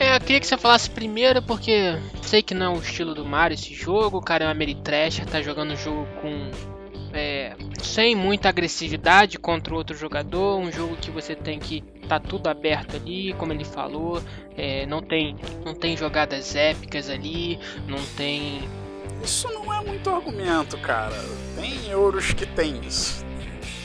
[0.00, 3.24] É, eu queria que você falasse primeiro, porque sei que não é o estilo do
[3.24, 6.77] Mario esse jogo, o cara é uma Ameritrasher, tá jogando o jogo com.
[7.12, 12.18] É, sem muita agressividade contra o outro jogador, um jogo que você tem que tá
[12.18, 14.22] tudo aberto ali, como ele falou,
[14.56, 18.60] é, não tem não tem jogadas épicas ali, não tem
[19.22, 21.16] Isso não é muito argumento, cara.
[21.56, 23.24] Tem euros que tem isso.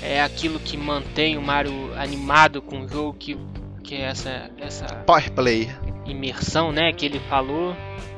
[0.01, 3.37] é aquilo que mantém o Mario animado com o jogo que
[3.83, 5.69] que é essa essa Power Play.
[6.05, 7.75] imersão, né, que ele falou.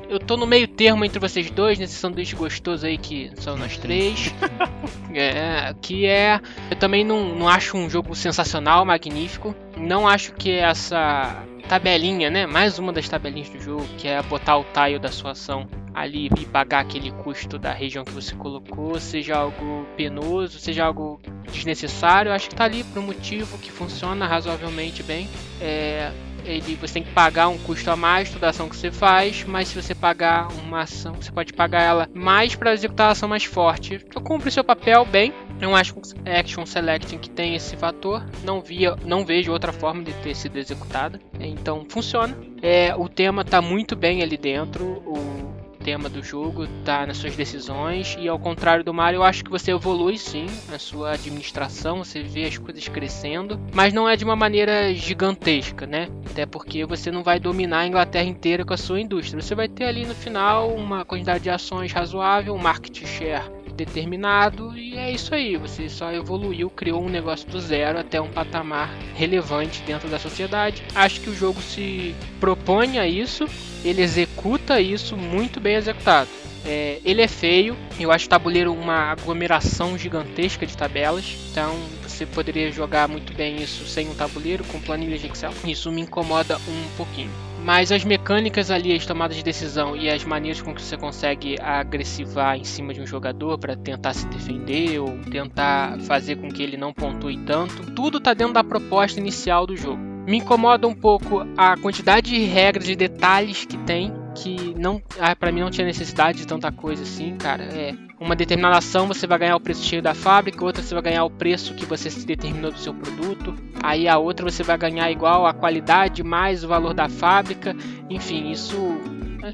[0.07, 3.77] Eu tô no meio termo entre vocês dois, nesse sanduíche gostoso aí que são nós
[3.77, 4.33] três.
[5.13, 6.39] é, que é.
[6.69, 9.55] Eu também não, não acho um jogo sensacional, magnífico.
[9.77, 12.45] não acho que essa tabelinha, né?
[12.45, 16.29] Mais uma das tabelinhas do jogo, que é botar o tile da sua ação ali
[16.37, 21.19] e pagar aquele custo da região que você colocou, seja algo penoso, seja algo
[21.51, 22.31] desnecessário.
[22.31, 25.27] Acho que tá ali por um motivo que funciona razoavelmente bem.
[25.59, 26.11] É,
[26.45, 29.67] ele, você tem que pagar um custo a mais toda ação que você faz, mas
[29.67, 33.43] se você pagar uma ação, você pode pagar ela mais para executar a ação mais
[33.43, 33.95] forte.
[34.05, 35.33] Então cumpre seu papel bem.
[35.59, 38.23] Eu acho que Action Selecting que tem esse fator.
[38.43, 41.19] Não via, não vejo outra forma de ter sido executada.
[41.39, 42.37] Então funciona.
[42.61, 44.85] É, o tema está muito bem ali dentro.
[44.85, 45.54] O,
[45.85, 49.51] tema do jogo tá nas suas decisões e ao contrário do Mario, eu acho que
[49.51, 54.25] você evolui sim na sua administração, você vê as coisas crescendo, mas não é de
[54.25, 56.07] uma maneira gigantesca, né?
[56.27, 59.39] Até porque você não vai dominar a Inglaterra inteira com a sua indústria.
[59.39, 63.45] Você vai ter ali no final uma quantidade de ações razoável, um market share
[63.75, 65.57] determinado e é isso aí.
[65.57, 70.83] Você só evoluiu, criou um negócio do zero até um patamar relevante dentro da sociedade.
[70.95, 73.47] Acho que o jogo se propõe a isso,
[73.83, 76.29] ele executa isso muito bem executado.
[76.65, 82.25] É, ele é feio, eu acho o tabuleiro uma aglomeração gigantesca de tabelas, então você
[82.25, 85.53] poderia jogar muito bem isso sem um tabuleiro, com planilha de Excel.
[85.63, 87.29] Isso me incomoda um pouquinho.
[87.65, 91.55] Mas as mecânicas ali, as tomadas de decisão e as maneiras com que você consegue
[91.59, 96.61] agressivar em cima de um jogador para tentar se defender ou tentar fazer com que
[96.61, 99.97] ele não pontue tanto, tudo está dentro da proposta inicial do jogo.
[99.97, 105.35] Me incomoda um pouco a quantidade de regras e detalhes que tem que não, ah,
[105.35, 107.63] para mim não tinha necessidade de tanta coisa assim, cara.
[107.63, 111.03] É uma determinada ação você vai ganhar o preço cheio da fábrica, outra você vai
[111.03, 113.55] ganhar o preço que você se determinou do seu produto.
[113.81, 117.75] Aí a outra você vai ganhar igual a qualidade mais o valor da fábrica.
[118.09, 118.75] Enfim, isso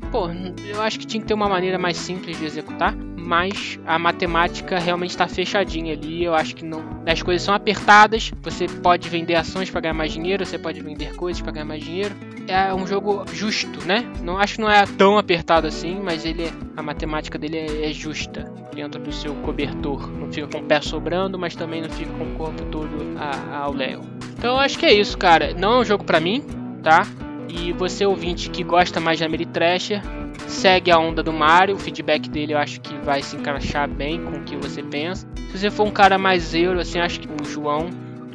[0.10, 0.30] Pô,
[0.66, 4.80] eu acho que tinha que ter uma maneira mais simples de executar, mas a matemática
[4.80, 6.24] realmente está fechadinha ali.
[6.24, 6.82] Eu acho que não.
[7.06, 8.32] As coisas são apertadas.
[8.42, 11.84] Você pode vender ações para ganhar mais dinheiro, você pode vender coisas para ganhar mais
[11.84, 12.16] dinheiro
[12.52, 14.06] é um jogo justo, né?
[14.22, 17.94] Não acho que não é tão apertado assim, mas ele a matemática dele é, é,
[17.94, 20.10] justa dentro do seu cobertor.
[20.12, 23.58] Não fica com o pé sobrando, mas também não fica com o corpo todo a,
[23.58, 24.02] ao léu.
[24.38, 25.54] Então acho que é isso, cara.
[25.54, 26.44] Não é um jogo para mim,
[26.84, 27.08] tá?
[27.50, 30.02] E você ouvinte que gosta mais de Ameritrasher,
[30.48, 31.76] segue a onda do Mario.
[31.76, 35.28] O feedback dele eu acho que vai se encaixar bem com o que você pensa.
[35.52, 37.90] Se você for um cara mais euro, assim, acho que o João,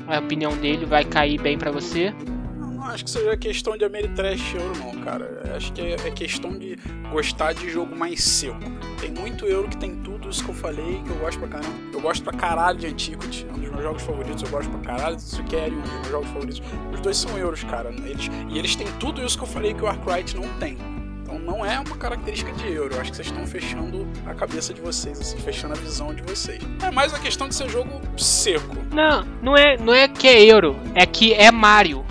[0.06, 2.14] a opinião dele vai cair bem para você
[2.86, 5.42] acho que seja questão de Ameritrash euro, não, cara.
[5.56, 6.76] Acho que é, é, questão de
[7.10, 8.58] gostar de jogo mais seco.
[9.00, 11.74] Tem muito euro que tem tudo isso que eu falei, que eu gosto pra caramba.
[11.92, 14.42] Eu gosto pra caralho de Antiquity, é um dos meus jogos favoritos.
[14.42, 16.62] Eu gosto pra caralho de Tsukeri, um dos meus jogos favoritos.
[16.92, 17.90] Os dois são euros, cara.
[18.04, 20.78] Eles, e eles têm tudo isso que eu falei que o Arkwright não tem.
[21.22, 22.94] Então não é uma característica de euro.
[22.94, 26.22] Eu acho que vocês estão fechando a cabeça de vocês, assim, fechando a visão de
[26.22, 26.62] vocês.
[26.82, 28.76] É mais a questão de ser jogo seco.
[28.92, 32.06] Não, não é, não é que é euro, é que é Mario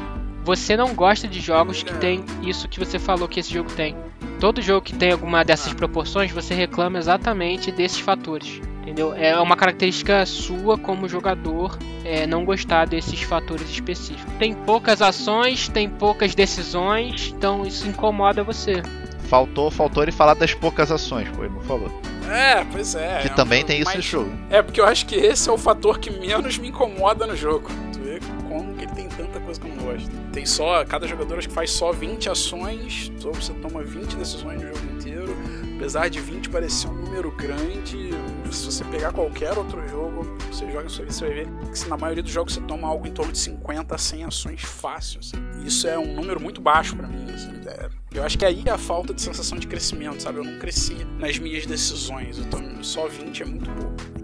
[0.46, 3.98] você não gosta de jogos que tem isso que você falou que esse jogo tem.
[4.40, 8.62] Todo jogo que tem alguma dessas proporções, você reclama exatamente desses fatores.
[8.84, 9.16] Entendeu?
[9.16, 14.32] É uma característica sua como jogador é, não gostar desses fatores específicos.
[14.38, 18.84] Tem poucas ações, tem poucas decisões, então isso incomoda você.
[19.28, 21.90] Faltou, faltou ele falar das poucas ações, pô, ele não falou.
[22.30, 23.22] É, pois é.
[23.22, 24.32] Que é também um tem isso no jogo.
[24.52, 27.68] É, porque eu acho que esse é o fator que menos me incomoda no jogo.
[27.92, 29.05] Tu vê como que ele tem
[30.36, 34.62] Tem só, cada jogador acho que faz só 20 ações, ou você toma 20 decisões
[34.62, 35.34] no jogo inteiro.
[35.78, 38.10] Apesar de 20 parecer um número grande,
[38.52, 41.96] se você pegar qualquer outro jogo, você joga isso aí, você vai ver que na
[41.96, 45.22] maioria dos jogos você toma algo em torno de 50 a 100 ações fácil.
[45.22, 45.38] Assim.
[45.66, 47.32] Isso é um número muito baixo para mim.
[47.34, 50.40] Assim, é, eu acho que aí é a falta de sensação de crescimento, sabe?
[50.40, 54.15] Eu não cresci nas minhas decisões, então só 20 é muito pouco.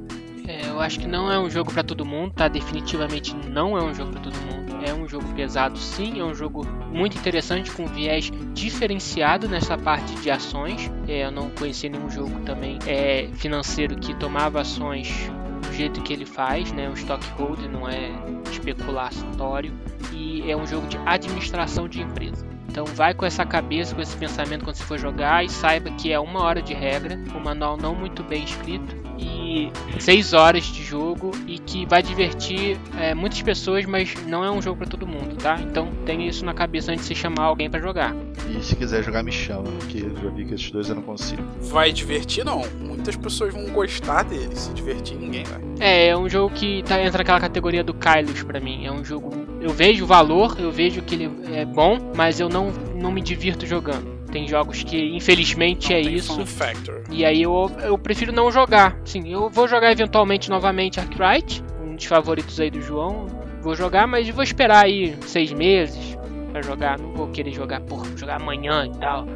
[0.51, 2.49] É, eu acho que não é um jogo para todo mundo, tá?
[2.49, 4.83] Definitivamente não é um jogo para todo mundo.
[4.83, 10.13] É um jogo pesado, sim, é um jogo muito interessante com viés diferenciado nessa parte
[10.15, 10.91] de ações.
[11.07, 16.11] É, eu não conhecia nenhum jogo também é, financeiro que tomava ações do jeito que
[16.11, 16.89] ele faz, né?
[16.89, 18.11] O stockholder não é
[18.51, 19.73] especulatório
[20.11, 22.50] e é um jogo de administração de empresa.
[22.71, 26.11] Então vai com essa cabeça, com esse pensamento quando você for jogar e saiba que
[26.11, 30.81] é uma hora de regra, um manual não muito bem escrito e seis horas de
[30.81, 35.05] jogo e que vai divertir é, muitas pessoas, mas não é um jogo para todo
[35.05, 35.59] mundo, tá?
[35.61, 38.15] Então tenha isso na cabeça antes de você chamar alguém para jogar.
[38.49, 41.03] E se quiser jogar, me chama, porque eu já vi que esses dois eu não
[41.03, 41.43] consigo.
[41.61, 42.61] Vai divertir, não.
[42.79, 44.55] Muitas pessoas vão gostar dele.
[44.55, 45.61] Se divertir, ninguém vai.
[45.79, 48.85] É, é um jogo que tá, entra naquela categoria do Kylos para mim.
[48.85, 49.40] É um jogo.
[49.61, 53.21] Eu vejo o valor, eu vejo que ele é bom, mas eu não, não me
[53.21, 54.19] divirto jogando.
[54.31, 56.45] Tem jogos que, infelizmente, não é isso.
[56.47, 57.03] Factor.
[57.11, 58.97] E aí eu, eu prefiro não jogar.
[59.05, 63.27] Sim, eu vou jogar eventualmente novamente Arkwright, um dos favoritos aí do João.
[63.61, 66.17] Vou jogar, mas vou esperar aí seis meses
[66.51, 66.97] pra jogar.
[66.97, 69.27] Não vou querer jogar, por jogar amanhã e tal.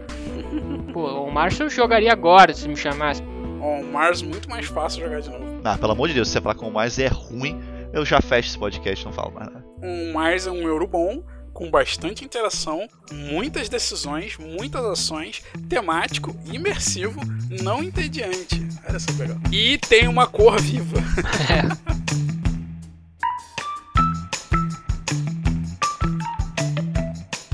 [0.92, 3.22] Pô, o Mars eu jogaria agora se me chamasse.
[3.62, 5.46] O Mars muito mais fácil jogar de novo.
[5.64, 7.60] Ah, pelo amor de Deus, se você falar com o Mars é ruim,
[7.92, 9.65] eu já fecho esse podcast, não falo mais nada.
[9.82, 11.24] O Mars é um euro bom,
[11.54, 17.22] com bastante interação, muitas decisões, muitas ações, temático, imersivo,
[17.64, 18.68] não entediante.
[18.88, 19.38] Olha só que legal.
[19.52, 20.98] E tem uma cor viva.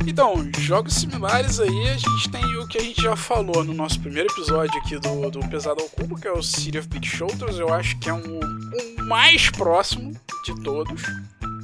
[0.08, 4.00] Então, jogos similares aí, a gente tem o que a gente já falou no nosso
[4.02, 7.58] primeiro episódio aqui do, do Pesado ao Cubo, que é o City of Big Shoulders.
[7.58, 10.12] Eu acho que é um, um mais próximo
[10.44, 11.02] de todos.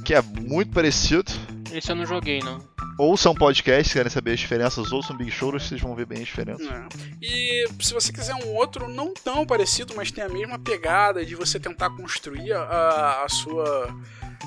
[0.08, 1.30] Que é muito parecido.
[1.70, 2.66] Esse eu não joguei, não.
[2.98, 6.24] Ouçam podcast, se querem saber as diferenças, ouçam Big Shoulders, vocês vão ver bem a
[6.24, 6.64] diferença.
[6.64, 6.88] É.
[7.20, 11.34] E se você quiser um outro não tão parecido, mas tem a mesma pegada de
[11.34, 13.94] você tentar construir a, a sua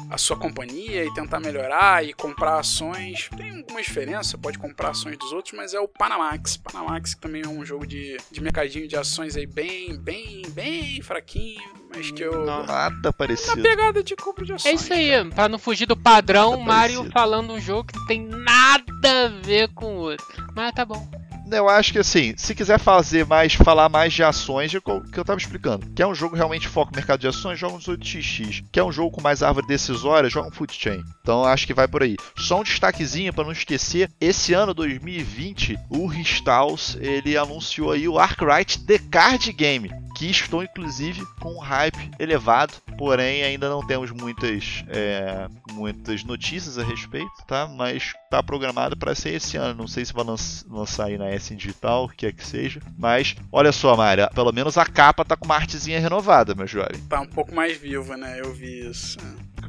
[0.09, 3.29] a sua companhia e tentar melhorar e comprar ações.
[3.35, 6.57] Tem alguma diferença, pode comprar ações dos outros, mas é o Panamax.
[6.57, 11.01] Panamax que também é um jogo de, de mercadinho de ações aí bem, bem, bem
[11.01, 11.61] fraquinho,
[11.93, 12.45] mas que eu...
[12.45, 13.57] Nada parecido.
[13.57, 14.71] Na pegada de compra de ações.
[14.71, 17.13] É isso aí, pra não fugir do padrão, Nada Mario parecido.
[17.13, 20.25] falando um jogo que tem nada a ver com o outro.
[20.55, 21.09] Mas tá bom.
[21.51, 25.19] Eu acho que assim, se quiser fazer mais, falar mais de ações, é o que
[25.19, 25.85] eu tava explicando.
[25.93, 28.63] Quer um jogo realmente foca no mercado de ações, joga um 18xx.
[28.71, 31.03] Quer um jogo com mais árvore decisória, joga um Food Chain.
[31.21, 32.15] Então acho que vai por aí.
[32.37, 38.17] Só um destaquezinho para não esquecer, esse ano 2020, o Ristaus, ele anunciou aí o
[38.17, 39.89] Arkwright The Card Game,
[40.27, 46.77] que estou inclusive com um hype elevado, porém ainda não temos muitas é, muitas notícias
[46.77, 47.67] a respeito, tá?
[47.67, 49.73] Mas tá programado para ser esse ano.
[49.75, 50.35] Não sei se vai lan-
[50.69, 52.81] lançar aí na S Digital, o que é que seja.
[52.97, 56.99] Mas olha só, Mária, pelo menos a capa tá com uma artezinha renovada, meu jovem.
[57.09, 58.39] Tá um pouco mais viva, né?
[58.39, 59.17] Eu vi isso.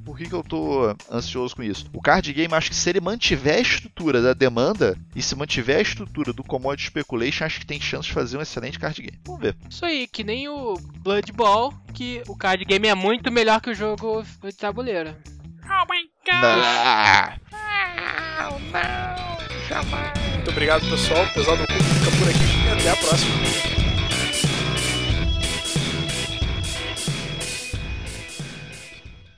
[0.04, 1.88] Por que, que eu tô ansioso com isso?
[1.92, 5.76] O card game, acho que se ele mantiver a estrutura da demanda e se mantiver
[5.78, 9.18] a estrutura do commodity speculation, acho que tem chance de fazer um excelente card game.
[9.24, 9.56] Vamos ver.
[9.70, 13.70] Isso aí, que nem o Blood Ball, que o card game é muito melhor que
[13.70, 15.16] o jogo de tabuleiro.
[15.64, 17.34] Oh my Ah,
[20.34, 21.26] Muito obrigado, pessoal.
[21.34, 23.71] Pesado Cubo fica por aqui e até a próxima.